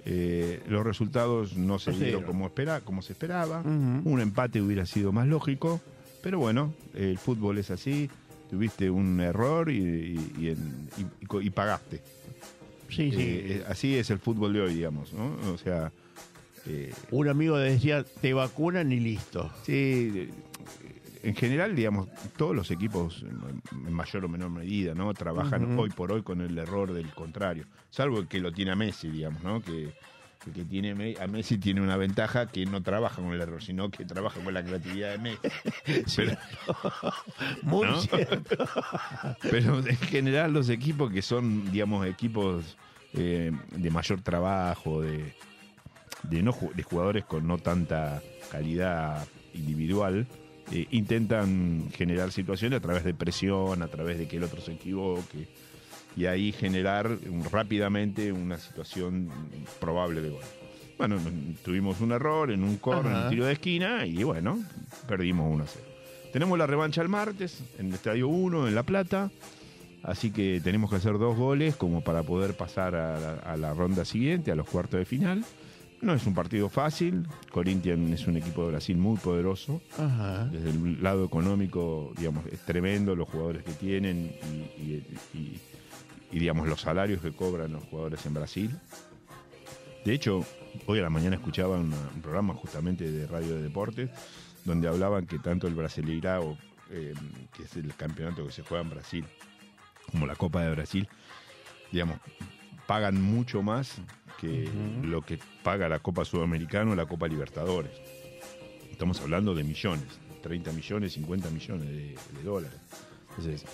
Eh, 0.07 0.61
los 0.67 0.85
resultados 0.85 1.57
no 1.57 1.79
se 1.79 1.89
No 1.91 1.97
se 1.97 2.03
dieron 2.03 2.19
dieron. 2.21 2.23
como, 2.25 2.45
espera, 2.45 2.81
como 2.81 3.01
se 3.01 3.13
esperaba. 3.13 3.61
Ujú. 3.61 4.01
Un 4.09 4.21
empate 4.21 4.61
hubiera 4.61 4.85
sido 4.85 5.11
más 5.11 5.27
lógico, 5.27 5.81
pero 6.21 6.37
bueno, 6.39 6.73
el 6.93 7.17
fútbol 7.17 7.57
es 7.57 7.71
así. 7.71 8.09
Tuviste 8.49 8.89
un 8.89 9.19
error 9.19 9.69
y, 9.69 9.77
y- 9.77 10.35
y 10.39 10.49
en- 10.49 10.89
y- 10.97 11.23
y 11.23 11.25
co- 11.25 11.41
y 11.41 11.49
pagaste. 11.49 12.01
Sí, 12.89 13.11
sí. 13.11 13.17
Eh, 13.21 13.45
eh, 13.47 13.63
así 13.67 13.95
es 13.95 14.09
el 14.11 14.19
fútbol 14.19 14.53
de 14.53 14.61
hoy, 14.61 14.75
digamos, 14.75 15.11
¿no? 15.13 15.35
O 15.53 15.57
sea, 15.57 15.91
eh, 16.67 16.93
Un 17.11 17.27
amigo 17.27 17.57
decía, 17.57 18.03
te 18.21 18.33
vacunan 18.33 18.91
y 18.91 18.99
listo. 18.99 19.51
sí, 19.63 20.29
en 21.23 21.35
general, 21.35 21.75
digamos, 21.75 22.07
todos 22.37 22.55
los 22.55 22.69
equipos, 22.69 23.25
en 23.71 23.91
mayor 23.91 24.25
o 24.25 24.29
menor 24.29 24.51
medida, 24.51 24.93
¿no? 24.93 25.11
Trabajan 25.15 25.77
hoy 25.79 25.89
por 25.89 26.11
hoy 26.11 26.21
con 26.21 26.39
el 26.41 26.55
error 26.55 26.93
del 26.93 27.09
contrario. 27.15 27.65
Salvo 27.89 28.19
el 28.19 28.27
que 28.27 28.39
lo 28.39 28.51
tiene 28.53 28.71
a 28.71 28.75
Messi, 28.75 29.09
digamos, 29.09 29.41
¿no? 29.43 29.59
Que 29.59 29.91
que 30.53 30.63
tiene 30.63 31.15
a 31.19 31.27
Messi 31.27 31.57
tiene 31.57 31.81
una 31.81 31.97
ventaja 31.97 32.47
que 32.47 32.65
no 32.65 32.83
trabaja 32.83 33.21
con 33.21 33.33
el 33.33 33.41
error, 33.41 33.63
sino 33.63 33.89
que 33.89 34.05
trabaja 34.05 34.39
con 34.39 34.53
la 34.53 34.63
creatividad 34.63 35.11
de 35.11 35.17
Messi. 35.17 36.11
Pero, 36.15 36.37
Muy 37.63 37.87
¿No? 37.87 37.99
cierto. 38.01 38.65
Pero 39.41 39.79
en 39.79 39.97
general 39.97 40.53
los 40.53 40.69
equipos 40.69 41.11
que 41.11 41.21
son, 41.21 41.71
digamos, 41.71 42.05
equipos 42.05 42.77
eh, 43.13 43.51
de 43.71 43.89
mayor 43.89 44.21
trabajo, 44.21 45.01
de, 45.01 45.33
de, 46.23 46.43
no, 46.43 46.55
de 46.73 46.83
jugadores 46.83 47.25
con 47.25 47.47
no 47.47 47.57
tanta 47.57 48.21
calidad 48.51 49.25
individual, 49.53 50.27
eh, 50.71 50.87
intentan 50.91 51.89
generar 51.93 52.31
situaciones 52.31 52.77
a 52.77 52.81
través 52.81 53.03
de 53.03 53.13
presión, 53.13 53.81
a 53.81 53.87
través 53.87 54.17
de 54.17 54.27
que 54.27 54.37
el 54.37 54.43
otro 54.43 54.61
se 54.61 54.73
equivoque, 54.73 55.47
y 56.15 56.25
ahí 56.25 56.51
generar 56.51 57.09
rápidamente 57.51 58.31
una 58.31 58.57
situación 58.57 59.29
probable 59.79 60.21
de 60.21 60.29
gol. 60.29 60.41
Bueno, 60.97 61.17
tuvimos 61.63 61.99
un 61.99 62.11
error 62.13 62.51
en 62.51 62.63
un 62.63 62.77
corner, 62.77 63.11
en 63.11 63.17
un 63.23 63.29
tiro 63.29 63.45
de 63.45 63.53
esquina, 63.53 64.05
y 64.05 64.23
bueno, 64.23 64.59
perdimos 65.07 65.53
1 65.53 65.63
a 65.63 65.67
0. 65.67 65.85
Tenemos 66.31 66.57
la 66.57 66.67
revancha 66.67 67.01
el 67.01 67.09
martes 67.09 67.61
en 67.79 67.87
el 67.87 67.93
Estadio 67.95 68.27
1 68.29 68.67
en 68.67 68.75
La 68.75 68.83
Plata. 68.83 69.29
Así 70.03 70.31
que 70.31 70.61
tenemos 70.63 70.89
que 70.91 70.97
hacer 70.97 71.17
dos 71.17 71.35
goles 71.35 71.75
como 71.75 72.01
para 72.01 72.21
poder 72.23 72.55
pasar 72.55 72.93
a 72.95 73.19
la, 73.19 73.33
a 73.39 73.57
la 73.57 73.73
ronda 73.73 74.05
siguiente, 74.05 74.51
a 74.51 74.55
los 74.55 74.67
cuartos 74.69 74.99
de 74.99 75.05
final. 75.05 75.43
No 76.01 76.13
es 76.13 76.25
un 76.27 76.35
partido 76.35 76.69
fácil. 76.69 77.25
Corinthians 77.51 78.11
es 78.21 78.27
un 78.27 78.37
equipo 78.37 78.63
de 78.65 78.71
Brasil 78.71 78.95
muy 78.97 79.17
poderoso. 79.17 79.81
Ajá. 79.97 80.45
Desde 80.45 80.69
el 80.69 81.01
lado 81.01 81.25
económico, 81.25 82.13
digamos, 82.17 82.45
es 82.47 82.59
tremendo 82.59 83.15
los 83.15 83.27
jugadores 83.27 83.63
que 83.63 83.71
tienen 83.71 84.31
y, 84.77 84.81
y- 84.81 85.03
y- 85.33 85.59
y, 86.31 86.39
digamos, 86.39 86.67
los 86.67 86.81
salarios 86.81 87.21
que 87.21 87.31
cobran 87.31 87.73
los 87.73 87.83
jugadores 87.85 88.25
en 88.25 88.33
Brasil. 88.33 88.71
De 90.03 90.13
hecho, 90.13 90.45
hoy 90.85 90.99
a 90.99 91.03
la 91.03 91.09
mañana 91.09 91.35
escuchaba 91.35 91.77
una- 91.77 91.95
un 92.13 92.21
programa 92.21 92.53
justamente 92.53 93.11
de 93.11 93.25
Radio 93.27 93.55
de 93.55 93.61
Deportes 93.63 94.09
donde 94.63 94.87
hablaban 94.87 95.25
que 95.27 95.39
tanto 95.39 95.67
el 95.67 95.75
Brasileirao, 95.75 96.57
eh, 96.91 97.13
que 97.55 97.63
es 97.63 97.75
el 97.75 97.93
campeonato 97.95 98.45
que 98.45 98.51
se 98.51 98.63
juega 98.63 98.83
en 98.83 98.89
Brasil, 98.89 99.25
como 100.11 100.25
la 100.27 100.35
Copa 100.35 100.63
de 100.63 100.71
Brasil, 100.71 101.07
digamos, 101.91 102.17
pagan 102.87 103.21
mucho 103.21 103.61
más 103.63 103.97
que 104.39 104.69
lo 105.03 105.21
que 105.21 105.39
paga 105.63 105.87
la 105.89 105.99
Copa 105.99 106.25
Sudamericana 106.25 106.91
o 106.91 106.95
la 106.95 107.05
Copa 107.07 107.27
Libertadores. 107.27 107.91
Estamos 108.91 109.19
hablando 109.21 109.55
de 109.55 109.63
millones. 109.63 110.05
30 110.43 110.71
millones, 110.73 111.13
50 111.13 111.49
millones 111.49 111.87
de, 111.87 112.15
de 112.37 112.43
dólares. 112.43 112.77
Entonces, 113.29 113.65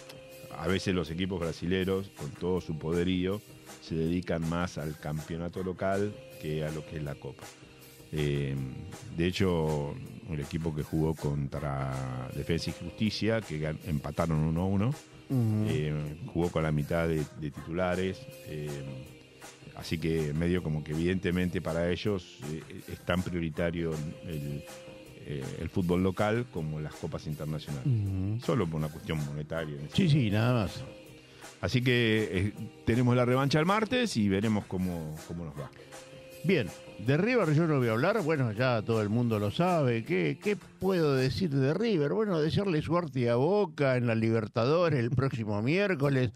a 0.58 0.68
veces 0.68 0.94
los 0.94 1.10
equipos 1.10 1.40
brasileros, 1.40 2.10
con 2.18 2.30
todo 2.32 2.62
su 2.62 2.78
poderío, 2.78 3.42
se 3.82 3.96
dedican 3.96 4.48
más 4.50 4.78
al 4.78 4.98
campeonato 5.00 5.64
local 5.64 6.14
que 6.42 6.66
a 6.66 6.72
lo 6.72 6.86
que 6.86 6.98
es 6.98 7.04
la 7.04 7.16
Copa. 7.16 7.44
Eh, 8.12 8.56
de 9.16 9.28
hecho, 9.28 9.96
el 10.30 10.40
equipo 10.40 10.76
que 10.76 10.84
jugó 10.84 11.14
contra 11.16 12.30
Defensa 12.36 12.70
y 12.70 12.74
Justicia, 12.74 13.42
que 13.42 13.76
empataron 13.86 14.54
1-1, 14.56 14.94
eh, 15.68 15.94
jugó 16.34 16.52
con 16.52 16.64
la 16.64 16.72
mitad 16.72 17.08
de, 17.08 17.24
de 17.40 17.52
titulares. 17.52 18.20
eh, 18.48 18.70
así 19.76 19.98
que 19.98 20.34
medio 20.34 20.62
como 20.62 20.84
que 20.84 20.92
evidentemente 20.92 21.62
para 21.62 21.90
ellos 21.90 22.38
es 22.88 23.00
tan 23.06 23.24
prioritario 23.24 23.92
el, 24.26 24.64
eh, 25.26 25.44
el 25.60 25.70
fútbol 25.70 26.04
local 26.04 26.46
como 26.52 26.80
las 26.80 26.94
copas 26.96 27.28
internacionales. 27.28 28.44
Solo 28.44 28.68
por 28.68 28.80
una 28.80 28.90
cuestión 28.90 29.24
monetaria. 29.26 29.78
Sí, 29.94 30.10
sí, 30.10 30.32
nada 30.32 30.64
más. 30.64 30.84
Así 31.62 31.84
que 31.84 32.30
eh, 32.32 32.54
tenemos 32.86 33.16
la 33.16 33.24
revancha 33.24 33.60
el 33.60 33.66
martes 33.66 34.18
y 34.18 34.28
veremos 34.30 34.66
cómo, 34.66 35.16
cómo 35.28 35.46
nos 35.46 35.54
va. 35.54 35.70
Bien, 36.44 36.68
de 37.06 37.18
River 37.18 37.54
yo 37.54 37.68
no 37.68 37.78
voy 37.78 37.88
a 37.88 37.92
hablar, 37.92 38.24
bueno, 38.24 38.52
ya 38.52 38.82
todo 38.82 39.04
el 39.04 39.10
mundo 39.10 39.38
lo 39.38 39.52
sabe. 39.52 40.04
¿Qué, 40.04 40.40
qué 40.42 40.56
puedo 40.56 41.16
decir 41.16 41.52
de 41.52 41.76
River? 41.76 42.14
Bueno, 42.14 42.40
desearle 42.40 42.82
suerte 42.82 43.30
a 43.30 43.36
Boca 43.36 43.96
en 43.96 44.08
la 44.08 44.16
Libertadores 44.16 45.00
el 45.00 45.12
próximo 45.12 45.62
miércoles. 45.64 46.32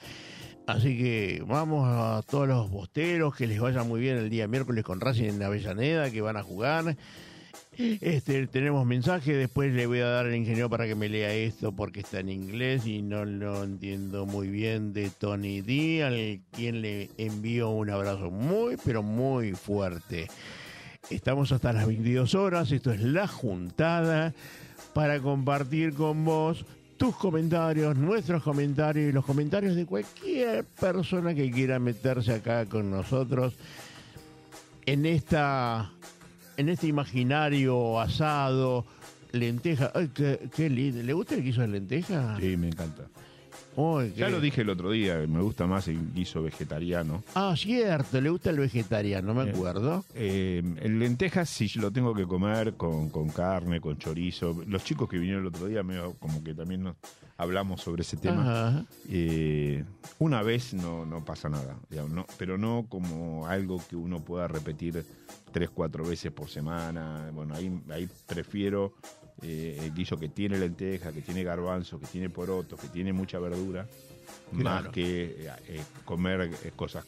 Así 0.67 0.97
que 0.97 1.43
vamos 1.45 1.87
a 1.87 2.21
todos 2.23 2.47
los 2.47 2.69
bosteros, 2.69 3.35
que 3.35 3.47
les 3.47 3.59
vaya 3.59 3.83
muy 3.83 3.99
bien 3.99 4.17
el 4.17 4.29
día 4.29 4.47
miércoles 4.47 4.83
con 4.83 4.99
Racing 4.99 5.25
en 5.25 5.43
Avellaneda, 5.43 6.11
que 6.11 6.21
van 6.21 6.37
a 6.37 6.43
jugar. 6.43 6.95
Este, 7.77 8.47
tenemos 8.47 8.85
mensaje, 8.85 9.33
después 9.33 9.73
le 9.73 9.85
voy 9.85 9.99
a 9.99 10.07
dar 10.07 10.27
al 10.27 10.35
ingeniero 10.35 10.69
para 10.69 10.85
que 10.87 10.95
me 10.95 11.09
lea 11.09 11.33
esto 11.33 11.73
porque 11.73 11.99
está 11.99 12.19
en 12.19 12.29
inglés 12.29 12.85
y 12.85 13.01
no 13.01 13.25
lo 13.25 13.63
entiendo 13.63 14.25
muy 14.25 14.47
bien 14.47 14.93
de 14.93 15.09
Tony 15.09 15.61
D, 15.61 16.03
al 16.03 16.39
quien 16.51 16.81
le 16.81 17.09
envío 17.17 17.69
un 17.69 17.89
abrazo 17.89 18.31
muy, 18.31 18.77
pero 18.83 19.03
muy 19.03 19.51
fuerte. 19.53 20.27
Estamos 21.09 21.51
hasta 21.51 21.73
las 21.73 21.85
22 21.85 22.33
horas, 22.35 22.71
esto 22.71 22.91
es 22.91 23.01
La 23.01 23.27
Juntada, 23.27 24.33
para 24.93 25.19
compartir 25.19 25.93
con 25.93 26.23
vos 26.23 26.65
tus 26.97 27.15
comentarios, 27.17 27.97
nuestros 27.97 28.41
comentarios 28.41 29.09
y 29.09 29.11
los 29.11 29.25
comentarios 29.25 29.75
de 29.75 29.85
cualquier 29.85 30.63
persona 30.63 31.35
que 31.35 31.51
quiera 31.51 31.77
meterse 31.77 32.33
acá 32.33 32.65
con 32.65 32.89
nosotros 32.89 33.53
en 34.85 35.05
esta 35.05 35.91
en 36.57 36.69
este 36.69 36.87
imaginario 36.87 37.99
asado, 37.99 38.85
lenteja. 39.31 39.91
Ay, 39.93 40.09
qué, 40.13 40.49
qué 40.55 40.69
lindo. 40.69 41.01
¿Le 41.03 41.13
gusta 41.13 41.35
el 41.35 41.43
guiso 41.43 41.61
de 41.61 41.67
lenteja? 41.67 42.37
Sí, 42.39 42.57
me 42.57 42.67
encanta. 42.67 43.03
Ay, 43.77 44.13
Ya 44.15 44.29
lo 44.29 44.39
dije 44.39 44.61
el 44.61 44.69
otro 44.69 44.91
día, 44.91 45.17
me 45.27 45.41
gusta 45.41 45.67
más 45.67 45.89
el 45.89 46.13
guiso 46.13 46.41
vegetariano. 46.41 47.23
Ah, 47.35 47.53
cierto, 47.57 48.21
le 48.21 48.29
gusta 48.29 48.49
el 48.49 48.59
vegetariano, 48.59 49.33
me 49.33 49.43
Eh, 49.43 49.49
acuerdo. 49.49 50.05
Eh, 50.15 50.63
el 50.81 50.97
lentejas 50.97 51.49
sí 51.49 51.69
lo 51.75 51.91
tengo 51.91 52.13
que 52.13 52.25
comer 52.25 52.75
con, 52.75 53.09
con 53.09 53.27
carne, 53.27 53.81
con 53.81 53.97
chorizo. 53.97 54.63
Los 54.65 54.85
chicos 54.85 55.09
que 55.09 55.17
vinieron 55.17 55.41
el 55.41 55.47
otro 55.49 55.67
día, 55.67 55.83
medio 55.83 56.13
como 56.19 56.41
que 56.41 56.53
también 56.53 56.83
nos 56.83 56.95
hablamos 57.37 57.81
sobre 57.81 58.03
ese 58.03 58.15
tema. 58.15 58.67
Ajá. 58.69 58.85
Eh, 59.09 59.83
una 60.19 60.41
vez 60.41 60.73
no, 60.73 61.05
no 61.05 61.25
pasa 61.25 61.49
nada, 61.49 61.77
digamos, 61.89 62.11
no, 62.11 62.25
pero 62.37 62.57
no 62.57 62.85
como 62.87 63.45
algo 63.45 63.81
que 63.89 63.97
uno 63.97 64.23
pueda 64.23 64.47
repetir 64.47 65.05
tres, 65.55 65.69
cuatro 65.69 66.03
veces 66.03 66.33
por 66.33 66.49
semana. 66.49 67.31
Bueno, 67.31 67.55
ahí, 67.55 67.71
ahí 67.89 68.09
prefiero 68.27 68.95
eh, 69.41 69.79
el 69.83 69.93
guiso 69.93 70.17
que 70.17 70.27
tiene 70.27 70.57
lenteja, 70.57 71.13
que 71.13 71.21
tiene 71.21 71.45
garbanzo, 71.45 71.97
que 71.97 72.07
tiene 72.07 72.29
poroto, 72.29 72.75
que 72.75 72.89
tiene 72.89 73.13
mucha 73.13 73.39
verdura, 73.39 73.87
más 74.51 74.89
que 74.89 75.23
eh, 75.23 75.49
eh, 75.69 75.81
comer 76.03 76.51
eh, 76.61 76.71
cosas 76.75 77.05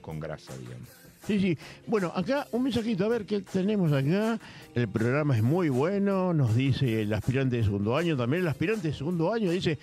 con 0.00 0.18
grasa, 0.18 0.56
digamos. 0.56 0.88
Sí, 1.26 1.38
sí. 1.40 1.58
Bueno, 1.86 2.10
acá 2.14 2.46
un 2.52 2.62
mensajito, 2.62 3.04
a 3.04 3.08
ver 3.08 3.26
qué 3.26 3.42
tenemos 3.42 3.92
acá. 3.92 4.40
El 4.74 4.88
programa 4.88 5.36
es 5.36 5.42
muy 5.42 5.68
bueno, 5.68 6.32
nos 6.32 6.56
dice 6.56 7.02
el 7.02 7.12
aspirante 7.12 7.56
de 7.56 7.64
segundo 7.64 7.98
año. 7.98 8.16
También 8.16 8.44
el 8.44 8.48
aspirante 8.48 8.88
de 8.88 8.94
segundo 8.94 9.30
año 9.30 9.50
dice, 9.50 9.78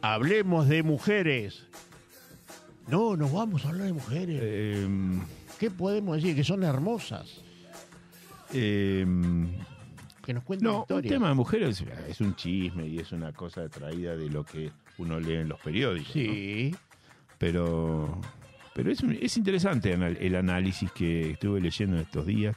hablemos 0.00 0.68
de 0.68 0.84
mujeres. 0.84 1.64
No, 2.86 3.16
no 3.16 3.28
vamos 3.28 3.64
a 3.64 3.70
hablar 3.70 3.88
de 3.88 3.94
mujeres. 3.94 4.38
Eh, 4.40 4.86
¿Qué 5.58 5.70
podemos 5.70 6.16
decir? 6.16 6.34
Que 6.36 6.44
son 6.44 6.62
hermosas. 6.62 7.42
eh, 8.52 9.04
Que 10.24 10.34
nos 10.34 10.42
cuenten 10.44 10.66
No, 10.68 10.74
un 10.78 10.82
historias. 10.82 11.12
tema 11.12 11.28
de 11.28 11.34
mujeres 11.34 11.84
es 12.08 12.20
un 12.20 12.34
chisme 12.34 12.86
y 12.86 12.98
es 12.98 13.12
una 13.12 13.32
cosa 13.32 13.68
traída 13.68 14.16
de 14.16 14.28
lo 14.28 14.44
que 14.44 14.70
uno 14.98 15.20
lee 15.20 15.34
en 15.34 15.48
los 15.48 15.60
periódicos. 15.60 16.08
¿no? 16.08 16.12
Sí. 16.32 16.74
Pero, 17.38 18.20
pero 18.74 18.90
es, 18.90 19.00
un- 19.02 19.16
es 19.20 19.36
interesante 19.36 19.92
el 19.92 20.34
análisis 20.34 20.90
que 20.92 21.32
estuve 21.32 21.60
leyendo 21.60 21.96
estos 21.98 22.26
días 22.26 22.56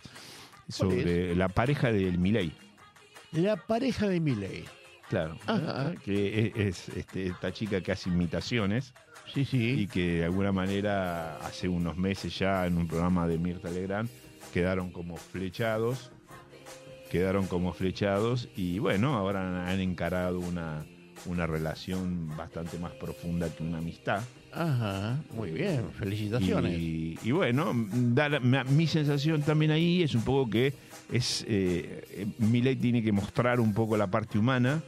sobre 0.68 1.36
la 1.36 1.47
pareja 1.50 1.91
del 1.91 2.18
Milei. 2.18 2.52
La 3.34 3.56
pareja 3.56 4.08
de 4.08 4.20
Miley. 4.20 4.66
Claro. 5.10 5.38
Ajá. 5.47 5.93
Que 6.05 6.53
es, 6.55 6.88
es, 6.88 6.97
este, 6.97 7.28
esta 7.28 7.51
chica 7.51 7.82
que 7.82 7.91
hace 7.91 8.10
imitaciones 8.10 8.93
Sí, 9.34 9.43
sí. 9.45 9.82
y 9.82 9.88
que 9.88 10.20
de 10.20 10.26
alguna 10.26 10.51
manera 10.51 11.38
hace 11.38 11.68
unos 11.68 11.97
meses 11.97 12.38
ya 12.38 12.66
en 12.68 12.78
un 12.78 12.88
programa 12.88 13.28
de 13.28 13.38
Mirta 13.38 13.70
Legrand 13.70 14.10
quedaron 14.53 14.91
como 14.91 15.18
flechados. 15.18 16.12
Quedaron 17.12 17.47
como 17.47 17.74
flechados 17.74 18.49
y 18.55 18.78
bueno, 18.78 19.16
ahora 19.16 19.68
han 19.68 19.80
encarado 19.80 20.39
una, 20.39 20.86
una 21.26 21.47
relación 21.47 22.28
bastante 22.38 22.78
más 22.78 22.91
profunda 22.93 23.49
que 23.49 23.64
una 23.64 23.80
amistad. 23.80 24.22
Ajá, 24.51 25.18
muy 25.34 25.49
bien, 25.49 25.86
felicitaciones. 25.97 26.78
Y, 26.78 27.18
y 27.24 27.32
bueno, 27.32 27.72
da 27.91 28.30
la- 28.30 28.39
ma- 28.39 28.64
mi 28.64 28.86
sensación 28.86 29.41
también 29.41 29.72
ahí 29.72 30.03
es 30.03 30.14
un 30.14 30.22
poco 30.22 30.51
que 30.51 30.72
es 31.12 31.43
eh, 31.47 32.28
eh, 32.39 32.76
tiene 32.80 33.01
que 33.01 33.12
mostrar 33.12 33.60
un 33.60 33.74
poco 33.74 33.97
la 33.97 34.05
parte 34.07 34.38
humana 34.38 34.82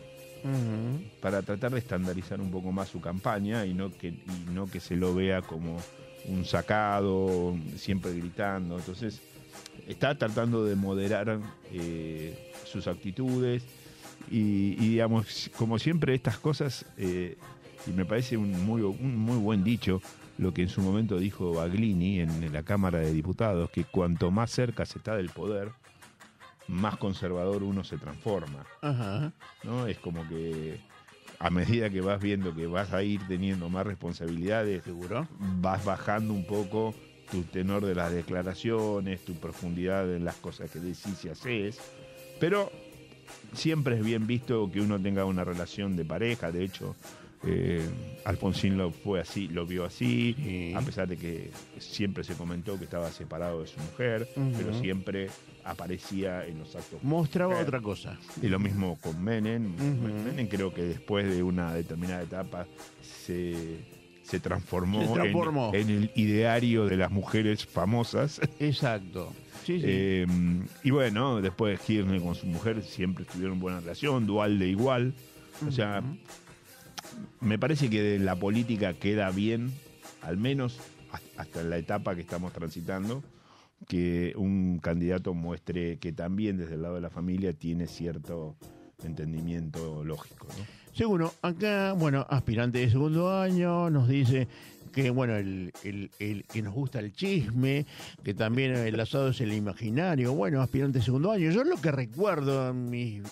Para 1.21 1.41
tratar 1.41 1.71
de 1.71 1.79
estandarizar 1.79 2.41
un 2.41 2.51
poco 2.51 2.71
más 2.71 2.89
su 2.89 2.99
campaña 2.99 3.65
y 3.65 3.73
no 3.73 3.91
que 3.91 4.07
y 4.07 4.51
no 4.51 4.67
que 4.67 4.79
se 4.79 4.95
lo 4.95 5.13
vea 5.13 5.41
como 5.41 5.77
un 6.25 6.45
sacado 6.45 7.55
siempre 7.77 8.13
gritando. 8.13 8.77
Entonces 8.77 9.21
está 9.87 10.17
tratando 10.17 10.65
de 10.65 10.75
moderar 10.75 11.39
eh, 11.71 12.51
sus 12.65 12.87
actitudes 12.87 13.63
y, 14.29 14.75
y, 14.79 14.89
digamos 14.89 15.49
como 15.57 15.79
siempre 15.79 16.13
estas 16.13 16.37
cosas 16.37 16.85
eh, 16.97 17.37
y 17.87 17.91
me 17.91 18.05
parece 18.05 18.37
un 18.37 18.63
muy 18.65 18.81
un 18.81 19.17
muy 19.17 19.37
buen 19.37 19.63
dicho 19.63 20.01
lo 20.37 20.53
que 20.53 20.61
en 20.61 20.69
su 20.69 20.81
momento 20.81 21.19
dijo 21.19 21.53
Baglini 21.53 22.19
en 22.19 22.53
la 22.53 22.63
Cámara 22.63 22.99
de 22.99 23.11
Diputados 23.11 23.69
que 23.69 23.83
cuanto 23.83 24.31
más 24.31 24.51
cerca 24.51 24.85
se 24.85 24.99
está 24.99 25.15
del 25.15 25.29
poder 25.29 25.71
más 26.68 26.97
conservador 26.97 27.64
uno 27.64 27.84
se 27.84 27.97
transforma. 27.97 28.66
Ajá. 28.82 29.34
¿no? 29.64 29.88
Es 29.88 29.97
como 29.99 30.28
que 30.28 30.80
a 31.39 31.49
medida 31.49 31.89
que 31.89 32.01
vas 32.01 32.22
viendo 32.22 32.53
que 32.55 32.68
vas 32.68 32.93
a 32.93 33.03
ir 33.03 33.22
teniendo 33.28 33.70
más 33.70 33.86
responsabilidades, 33.86 34.84
¿Seguro? 34.84 35.28
vas 35.39 35.84
bajando 35.86 36.34
un 36.34 36.45
poco 36.45 36.93
tu 37.32 37.43
tenor 37.43 37.86
de 37.86 37.95
las 37.95 38.12
declaraciones, 38.12 39.24
tu 39.26 39.34
profundidad 39.36 40.14
en 40.14 40.24
las 40.26 40.36
cosas 40.36 40.70
que 40.70 40.80
decís 40.80 41.24
y 41.24 41.30
haces, 41.30 41.80
pero 42.39 42.72
siempre 43.53 43.95
es 43.97 44.03
bien 44.05 44.28
visto 44.28 44.70
que 44.72 44.82
uno 44.82 44.99
tenga 45.01 45.26
una 45.26 45.43
relación 45.43 45.95
de 45.95 46.05
pareja, 46.05 46.51
de 46.51 46.64
hecho, 46.66 46.95
eh, 47.47 47.82
Alfonsín 48.26 48.78
lo 48.78 48.91
fue 48.91 49.20
así, 49.22 49.47
lo 49.47 49.66
vio 49.66 49.86
así, 49.86 50.36
Sí. 50.38 50.74
a 50.76 50.82
pesar 50.82 51.07
de 51.07 51.18
que 51.18 51.49
siempre 51.80 52.24
se 52.24 52.36
comentó 52.36 52.78
que 52.78 52.84
estaba 52.84 53.09
separado 53.12 53.62
de 53.62 53.68
su 53.68 53.80
mujer, 53.80 54.28
pero 54.57 54.78
siempre 54.80 55.30
aparecía 55.64 56.45
en 56.45 56.59
los 56.59 56.76
actos 56.76 57.03
Mostraba 57.03 57.59
otra 57.59 57.82
cosa. 57.82 58.18
Y 58.41 58.47
lo 58.47 58.59
mismo 58.59 58.97
con 59.01 59.24
Menem. 59.24 59.74
Ujú. 59.76 60.14
Menem 60.26 60.47
creo 60.47 60.74
que 60.74 60.82
después 60.84 61.30
de 61.30 61.43
una 61.43 61.74
determinada 61.74 62.24
etapa 62.24 62.66
se, 63.01 63.80
se 64.24 64.39
transformó, 64.39 65.05
Se 65.07 65.14
transformó. 65.14 65.72
En, 65.74 65.89
en 65.89 65.97
el 66.03 66.12
ideario 66.16 66.86
de 66.86 66.97
las 66.97 67.12
mujeres 67.12 67.66
famosas. 67.66 68.39
Exacto. 68.59 69.32
Sí, 69.66 69.80
sí. 69.80 69.86
Eh, 69.88 70.28
y 70.84 70.89
bueno, 70.89 71.39
después 71.41 71.80
Kirchner 71.82 72.20
con 72.22 72.34
su 72.36 72.47
mujer 72.47 72.82
siempre 72.84 73.26
tuvieron 73.26 73.59
buena 73.59 73.80
relación, 73.80 74.26
dual 74.26 74.57
de 74.57 74.68
igual. 74.70 75.14
O 75.68 75.72
sea, 75.72 76.01
me 77.39 77.59
parece 77.59 77.89
que 77.89 78.01
de 78.01 78.20
la 78.20 78.36
política 78.36 78.93
queda 78.93 79.30
bien, 79.32 79.72
al 80.22 80.38
menos 80.38 80.80
has- 81.12 81.22
hasta 81.38 81.62
la 81.64 81.78
etapa 81.78 82.16
que 82.16 82.22
estamos 82.22 82.53
transitando, 82.53 83.24
que 83.91 84.31
un 84.37 84.79
candidato 84.79 85.33
muestre 85.33 85.97
que 85.99 86.13
también 86.13 86.55
desde 86.55 86.75
el 86.75 86.83
lado 86.83 86.95
de 86.95 87.01
la 87.01 87.09
familia 87.09 87.51
tiene 87.51 87.87
cierto 87.87 88.55
entendimiento 89.03 90.05
lógico. 90.05 90.47
Seguro, 90.93 91.33
acá, 91.41 91.91
bueno, 91.91 92.25
aspirante 92.29 92.79
de 92.79 92.89
segundo 92.89 93.37
año 93.37 93.89
nos 93.89 94.07
dice 94.07 94.47
que, 94.93 95.09
bueno, 95.09 95.35
el, 95.35 95.73
el- 95.83 96.09
el- 96.19 96.45
que 96.45 96.61
nos 96.61 96.73
gusta 96.73 96.99
el 96.99 97.11
chisme, 97.11 97.85
que 98.23 98.33
también 98.33 98.71
el 98.77 98.97
asado 98.97 99.27
es 99.31 99.41
el 99.41 99.51
imaginario. 99.51 100.31
Bueno, 100.33 100.61
aspirante 100.61 100.99
de 100.99 101.03
segundo 101.05 101.29
año. 101.31 101.51
Yo 101.51 101.65
lo 101.65 101.75
que 101.75 101.91
recuerdo 101.91 102.69
en 102.69 102.89
mis 102.89 103.23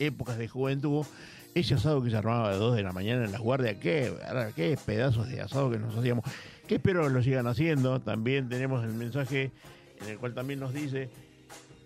épocas 0.00 0.36
de 0.36 0.48
juventud, 0.48 1.06
ese 1.54 1.74
asado 1.74 2.02
que 2.02 2.10
se 2.10 2.16
armaba 2.16 2.48
a 2.48 2.50
las 2.50 2.58
2 2.58 2.74
de 2.74 2.82
la 2.82 2.92
mañana 2.92 3.24
en 3.24 3.30
la 3.30 3.38
guardia, 3.38 3.78
qué, 3.78 4.12
qué 4.56 4.76
pedazos 4.84 5.28
de 5.28 5.40
asado 5.42 5.70
que 5.70 5.78
nos 5.78 5.96
hacíamos, 5.96 6.24
que 6.66 6.74
espero 6.76 7.04
que 7.04 7.10
lo 7.10 7.22
sigan 7.22 7.46
haciendo. 7.46 8.00
También 8.00 8.48
tenemos 8.48 8.84
el 8.84 8.94
mensaje 8.94 9.52
en 10.02 10.08
el 10.08 10.18
cual 10.18 10.34
también 10.34 10.60
nos 10.60 10.72
dice, 10.74 11.08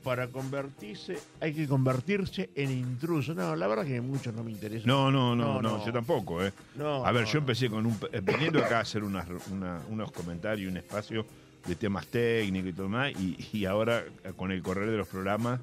para 0.02 0.28
convertirse, 0.28 1.18
hay 1.40 1.52
que 1.54 1.68
convertirse 1.68 2.50
en 2.56 2.70
intruso. 2.72 3.34
No, 3.34 3.54
la 3.54 3.66
verdad 3.68 3.84
que 3.86 4.00
mucho 4.00 4.32
no 4.32 4.42
me 4.42 4.50
interesa. 4.50 4.86
No, 4.86 5.10
no, 5.12 5.36
No, 5.36 5.62
no, 5.62 5.84
yo 5.84 5.92
tampoco, 5.92 6.44
¿eh? 6.44 6.52
No, 6.74 7.04
a 7.06 7.12
ver, 7.12 7.22
no, 7.24 7.28
yo 7.32 7.38
empecé 7.38 7.70
con 7.70 7.86
un. 7.86 7.96
eh, 8.12 8.20
Viniendo 8.20 8.58
acá 8.64 8.78
a 8.78 8.80
hacer 8.82 9.04
unas- 9.04 9.28
una- 9.50 9.80
unos 9.88 10.10
comentarios, 10.10 10.70
un 10.70 10.78
espacio 10.78 11.24
de 11.66 11.76
temas 11.76 12.08
técnicos 12.08 12.70
y 12.70 12.72
todo 12.72 12.88
más, 12.88 13.12
y, 13.12 13.36
y 13.52 13.64
ahora 13.66 14.02
eh, 14.24 14.32
con 14.34 14.50
el 14.50 14.60
correr 14.62 14.90
de 14.90 14.96
los 14.96 15.06
programas 15.06 15.60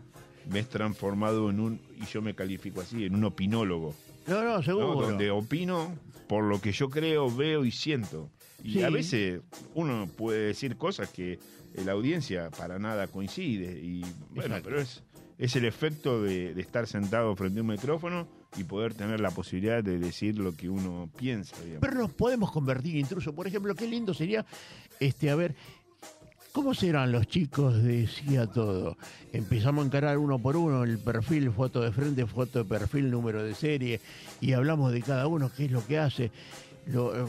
me 0.49 0.59
he 0.59 0.63
transformado 0.63 1.49
en 1.49 1.59
un, 1.59 1.81
y 2.01 2.05
yo 2.05 2.21
me 2.21 2.33
califico 2.33 2.79
así, 2.79 3.03
en 3.05 3.15
un 3.15 3.25
opinólogo. 3.25 3.93
No, 4.25 4.41
no, 4.41 4.55
¿no? 4.57 4.63
seguro. 4.63 5.01
Donde 5.07 5.29
opino 5.31 5.93
por 6.29 6.45
lo 6.45 6.61
que 6.61 6.71
yo 6.71 6.89
creo, 6.89 7.29
veo 7.35 7.65
y 7.65 7.71
siento. 7.71 8.29
Y 8.63 8.73
Sí. 8.73 8.83
a 8.83 8.89
veces 8.89 9.41
uno 9.73 10.07
puede 10.17 10.47
decir 10.47 10.77
cosas 10.77 11.09
que 11.09 11.39
la 11.75 11.91
audiencia 11.93 12.49
para 12.51 12.79
nada 12.79 13.07
coincide. 13.07 13.79
Y 13.79 14.01
bueno, 14.31 14.55
Exacto. 14.55 14.63
pero 14.69 14.81
es, 14.81 15.03
es 15.37 15.55
el 15.55 15.65
efecto 15.65 16.21
de, 16.21 16.53
de 16.53 16.61
estar 16.61 16.87
sentado 16.87 17.35
frente 17.35 17.59
a 17.59 17.63
un 17.63 17.69
micrófono 17.69 18.27
y 18.57 18.63
poder 18.63 18.93
tener 18.93 19.19
la 19.19 19.31
posibilidad 19.31 19.83
de 19.83 19.99
decir 19.99 20.37
lo 20.37 20.53
que 20.55 20.69
uno 20.69 21.09
piensa. 21.17 21.55
digamos. 21.61 21.81
Pero 21.81 21.93
nos 22.01 22.11
podemos 22.11 22.51
convertir 22.51 22.95
en 22.95 23.01
intruso. 23.01 23.33
Por 23.33 23.47
ejemplo, 23.47 23.75
qué 23.75 23.87
lindo 23.87 24.13
sería, 24.13 24.45
este, 24.99 25.29
a 25.29 25.35
ver, 25.35 25.55
¿cómo 26.51 26.73
serán 26.73 27.11
los 27.11 27.27
chicos 27.27 27.83
de 27.83 28.07
Sí 28.07 28.37
a 28.37 28.47
Todo? 28.47 28.97
Empezamos 29.31 29.83
a 29.83 29.87
encarar 29.87 30.17
uno 30.17 30.39
por 30.39 30.57
uno 30.57 30.83
el 30.83 30.97
perfil, 30.97 31.51
foto 31.51 31.81
de 31.81 31.91
frente, 31.91 32.25
foto 32.25 32.59
de 32.59 32.65
perfil, 32.65 33.11
número 33.11 33.43
de 33.43 33.53
serie, 33.53 34.01
y 34.41 34.53
hablamos 34.53 34.91
de 34.91 35.01
cada 35.03 35.27
uno, 35.27 35.51
qué 35.55 35.65
es 35.65 35.71
lo 35.71 35.85
que 35.85 35.99
hace, 35.99 36.31
lo, 36.87 37.15
eh, 37.15 37.25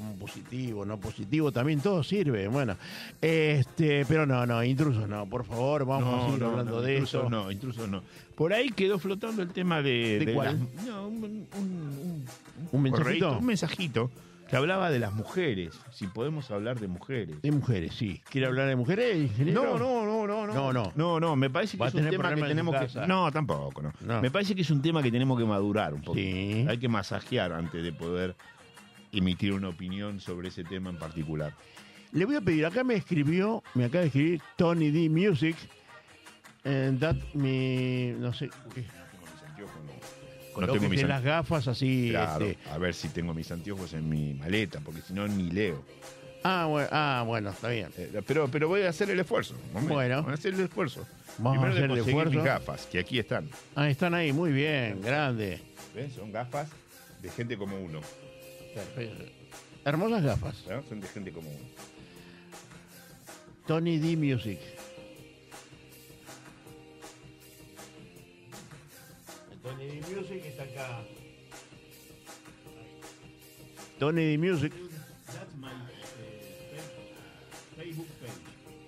como 0.00 0.14
positivo, 0.16 0.84
no 0.84 0.98
positivo, 0.98 1.52
también 1.52 1.80
todo 1.80 2.02
sirve. 2.02 2.48
Bueno, 2.48 2.76
este, 3.20 4.04
pero 4.06 4.26
no, 4.26 4.46
no, 4.46 4.62
intrusos 4.64 5.08
no, 5.08 5.26
por 5.26 5.44
favor, 5.44 5.84
vamos 5.84 6.22
a 6.24 6.26
seguir 6.26 6.44
hablando 6.44 6.76
no, 6.76 6.80
de 6.82 6.92
intrusos 6.94 7.20
eso. 7.20 7.30
No, 7.30 7.50
intrusos 7.50 7.88
no. 7.88 8.02
Por 8.34 8.52
ahí 8.52 8.70
quedó 8.70 8.98
flotando 8.98 9.42
el 9.42 9.50
tema 9.50 9.82
de... 9.82 10.18
¿De 10.24 10.34
cuál? 10.34 10.58
las- 10.76 10.84
no, 10.86 11.06
un, 11.08 11.24
un- 11.24 11.48
un- 11.58 12.24
¿Un 12.72 12.82
mensajito? 12.82 13.38
un 13.38 13.44
mensajito 13.46 14.10
que 14.48 14.56
hablaba 14.56 14.90
de 14.90 14.98
las 14.98 15.12
mujeres. 15.12 15.78
Si 15.92 16.06
podemos 16.08 16.50
hablar 16.50 16.80
de 16.80 16.88
mujeres. 16.88 17.40
De 17.42 17.52
mujeres, 17.52 17.94
sí. 17.94 18.20
¿Quiere 18.30 18.46
hablar 18.48 18.66
de 18.68 18.74
mujeres, 18.76 19.16
ingeniero? 19.16 19.62
No, 19.62 19.78
no, 19.78 20.04
no, 20.04 20.26
no, 20.26 20.46
no. 20.46 20.54
No, 20.54 20.72
no. 20.72 20.92
No, 20.96 21.20
no, 21.20 21.36
me 21.36 21.50
parece 21.50 21.76
que 21.78 21.84
es 21.86 21.94
un 21.94 22.08
tema 22.10 22.34
que 22.34 22.42
tenemos 22.42 22.74
que. 22.74 23.06
No, 23.06 23.30
tampoco, 23.30 23.80
no. 23.82 23.92
No. 24.00 24.20
Me 24.20 24.30
parece 24.30 24.54
que 24.56 24.62
es 24.62 24.70
un 24.70 24.82
tema 24.82 25.02
que 25.04 25.12
tenemos 25.12 25.38
que 25.38 25.44
madurar 25.44 25.94
un 25.94 26.00
poco. 26.00 26.14
Sí. 26.18 26.64
Hay 26.68 26.78
que 26.78 26.88
masajear 26.88 27.52
antes 27.52 27.80
de 27.82 27.92
poder 27.92 28.34
emitir 29.12 29.52
una 29.52 29.68
opinión 29.68 30.20
sobre 30.20 30.48
ese 30.48 30.64
tema 30.64 30.90
en 30.90 30.96
particular. 30.98 31.52
Le 32.12 32.24
voy 32.24 32.36
a 32.36 32.40
pedir, 32.40 32.66
acá 32.66 32.82
me 32.82 32.94
escribió, 32.94 33.62
me 33.74 33.84
acaba 33.84 34.00
de 34.02 34.06
escribir 34.08 34.42
Tony 34.56 34.90
D 34.90 35.08
Music, 35.08 35.56
and 36.64 36.98
that 37.00 37.16
me, 37.34 38.14
no 38.18 38.32
sé, 38.32 38.50
qué, 38.74 38.84
No 40.58 40.66
tengo 40.72 40.88
mis 40.88 41.02
las 41.04 41.22
gafas 41.22 41.68
así, 41.68 42.08
Claro, 42.10 42.44
este, 42.44 42.70
a 42.70 42.78
ver 42.78 42.94
si 42.94 43.08
tengo 43.08 43.32
mis 43.32 43.50
anteojos 43.52 43.92
en 43.94 44.08
mi 44.08 44.34
maleta, 44.34 44.80
porque 44.80 45.00
si 45.02 45.12
no 45.14 45.26
ni 45.28 45.50
leo. 45.50 45.84
ah, 46.42 46.66
bueno, 46.68 46.88
ah, 46.90 47.22
bueno, 47.26 47.50
está 47.50 47.68
bien. 47.68 47.88
Eh, 47.96 48.20
Pero, 48.26 48.48
pero 48.48 48.66
voy 48.68 48.82
a 48.82 48.88
hacer 48.88 49.08
el 49.10 49.20
esfuerzo. 49.20 49.54
momento. 49.72 49.94
Bueno. 49.94 50.22
Voy 50.22 50.32
a 50.32 50.34
hacer 50.34 50.54
el 50.54 50.60
esfuerzo. 50.60 51.06
Vamos 51.38 51.64
a 51.64 51.68
hacer 51.68 51.88
de 51.88 51.94
el 51.94 52.00
esfuerzo. 52.00 52.34
mis 52.34 52.44
gafas, 52.44 52.86
que 52.86 52.98
aquí 52.98 53.18
están. 53.20 53.48
Ah, 53.76 53.88
están 53.88 54.14
ahí, 54.14 54.32
muy 54.32 54.50
bien, 54.50 55.00
grande. 55.00 55.60
¿Ves? 55.94 56.14
Son 56.14 56.32
gafas 56.32 56.68
de 57.22 57.30
gente 57.30 57.56
como 57.56 57.78
uno. 57.78 58.00
Hermosas 59.84 60.22
gafas. 60.22 60.64
¿no? 60.68 60.82
Son 60.88 61.00
de 61.00 61.08
gente 61.08 61.32
como 61.32 61.50
uno. 61.50 61.68
Tony 63.66 63.98
D 63.98 64.16
Music. 64.16 64.58
Tony 69.62 69.86
D 69.86 70.00
Music 70.14 70.44
está 70.44 70.62
acá. 70.64 71.04
Tony 73.98 74.24
D 74.24 74.38
Music. 74.38 74.72
That's 75.26 75.54
my 75.56 75.68
Facebook 77.76 78.08
page. 78.20 78.32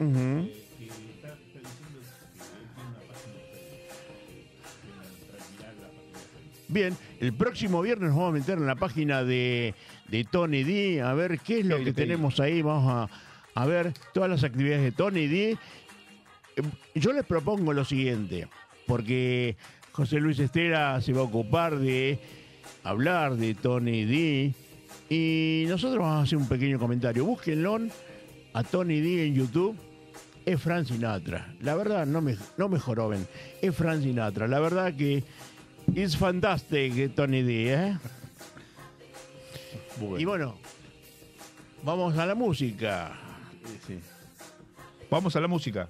Ujú. 0.00 0.48
que 0.78 0.86
está, 0.86 1.36
diciendo 1.36 1.68
que 1.70 2.00
tiene 2.32 2.88
una 2.90 3.00
página 3.06 3.34
de 3.34 3.44
Facebook. 3.52 3.82
Bien, 6.68 6.96
el 7.22 7.32
próximo 7.32 7.80
viernes 7.82 8.08
nos 8.08 8.18
vamos 8.18 8.34
a 8.34 8.38
meter 8.40 8.58
en 8.58 8.66
la 8.66 8.74
página 8.74 9.22
de, 9.22 9.76
de 10.08 10.24
Tony 10.24 10.64
D, 10.64 11.02
a 11.02 11.14
ver 11.14 11.38
qué 11.38 11.60
es 11.60 11.66
lo 11.66 11.82
que 11.82 11.92
tenemos 11.92 12.40
ahí. 12.40 12.62
Vamos 12.62 12.92
a, 12.92 13.60
a 13.60 13.66
ver 13.66 13.94
todas 14.12 14.28
las 14.28 14.42
actividades 14.42 14.82
de 14.82 14.90
Tony 14.90 15.28
D. 15.28 15.56
Yo 16.96 17.12
les 17.12 17.24
propongo 17.24 17.72
lo 17.72 17.84
siguiente, 17.84 18.48
porque 18.88 19.56
José 19.92 20.18
Luis 20.18 20.40
Estera 20.40 21.00
se 21.00 21.12
va 21.12 21.20
a 21.20 21.24
ocupar 21.24 21.78
de 21.78 22.18
hablar 22.82 23.36
de 23.36 23.54
Tony 23.54 24.04
D. 24.04 24.54
Y 25.08 25.66
nosotros 25.68 26.00
vamos 26.00 26.18
a 26.18 26.22
hacer 26.22 26.38
un 26.38 26.48
pequeño 26.48 26.80
comentario. 26.80 27.24
Búsquenlo 27.24 27.78
a 28.52 28.64
Tony 28.64 29.00
D 29.00 29.26
en 29.26 29.34
YouTube. 29.36 29.76
Es 30.44 30.60
Frank 30.60 30.86
Sinatra. 30.86 31.54
La 31.60 31.76
verdad, 31.76 32.04
no 32.04 32.20
me, 32.20 32.36
no 32.58 32.68
me 32.68 32.80
joroben. 32.80 33.28
Es 33.60 33.76
Frank 33.76 34.02
Sinatra. 34.02 34.48
La 34.48 34.58
verdad 34.58 34.92
que 34.92 35.22
es 35.94 36.16
fantastic, 36.16 37.14
Tony 37.14 37.42
D. 37.42 37.74
¿eh? 37.74 37.98
Y 40.18 40.24
bueno, 40.24 40.58
vamos 41.82 42.16
a 42.18 42.26
la 42.26 42.34
música. 42.34 43.12
Sí. 43.86 44.00
Vamos 45.10 45.36
a 45.36 45.40
la 45.40 45.48
música. 45.48 45.88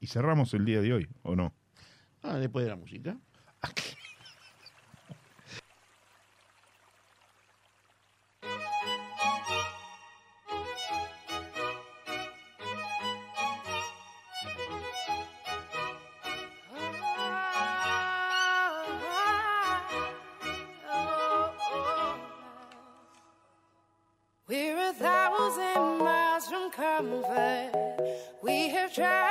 Y 0.00 0.06
cerramos 0.06 0.52
el 0.54 0.64
día 0.64 0.80
de 0.80 0.92
hoy, 0.92 1.08
¿o 1.22 1.34
no? 1.34 1.54
Ah, 2.22 2.36
después 2.38 2.64
de 2.64 2.70
la 2.70 2.76
música. 2.76 3.16
Try 28.94 29.23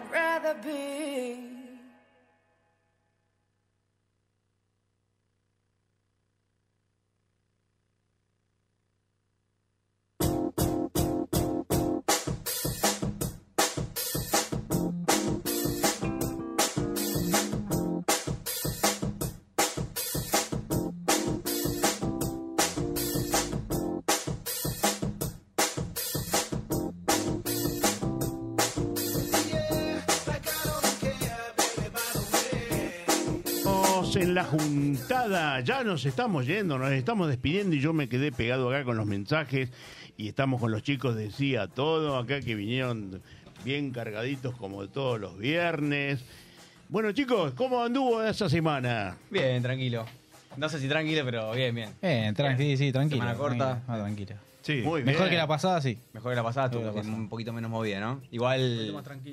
I'd 0.00 0.12
rather 0.12 0.54
be. 0.62 1.09
En 34.20 34.34
la 34.34 34.44
juntada, 34.44 35.60
ya 35.60 35.82
nos 35.82 36.04
estamos 36.04 36.46
yendo, 36.46 36.78
nos 36.78 36.92
estamos 36.92 37.28
despidiendo 37.28 37.74
y 37.74 37.80
yo 37.80 37.94
me 37.94 38.08
quedé 38.08 38.30
pegado 38.30 38.68
acá 38.68 38.84
con 38.84 38.98
los 38.98 39.06
mensajes 39.06 39.70
y 40.18 40.28
estamos 40.28 40.60
con 40.60 40.70
los 40.70 40.82
chicos 40.82 41.16
de 41.16 41.30
Sí 41.30 41.56
a 41.56 41.68
Todo, 41.68 42.18
acá 42.18 42.40
que 42.40 42.54
vinieron 42.54 43.22
bien 43.64 43.92
cargaditos 43.92 44.54
como 44.56 44.86
todos 44.88 45.18
los 45.18 45.38
viernes. 45.38 46.22
Bueno 46.90 47.12
chicos, 47.12 47.54
¿cómo 47.54 47.82
anduvo 47.82 48.22
esa 48.22 48.50
semana? 48.50 49.16
Bien, 49.30 49.62
tranquilo. 49.62 50.04
No 50.56 50.68
sé 50.68 50.80
si 50.80 50.88
tranquilo, 50.88 51.22
pero 51.24 51.52
bien, 51.52 51.74
bien. 51.74 51.94
Bien, 52.02 52.34
tranqui, 52.34 52.76
sí, 52.76 52.92
tranquilo. 52.92 53.22
Semana 53.22 53.38
corta. 53.38 53.82
Ah, 53.88 53.96
tranquilo. 53.96 54.36
Sí. 54.62 54.82
Muy 54.84 55.02
Mejor 55.02 55.22
bien. 55.22 55.30
que 55.30 55.36
la 55.38 55.46
pasada, 55.46 55.80
sí. 55.80 55.98
Mejor 56.12 56.32
que 56.32 56.36
la 56.36 56.42
pasada, 56.42 56.68
Mejor 56.68 56.80
que 56.82 56.84
tuvo 56.88 56.94
la 56.96 57.00
pasada. 57.02 57.16
un 57.16 57.28
poquito 57.30 57.52
menos 57.52 57.70
movida, 57.70 57.98
¿no? 57.98 58.20
Igual. 58.30 58.88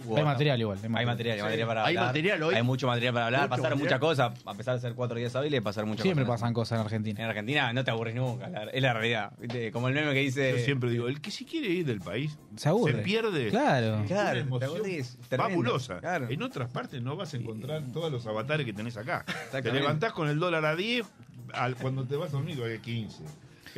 hubo- 0.06 0.18
Hay 0.18 0.24
material 0.24 0.62
igual. 0.62 0.80
Hay 0.84 0.90
material, 1.06 1.38
hay 1.38 1.44
material 1.44 1.68
para 1.68 1.86
Hay 1.86 1.96
hablar. 1.98 2.06
material 2.08 2.44
hoy. 2.44 2.56
Hay 2.56 2.64
mucho 2.64 2.88
material 2.88 3.14
para 3.14 3.26
hablar. 3.26 3.42
Mucho 3.42 3.50
pasaron 3.50 3.78
material. 3.80 4.00
muchas 4.00 4.18
cosas. 4.32 4.46
A 4.46 4.54
pesar 4.54 4.76
de 4.76 4.82
ser 4.82 4.94
cuatro 4.94 5.18
días 5.18 5.36
hábiles, 5.36 5.62
pasaron 5.62 5.90
muchas 5.90 6.04
Siempre 6.04 6.24
cosas. 6.26 6.40
pasan 6.42 6.54
cosas 6.54 6.80
en 6.80 6.86
Argentina. 6.86 7.20
En 7.24 7.30
Argentina 7.30 7.74
no 7.74 7.84
te 7.84 7.92
aburres 7.92 8.16
nunca. 8.16 8.48
la- 8.50 8.64
es 8.66 8.82
la 8.82 8.94
realidad. 8.94 9.32
¿viste? 9.40 9.72
Como 9.72 9.90
el 9.90 9.94
meme 9.96 10.14
que 10.14 10.20
dice. 10.20 10.52
Yo 10.58 10.64
siempre 10.64 10.90
digo, 10.90 11.08
el 11.10 11.20
que 11.20 11.32
si 11.32 11.44
quiere 11.46 11.68
ir 11.68 11.86
del 11.86 12.00
país 12.00 12.38
Se 12.56 12.70
aburre. 12.70 12.94
se 12.94 12.98
pierde 13.00 13.50
Claro. 13.50 14.04
Claro, 14.08 14.34
te 14.34 14.40
emoción 14.40 14.72
aburrís. 14.78 15.18
Tremendo. 15.28 15.50
fabulosa. 15.52 16.00
Claro. 16.00 16.28
En 16.30 16.42
otras 16.42 16.70
partes 16.70 17.02
no 17.02 17.16
vas 17.18 17.34
a 17.34 17.38
encontrar 17.38 17.84
todos 17.92 18.12
los 18.12 18.26
avatares 18.28 18.66
que 18.66 18.74
tenés 18.74 18.96
acá. 18.98 19.26
Te 19.52 19.72
levantás 19.74 20.14
con 20.14 20.30
el 20.30 20.40
dólar 20.40 20.64
a 20.66 20.76
10, 20.76 21.06
al, 21.54 21.76
cuando 21.76 22.06
te 22.06 22.16
vas 22.16 22.30
a 22.30 22.38
dormir 22.38 22.60
a 22.64 22.82
15. 22.82 23.24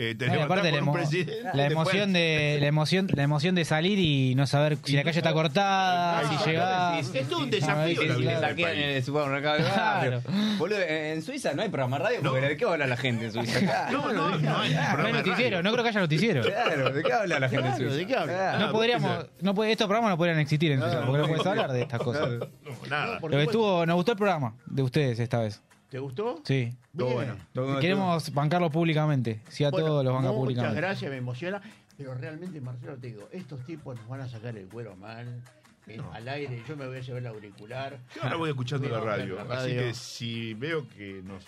Eh, 0.02 0.16
te 0.16 0.28
No, 0.28 0.43
aparte 0.43 0.72
la, 0.72 0.78
un 0.78 0.84
emo- 0.86 0.93
presidente. 0.93 1.41
la 1.54 1.66
emoción 1.66 2.14
de 2.14 2.58
la 2.62 2.68
emoción 2.68 3.08
la 3.14 3.24
emoción 3.24 3.54
de 3.54 3.66
salir 3.66 4.00
y 4.00 4.34
no 4.34 4.47
saber 4.47 4.78
si 4.82 4.93
la 4.93 5.02
no 5.02 5.06
calle 5.08 5.20
está 5.20 5.34
cortada, 5.34 6.20
Ah, 6.20 6.24
si 6.41 6.50
llegás. 6.50 7.14
Es 7.14 7.28
todo 7.28 7.39
un 7.39 7.50
desafío 7.50 8.02
la 8.04 8.54
vida 8.54 8.72
en 8.72 8.80
el 8.95 9.04
supermercado 9.04 9.56
del 9.58 9.66
barrio. 9.66 10.22
Boludo, 10.58 10.80
en 10.82 11.22
Suiza 11.22 11.52
no 11.54 11.64
hay 11.64 11.68
programa 11.70 11.97
de 11.97 12.04
radio. 12.06 12.20
Porque 12.24 12.47
¿De 12.47 12.56
qué 12.56 12.64
habla 12.66 12.88
la 12.88 12.95
gente 12.95 13.26
en 13.26 13.32
Suiza? 13.34 13.60
Claro. 13.70 13.91
No, 13.91 14.14
no, 14.14 14.38
no 14.39 14.58
hay 14.60 14.70
No 14.74 14.80
programa 14.93 15.08
hay 15.08 15.14
noticiero, 15.14 15.58
radio. 15.58 15.64
no 15.64 15.72
creo 15.74 15.84
que 15.84 15.89
haya 15.89 16.00
noticiero. 16.00 16.41
Claro, 16.43 16.89
¿de 16.91 17.04
qué 17.04 17.12
habla 17.14 17.39
la 17.41 17.50
gente 17.50 17.68
en 17.68 17.74
Claro, 17.76 17.78
Suiza? 17.89 17.95
¿de 17.97 18.08
qué 18.08 18.16
habla? 18.16 18.58
No 18.60 18.72
podríamos, 18.72 19.26
no 19.41 19.54
puede, 19.54 19.72
estos 19.74 19.88
programas 19.88 20.12
no 20.12 20.18
podrían 20.18 20.39
existir 20.39 20.72
en 20.72 20.80
Suiza, 20.80 21.02
porque 21.06 21.22
no 21.24 21.28
puedes 21.28 21.45
hablar 21.45 21.74
de 21.74 21.82
estas 21.82 22.00
cosas. 22.00 22.30
No, 22.30 22.47
nada. 22.89 23.20
Por 23.20 23.32
Lo 23.32 23.38
que 23.38 23.43
supuesto. 23.43 23.52
estuvo, 23.52 23.86
nos 23.86 23.95
gustó 23.97 24.12
el 24.14 24.18
programa 24.18 24.56
de 24.66 24.82
ustedes 24.82 25.20
esta 25.20 25.39
vez. 25.39 25.62
¿Te 25.90 26.00
gustó? 26.00 26.42
Sí. 26.44 26.72
Bien. 26.94 27.14
bueno. 27.14 27.36
Todo- 27.54 27.80
Queremos 27.80 28.34
bancarlo 28.34 28.70
públicamente. 28.70 29.42
Sí 29.50 29.64
a 29.64 29.70
Bueno, 29.72 29.88
todos 29.88 30.06
los 30.06 30.14
banca 30.14 30.28
Muchas 30.28 30.40
públicamente. 30.40 30.82
gracias, 30.82 31.12
me 31.12 31.18
emociona. 31.18 31.62
Pero 31.98 32.14
realmente, 32.14 32.62
Marcelo, 32.62 32.96
te 32.98 33.08
digo, 33.08 33.28
estos 33.32 33.64
tipos 33.66 33.98
nos 33.98 34.08
van 34.08 34.22
a 34.22 34.30
sacar 34.30 34.56
el 34.56 34.68
cuero 34.68 34.96
mal, 34.96 35.42
eh, 35.88 36.00
al 36.14 36.28
aire. 36.30 36.64
Yo 36.68 36.78
me 36.78 36.88
voy 36.88 36.98
a 36.98 37.02
llevar 37.02 37.22
el 37.22 37.28
auricular. 37.28 38.00
Yo 38.16 38.24
ahora 38.24 38.38
voy 38.38 38.50
escuchando 38.52 38.88
Voy 38.88 38.96
la 38.98 39.02
poner 39.04 39.20
radio, 39.20 39.44
la 39.44 39.56
así 39.56 39.70
que 39.72 39.94
si 39.94 40.54
veo 40.54 40.88
que 40.88 41.22
nos 41.26 41.44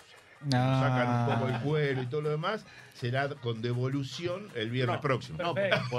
Sacan 0.50 1.28
un 1.30 1.34
poco 1.38 1.48
el 1.48 1.60
cuero 1.60 2.02
y 2.02 2.06
todo 2.06 2.22
lo 2.22 2.30
demás, 2.30 2.64
será 2.94 3.28
con 3.28 3.62
devolución 3.62 4.48
el 4.54 4.70
viernes 4.70 4.98
próximo. 5.00 5.38
No, 5.38 5.54
bancamos 5.54 5.90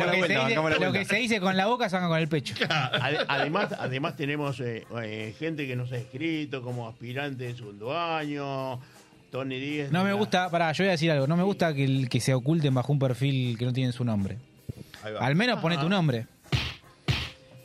Lo 0.00 0.06
la 0.06 0.12
que, 0.12 0.20
se 0.22 0.28
dice, 0.28 0.38
bancamos 0.38 0.70
la 0.70 0.76
lo 0.76 0.80
que 0.80 0.88
vuelta. 0.98 1.04
se 1.14 1.16
dice 1.16 1.40
con 1.40 1.56
la 1.56 1.66
boca 1.66 1.88
se 1.88 1.96
haga 1.96 2.08
con 2.08 2.18
el 2.18 2.28
pecho. 2.28 2.54
Ade- 2.68 3.24
Además, 3.28 3.68
además 3.78 4.16
tenemos 4.16 4.60
eh, 4.60 4.86
eh, 5.02 5.34
gente 5.38 5.66
que 5.66 5.76
nos 5.76 5.92
ha 5.92 5.96
escrito 5.96 6.62
como 6.62 6.88
aspirante 6.88 7.44
de 7.44 7.54
segundo 7.54 7.96
año, 7.98 8.80
Tony 9.30 9.58
Díaz. 9.58 9.90
No 9.90 10.04
me 10.04 10.12
gusta, 10.12 10.50
pará, 10.50 10.72
yo 10.72 10.84
voy 10.84 10.88
a 10.88 10.92
decir 10.92 11.10
algo. 11.10 11.26
No 11.26 11.36
me 11.36 11.42
gusta 11.42 11.74
que, 11.74 11.84
el- 11.84 12.08
que 12.08 12.20
se 12.20 12.34
oculten 12.34 12.74
bajo 12.74 12.92
un 12.92 12.98
perfil 12.98 13.56
que 13.58 13.64
no 13.64 13.72
tiene 13.72 13.92
su 13.92 14.04
nombre. 14.04 14.38
Ahí 15.02 15.12
va. 15.12 15.20
Al 15.26 15.34
menos 15.34 15.60
pone 15.60 15.78
tu 15.78 15.88
nombre. 15.88 16.26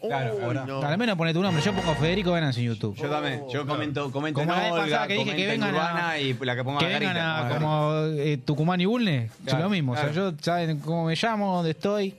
Uy, 0.01 0.09
Claro, 0.09 0.37
ahora. 0.43 0.65
no. 0.65 0.81
Al 0.81 0.97
menos 0.97 1.17
pone 1.17 1.33
tu 1.33 1.41
nombre. 1.41 1.61
Yo 1.63 1.73
pongo 1.73 1.95
Federico 1.95 2.31
Venance 2.31 2.59
en 2.59 2.67
YouTube. 2.67 2.95
Yo 2.95 3.09
también. 3.09 3.43
Yo 3.51 3.65
comento, 3.65 4.11
comento 4.11 4.39
Como 4.39 4.51
en 4.53 4.57
la 4.57 4.63
vez 4.63 4.71
Olga, 4.73 4.83
pasada 4.85 5.07
que 5.07 5.13
dije 5.13 5.25
comento 5.25 5.37
que 5.37 5.43
en 5.53 5.61
vengan 5.61 5.69
a- 5.69 5.77
Urbana 5.77 6.19
y 6.19 6.33
la 6.33 6.55
que 6.55 6.63
ponga 6.63 6.79
que 6.79 6.85
vengan 6.85 7.17
a 7.17 7.49
como 7.49 7.93
eh, 8.17 8.37
Tucumán 8.45 8.81
y 8.81 8.85
Bulnes. 8.85 9.31
Claro, 9.43 9.57
es 9.59 9.63
lo 9.63 9.69
mismo. 9.69 9.91
O 9.93 9.95
sea, 9.95 10.09
claro. 10.09 10.31
yo 10.31 10.37
saben 10.41 10.79
cómo 10.79 11.05
me 11.05 11.15
llamo, 11.15 11.55
dónde 11.55 11.71
estoy. 11.71 12.13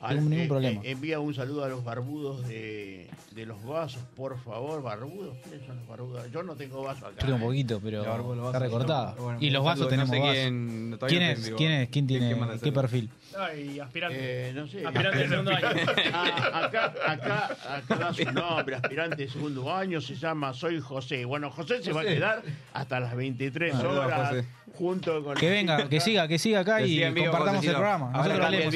Al- 0.00 0.16
tengo 0.16 0.30
ningún 0.30 0.44
eh, 0.44 0.48
problema. 0.48 0.80
eh, 0.82 0.90
envía 0.92 1.20
un 1.20 1.34
saludo 1.34 1.62
a 1.64 1.68
los 1.68 1.84
barbudos 1.84 2.48
de, 2.48 3.08
de 3.32 3.46
los 3.46 3.62
vasos, 3.64 4.00
por 4.16 4.38
favor, 4.42 4.82
barbudos. 4.82 5.36
¿Quiénes 5.44 5.66
son 5.66 5.76
los 5.76 5.86
barbudos? 5.86 6.30
Yo 6.32 6.42
no 6.42 6.56
tengo 6.56 6.82
vaso 6.82 7.06
acá. 7.06 7.16
Yo 7.20 7.26
tengo 7.26 7.36
un 7.36 7.42
eh. 7.42 7.46
poquito, 7.46 7.80
pero 7.82 8.02
La 8.02 8.08
barba, 8.10 8.34
los 8.34 8.46
está 8.46 8.58
vasos, 8.58 8.62
recortada. 8.62 9.14
bueno, 9.18 9.38
y 9.42 9.50
los 9.50 9.62
vasos 9.64 9.88
saludo, 9.90 10.04
no 10.04 10.10
tenemos 10.10 10.10
sé 10.10 10.20
vasos. 10.20 10.34
quién- 10.34 10.98
¿Quién 11.08 11.22
es? 11.22 11.52
¿Quién 11.56 11.72
es? 11.72 11.88
¿Quién 11.90 12.06
tiene 12.06 12.28
qué 12.34 12.40
saludos? 12.40 12.70
perfil? 12.72 13.10
Ay, 13.38 13.78
aspirante. 13.78 14.48
Eh, 14.48 14.52
no 14.54 14.66
sé. 14.66 14.86
Aspirante 14.86 15.18
del 15.18 15.28
segundo 15.28 15.50
año. 15.50 15.66
Ah, 16.12 16.62
acá, 16.64 16.92
acá, 17.06 17.56
acá 17.76 17.94
da 17.96 18.12
su 18.14 18.24
nombre, 18.32 18.74
aspirante 18.76 19.16
de 19.16 19.28
segundo 19.30 19.72
año, 19.74 20.00
se 20.00 20.14
llama 20.16 20.52
Soy 20.54 20.80
José. 20.80 21.24
Bueno, 21.24 21.50
José 21.50 21.82
se 21.82 21.92
va 21.92 22.00
a 22.00 22.04
José. 22.04 22.14
quedar 22.16 22.42
hasta 22.72 23.00
las 23.00 23.14
23 23.14 23.74
Ah, 23.74 23.88
horas 23.88 24.28
José. 24.30 24.44
junto 24.74 25.22
con... 25.24 25.36
Que 25.36 25.50
venga, 25.50 25.88
que 25.88 26.00
siga, 26.00 26.26
que 26.26 26.38
siga 26.38 26.60
acá 26.60 26.78
Que 26.78 26.86
y 26.86 26.88
siga 26.96 27.14
compartamos 27.14 27.64
el 27.64 27.70
programa. 27.72 28.06
Ahora 28.06 28.16
Nosotros 28.16 28.40
cambia 28.40 28.58
el 28.58 28.70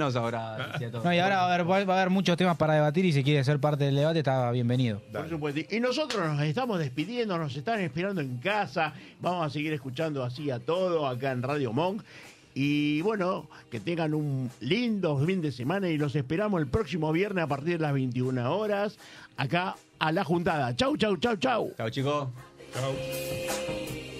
ahora. 0.00 0.72
todo. 0.92 1.02
No, 1.02 1.14
y 1.14 1.18
ahora 1.18 1.36
va 1.36 1.42
a, 1.42 1.54
haber, 1.54 1.88
va 1.88 1.94
a 1.94 1.96
haber 1.98 2.10
muchos 2.10 2.36
temas 2.36 2.56
para 2.56 2.74
debatir 2.74 3.04
y 3.04 3.12
si 3.12 3.24
quiere 3.24 3.42
ser 3.44 3.58
parte 3.58 3.84
del 3.84 3.96
debate 3.96 4.18
está 4.18 4.50
bienvenido. 4.50 5.00
Por 5.12 5.28
supuesto. 5.28 5.60
Y 5.74 5.80
nosotros 5.80 6.26
nos 6.26 6.42
estamos 6.42 6.78
despidiendo, 6.78 7.38
nos 7.38 7.56
están 7.56 7.80
esperando 7.80 8.20
en 8.20 8.36
casa. 8.38 8.92
Vamos 9.20 9.46
a 9.46 9.50
seguir 9.50 9.72
escuchando 9.72 10.22
así 10.22 10.50
a 10.50 10.58
todo 10.58 11.06
acá 11.06 11.32
en 11.32 11.42
Radio 11.42 11.72
Monk. 11.72 12.02
Y 12.54 13.02
bueno, 13.02 13.48
que 13.70 13.80
tengan 13.80 14.14
un 14.14 14.50
lindo 14.60 15.18
fin 15.26 15.42
de 15.42 15.52
semana 15.52 15.90
y 15.90 15.98
los 15.98 16.16
esperamos 16.16 16.58
el 16.60 16.66
próximo 16.66 17.12
viernes 17.12 17.44
a 17.44 17.46
partir 17.46 17.76
de 17.76 17.82
las 17.82 17.92
21 17.92 18.56
horas 18.56 18.96
acá 19.36 19.76
a 19.98 20.12
la 20.12 20.24
juntada. 20.24 20.74
Chau, 20.74 20.96
chau, 20.96 21.16
chau, 21.18 21.36
chau. 21.36 21.72
Chao, 21.76 21.90
chicos. 21.90 22.28
Chau. 22.72 24.15